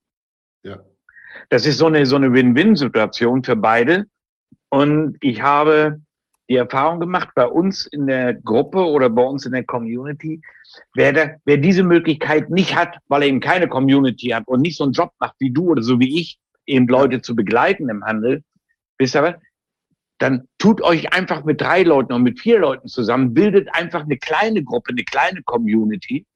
Ja. 0.65 0.81
Das 1.49 1.67
ist 1.67 1.79
so 1.79 1.87
eine, 1.87 2.07
so 2.07 2.17
eine 2.17 2.33
Win-Win-Situation 2.33 3.45
für 3.45 3.57
beide. 3.57 4.07
Und 4.69 5.17
ich 5.21 5.43
habe 5.43 6.01
die 6.53 6.59
Erfahrung 6.59 7.01
gemacht, 7.01 7.31
bei 7.35 7.47
uns 7.47 7.87
in 7.87 8.07
der 8.07 8.35
Gruppe 8.35 8.85
oder 8.85 9.09
bei 9.09 9.23
uns 9.23 9.47
in 9.47 9.53
der 9.53 9.65
Community, 9.65 10.43
wer, 10.93 11.15
da, 11.15 11.31
wer 11.47 11.57
diese 11.57 11.83
Möglichkeit 11.83 12.51
nicht 12.51 12.77
hat, 12.77 12.99
weil 13.09 13.23
er 13.23 13.29
eben 13.29 13.41
keine 13.41 13.69
Community 13.69 14.29
hat 14.29 14.47
und 14.47 14.61
nicht 14.61 14.77
so 14.77 14.85
einen 14.85 14.93
Job 14.93 15.13
macht 15.19 15.35
wie 15.39 15.51
du 15.51 15.71
oder 15.71 15.83
so 15.83 15.99
wie 15.99 16.21
ich, 16.21 16.39
eben 16.67 16.87
Leute 16.89 17.23
zu 17.23 17.35
begleiten 17.35 17.89
im 17.89 18.05
Handel, 18.05 18.45
wisst 18.99 19.17
ihr 19.17 19.23
was? 19.23 19.35
Dann 20.19 20.47
tut 20.59 20.83
euch 20.83 21.15
einfach 21.15 21.43
mit 21.45 21.59
drei 21.59 21.85
Leuten 21.85 22.13
und 22.13 22.23
mit 22.23 22.39
vier 22.39 22.59
Leuten 22.59 22.87
zusammen, 22.87 23.33
bildet 23.33 23.75
einfach 23.75 24.03
eine 24.03 24.19
kleine 24.19 24.63
Gruppe, 24.63 24.91
eine 24.91 25.05
kleine 25.05 25.43
Community. 25.43 26.27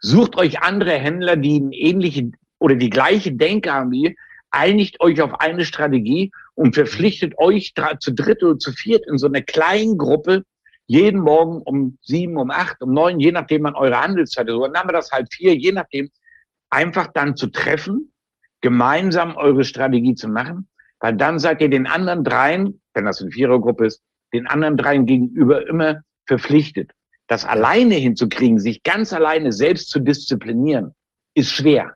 Sucht 0.00 0.36
euch 0.36 0.60
andere 0.60 0.94
Händler, 0.98 1.36
die 1.36 1.60
eine 1.60 1.74
ähnliche 1.74 2.32
oder 2.58 2.74
die 2.74 2.90
gleiche 2.90 3.30
Denke 3.30 3.72
haben 3.72 3.92
wie 3.92 4.02
ihr, 4.06 4.14
einigt 4.50 5.00
euch 5.00 5.22
auf 5.22 5.40
eine 5.40 5.64
Strategie 5.64 6.32
und 6.58 6.74
verpflichtet 6.74 7.38
euch 7.38 7.72
zu 8.00 8.12
dritt 8.12 8.42
oder 8.42 8.58
zu 8.58 8.72
viert 8.72 9.06
in 9.06 9.16
so 9.16 9.28
einer 9.28 9.42
kleinen 9.42 9.96
Gruppe 9.96 10.42
jeden 10.86 11.20
Morgen 11.20 11.62
um 11.62 11.98
sieben, 12.02 12.36
um 12.36 12.50
acht, 12.50 12.82
um 12.82 12.92
neun, 12.92 13.20
je 13.20 13.30
nachdem 13.30 13.62
man 13.62 13.76
eure 13.76 14.00
Handelszeit 14.00 14.48
ist, 14.48 14.54
oder 14.54 14.72
nahmen 14.72 14.88
wir 14.88 14.94
das 14.94 15.12
halb 15.12 15.32
vier, 15.32 15.54
je 15.54 15.70
nachdem, 15.70 16.10
einfach 16.68 17.12
dann 17.14 17.36
zu 17.36 17.46
treffen, 17.46 18.12
gemeinsam 18.60 19.36
eure 19.36 19.62
Strategie 19.62 20.16
zu 20.16 20.28
machen, 20.28 20.68
weil 20.98 21.16
dann 21.16 21.38
seid 21.38 21.60
ihr 21.60 21.70
den 21.70 21.86
anderen 21.86 22.24
dreien, 22.24 22.80
wenn 22.92 23.04
das 23.04 23.22
eine 23.22 23.30
Vierergruppe 23.30 23.86
ist, 23.86 24.02
den 24.32 24.48
anderen 24.48 24.76
dreien 24.76 25.06
gegenüber 25.06 25.64
immer 25.68 26.00
verpflichtet. 26.26 26.90
Das 27.28 27.44
alleine 27.44 27.94
hinzukriegen, 27.94 28.58
sich 28.58 28.82
ganz 28.82 29.12
alleine 29.12 29.52
selbst 29.52 29.90
zu 29.90 30.00
disziplinieren, 30.00 30.92
ist 31.34 31.52
schwer. 31.52 31.94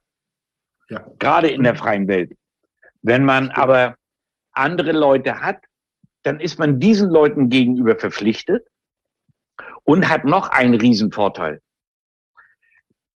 Ja. 0.89 1.05
Gerade 1.19 1.49
in 1.49 1.65
der 1.65 1.75
freien 1.75 2.07
Welt. 2.07 2.33
Wenn 3.01 3.25
man 3.25 3.51
aber 3.51 3.97
andere 4.53 4.93
Leute 4.93 5.41
hat, 5.41 5.65
dann 6.23 6.41
ist 6.41 6.59
man 6.59 6.79
diesen 6.81 7.11
Leuten 7.11 7.49
gegenüber 7.49 7.97
verpflichtet 7.97 8.67
und 9.85 10.09
hat 10.09 10.25
noch 10.25 10.49
einen 10.49 10.75
Riesenvorteil. 10.75 11.61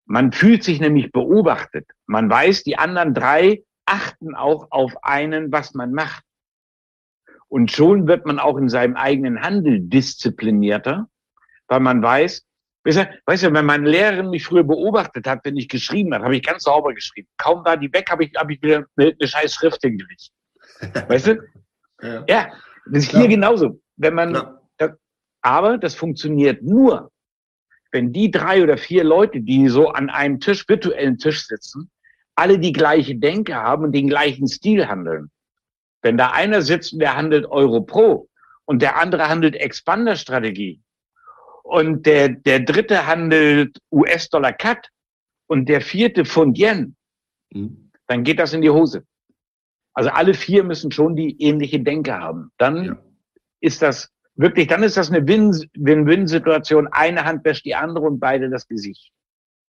Man 0.06 0.32
fühlt 0.32 0.62
sich 0.62 0.80
nämlich 0.80 1.10
beobachtet. 1.10 1.88
Man 2.06 2.30
weiß, 2.30 2.62
die 2.62 2.78
anderen 2.78 3.14
drei 3.14 3.64
achten 3.86 4.34
auch 4.34 4.68
auf 4.70 4.96
einen, 5.02 5.52
was 5.52 5.74
man 5.74 5.92
macht. 5.92 6.24
Und 7.48 7.70
schon 7.70 8.06
wird 8.08 8.26
man 8.26 8.38
auch 8.38 8.56
in 8.56 8.68
seinem 8.68 8.96
eigenen 8.96 9.42
Handel 9.42 9.80
disziplinierter, 9.80 11.08
weil 11.68 11.80
man 11.80 12.02
weiß, 12.02 12.44
weißt 12.84 13.42
du, 13.44 13.52
wenn 13.52 13.66
meine 13.66 13.88
Lehrerin 13.88 14.30
mich 14.30 14.44
früher 14.44 14.64
beobachtet 14.64 15.26
hat, 15.26 15.44
wenn 15.44 15.56
ich 15.56 15.68
geschrieben 15.68 16.14
habe, 16.14 16.24
habe 16.24 16.36
ich 16.36 16.42
ganz 16.42 16.64
sauber 16.64 16.94
geschrieben. 16.94 17.28
Kaum 17.36 17.64
war 17.64 17.76
die 17.76 17.92
weg, 17.92 18.10
habe 18.10 18.24
ich, 18.24 18.32
habe 18.36 18.52
ich 18.52 18.62
wieder 18.62 18.86
eine, 18.96 19.16
eine 19.18 19.28
scheiß 19.28 19.54
Schrift 19.54 19.80
hingelegt. 19.82 20.30
Weißt 21.08 21.28
du? 21.28 21.42
Ja. 22.02 22.24
ja, 22.28 22.52
das 22.86 23.04
ist 23.04 23.16
hier 23.16 23.28
genauso. 23.28 23.80
Wenn 23.96 24.14
man, 24.14 24.58
das, 24.76 24.92
aber 25.40 25.78
das 25.78 25.94
funktioniert 25.94 26.62
nur, 26.62 27.10
wenn 27.92 28.12
die 28.12 28.30
drei 28.30 28.62
oder 28.62 28.76
vier 28.76 29.04
Leute, 29.04 29.40
die 29.40 29.68
so 29.68 29.88
an 29.88 30.10
einem 30.10 30.40
Tisch, 30.40 30.68
virtuellen 30.68 31.18
Tisch 31.18 31.46
sitzen, 31.46 31.90
alle 32.34 32.58
die 32.58 32.72
gleiche 32.72 33.16
Denke 33.16 33.54
haben 33.54 33.84
und 33.84 33.92
den 33.92 34.08
gleichen 34.08 34.46
Stil 34.46 34.86
handeln. 34.86 35.30
Wenn 36.02 36.18
da 36.18 36.30
einer 36.30 36.62
sitzt 36.62 36.92
und 36.92 36.98
der 37.00 37.16
handelt 37.16 37.46
Euro 37.46 37.80
Pro 37.80 38.28
und 38.66 38.82
der 38.82 38.96
andere 38.96 39.28
handelt 39.28 39.56
Expander-Strategie 39.56 40.80
und 41.62 42.04
der, 42.06 42.28
der 42.28 42.60
dritte 42.60 43.06
handelt 43.06 43.78
US-Dollar 43.90 44.52
Cut 44.52 44.90
und 45.46 45.68
der 45.68 45.80
vierte 45.80 46.24
Pfund 46.24 46.58
Yen, 46.58 46.96
mhm. 47.50 47.90
dann 48.06 48.22
geht 48.22 48.38
das 48.38 48.52
in 48.52 48.60
die 48.60 48.70
Hose. 48.70 49.04
Also 49.96 50.10
alle 50.10 50.34
vier 50.34 50.62
müssen 50.62 50.92
schon 50.92 51.16
die 51.16 51.40
ähnliche 51.42 51.80
Denke 51.80 52.20
haben. 52.20 52.52
Dann 52.58 52.84
ja. 52.84 52.98
ist 53.60 53.80
das 53.80 54.12
wirklich, 54.34 54.66
dann 54.66 54.82
ist 54.82 54.98
das 54.98 55.10
eine 55.10 55.26
Win-Win-Situation. 55.26 56.88
Eine 56.88 57.24
Hand 57.24 57.44
wäscht 57.46 57.64
die 57.64 57.74
andere 57.74 58.04
und 58.04 58.20
beide 58.20 58.50
das 58.50 58.68
Gesicht. 58.68 59.10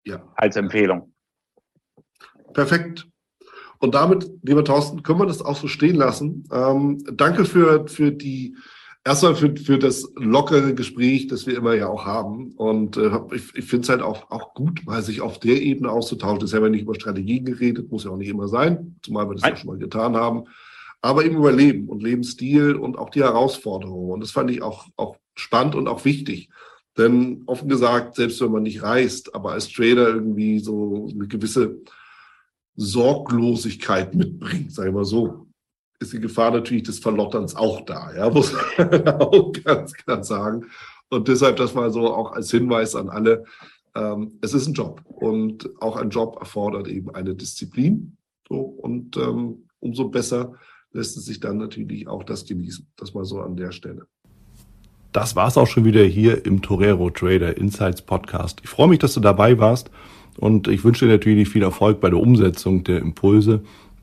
Ja. 0.04 0.22
Als 0.36 0.58
Empfehlung. 0.58 1.14
Perfekt. 2.54 3.08
Und 3.80 3.96
damit, 3.96 4.30
lieber 4.42 4.66
Thorsten, 4.66 5.02
können 5.02 5.20
wir 5.20 5.28
das 5.28 5.42
auch 5.42 5.56
so 5.56 5.68
stehen 5.68 5.96
lassen. 5.96 6.44
Ähm, 6.52 7.02
danke 7.14 7.46
für, 7.46 7.88
für 7.88 8.12
die 8.12 8.58
erstmal 9.08 9.36
für, 9.36 9.56
für 9.56 9.80
das 9.80 10.12
lockere 10.16 10.76
Gespräch, 10.76 11.28
das 11.28 11.48
wir 11.48 11.56
immer 11.58 11.74
ja 11.74 11.88
auch 11.88 12.06
haben. 12.06 12.52
Und 12.58 12.98
äh, 12.98 13.10
ich, 13.34 13.56
ich 13.56 13.66
finde 13.66 13.84
es 13.84 13.90
halt 13.90 14.02
auch, 14.02 14.30
auch 14.30 14.54
gut, 14.54 14.86
mal 14.86 15.02
sich 15.02 15.22
auf 15.22 15.40
der 15.40 15.62
Ebene 15.62 15.90
auszutauschen. 15.90 16.42
Das 16.42 16.54
haben 16.54 16.64
wir 16.64 16.70
nicht 16.70 16.82
über 16.82 16.96
Strategien 16.96 17.46
geredet, 17.46 17.90
muss 17.90 18.04
ja 18.04 18.12
auch 18.12 18.18
nicht 18.18 18.30
immer 18.30 18.48
sein, 18.48 18.98
zumal 19.02 19.30
wir 19.30 19.36
das 19.36 19.44
Nein. 19.44 19.52
ja 19.54 19.58
schon 19.58 19.70
mal 19.70 19.78
getan 19.78 20.16
haben. 20.16 20.44
Aber 21.02 21.24
eben 21.24 21.38
über 21.38 21.52
Leben 21.52 21.88
und 21.88 22.04
Lebensstil 22.04 22.76
und 22.76 22.98
auch 22.98 23.10
die 23.10 23.24
Herausforderungen. 23.24 24.12
Und 24.12 24.20
das 24.20 24.32
fand 24.32 24.52
ich 24.52 24.62
auch, 24.62 24.88
auch 24.98 25.16
spannend 25.36 25.76
und 25.76 25.88
auch 25.88 26.04
wichtig. 26.04 26.50
Denn 26.98 27.44
offen 27.46 27.70
gesagt, 27.70 28.16
selbst 28.16 28.42
wenn 28.42 28.52
man 28.52 28.64
nicht 28.64 28.82
reist, 28.82 29.34
aber 29.34 29.54
als 29.54 29.72
Trader 29.72 30.10
irgendwie 30.10 30.60
so 30.60 31.08
eine 31.14 31.28
gewisse 31.28 31.78
Sorglosigkeit 32.76 34.16
mitbringt, 34.16 34.74
sagen 34.74 34.90
wir 34.90 35.00
mal 35.00 35.06
so, 35.06 35.47
ist 36.00 36.14
die 36.14 36.20
Gefahr 36.20 36.52
natürlich 36.52 36.84
des 36.84 37.00
Verlotterns 37.00 37.56
auch 37.56 37.82
da, 37.82 38.14
ja, 38.16 38.30
muss 38.34 38.54
man 38.78 39.08
auch 39.08 39.52
ganz 39.64 39.94
klar 39.94 40.24
sagen. 40.24 40.66
Und 41.10 41.28
deshalb 41.28 41.58
das 41.58 41.74
mal 41.74 41.92
so 41.92 42.14
auch 42.14 42.34
als 42.34 42.52
Hinweis 42.52 42.96
an 42.96 43.10
alle. 43.10 43.46
Ähm, 43.96 44.34
es 44.42 44.54
ist 44.54 44.68
ein 44.68 44.74
Job 44.74 45.02
und 45.06 45.70
auch 45.82 45.96
ein 45.96 46.10
Job 46.10 46.38
erfordert 46.40 46.88
eben 46.88 47.14
eine 47.16 47.34
Disziplin. 47.34 48.18
So, 48.48 48.60
und 48.60 49.18
ähm, 49.18 49.70
umso 49.80 50.10
besser 50.10 50.54
lässt 50.92 51.18
es 51.18 51.26
sich 51.26 51.40
dann 51.40 51.58
natürlich 51.58 52.08
auch 52.08 52.24
das 52.24 52.46
genießen. 52.46 52.88
Das 52.98 53.14
mal 53.14 53.26
so 53.26 53.40
an 53.40 53.56
der 53.56 53.72
Stelle. 53.72 54.08
Das 55.14 55.36
war's 55.36 55.58
auch 55.58 55.68
schon 55.68 55.86
wieder 55.86 56.04
hier 56.04 56.46
im 56.46 56.62
Torero 56.62 57.10
Trader 57.10 57.58
Insights 57.58 58.02
Podcast. 58.02 58.60
Ich 58.64 58.70
freue 58.70 58.88
mich, 58.88 59.00
dass 59.00 59.14
du 59.14 59.20
dabei 59.20 59.58
warst 59.58 59.90
und 60.38 60.68
ich 60.68 60.84
wünsche 60.84 61.06
dir 61.06 61.14
natürlich 61.14 61.50
viel 61.50 61.64
Erfolg 61.64 62.00
bei 62.02 62.10
der 62.10 62.20
Umsetzung 62.20 62.84
der 62.84 63.00
Impulse 63.00 63.64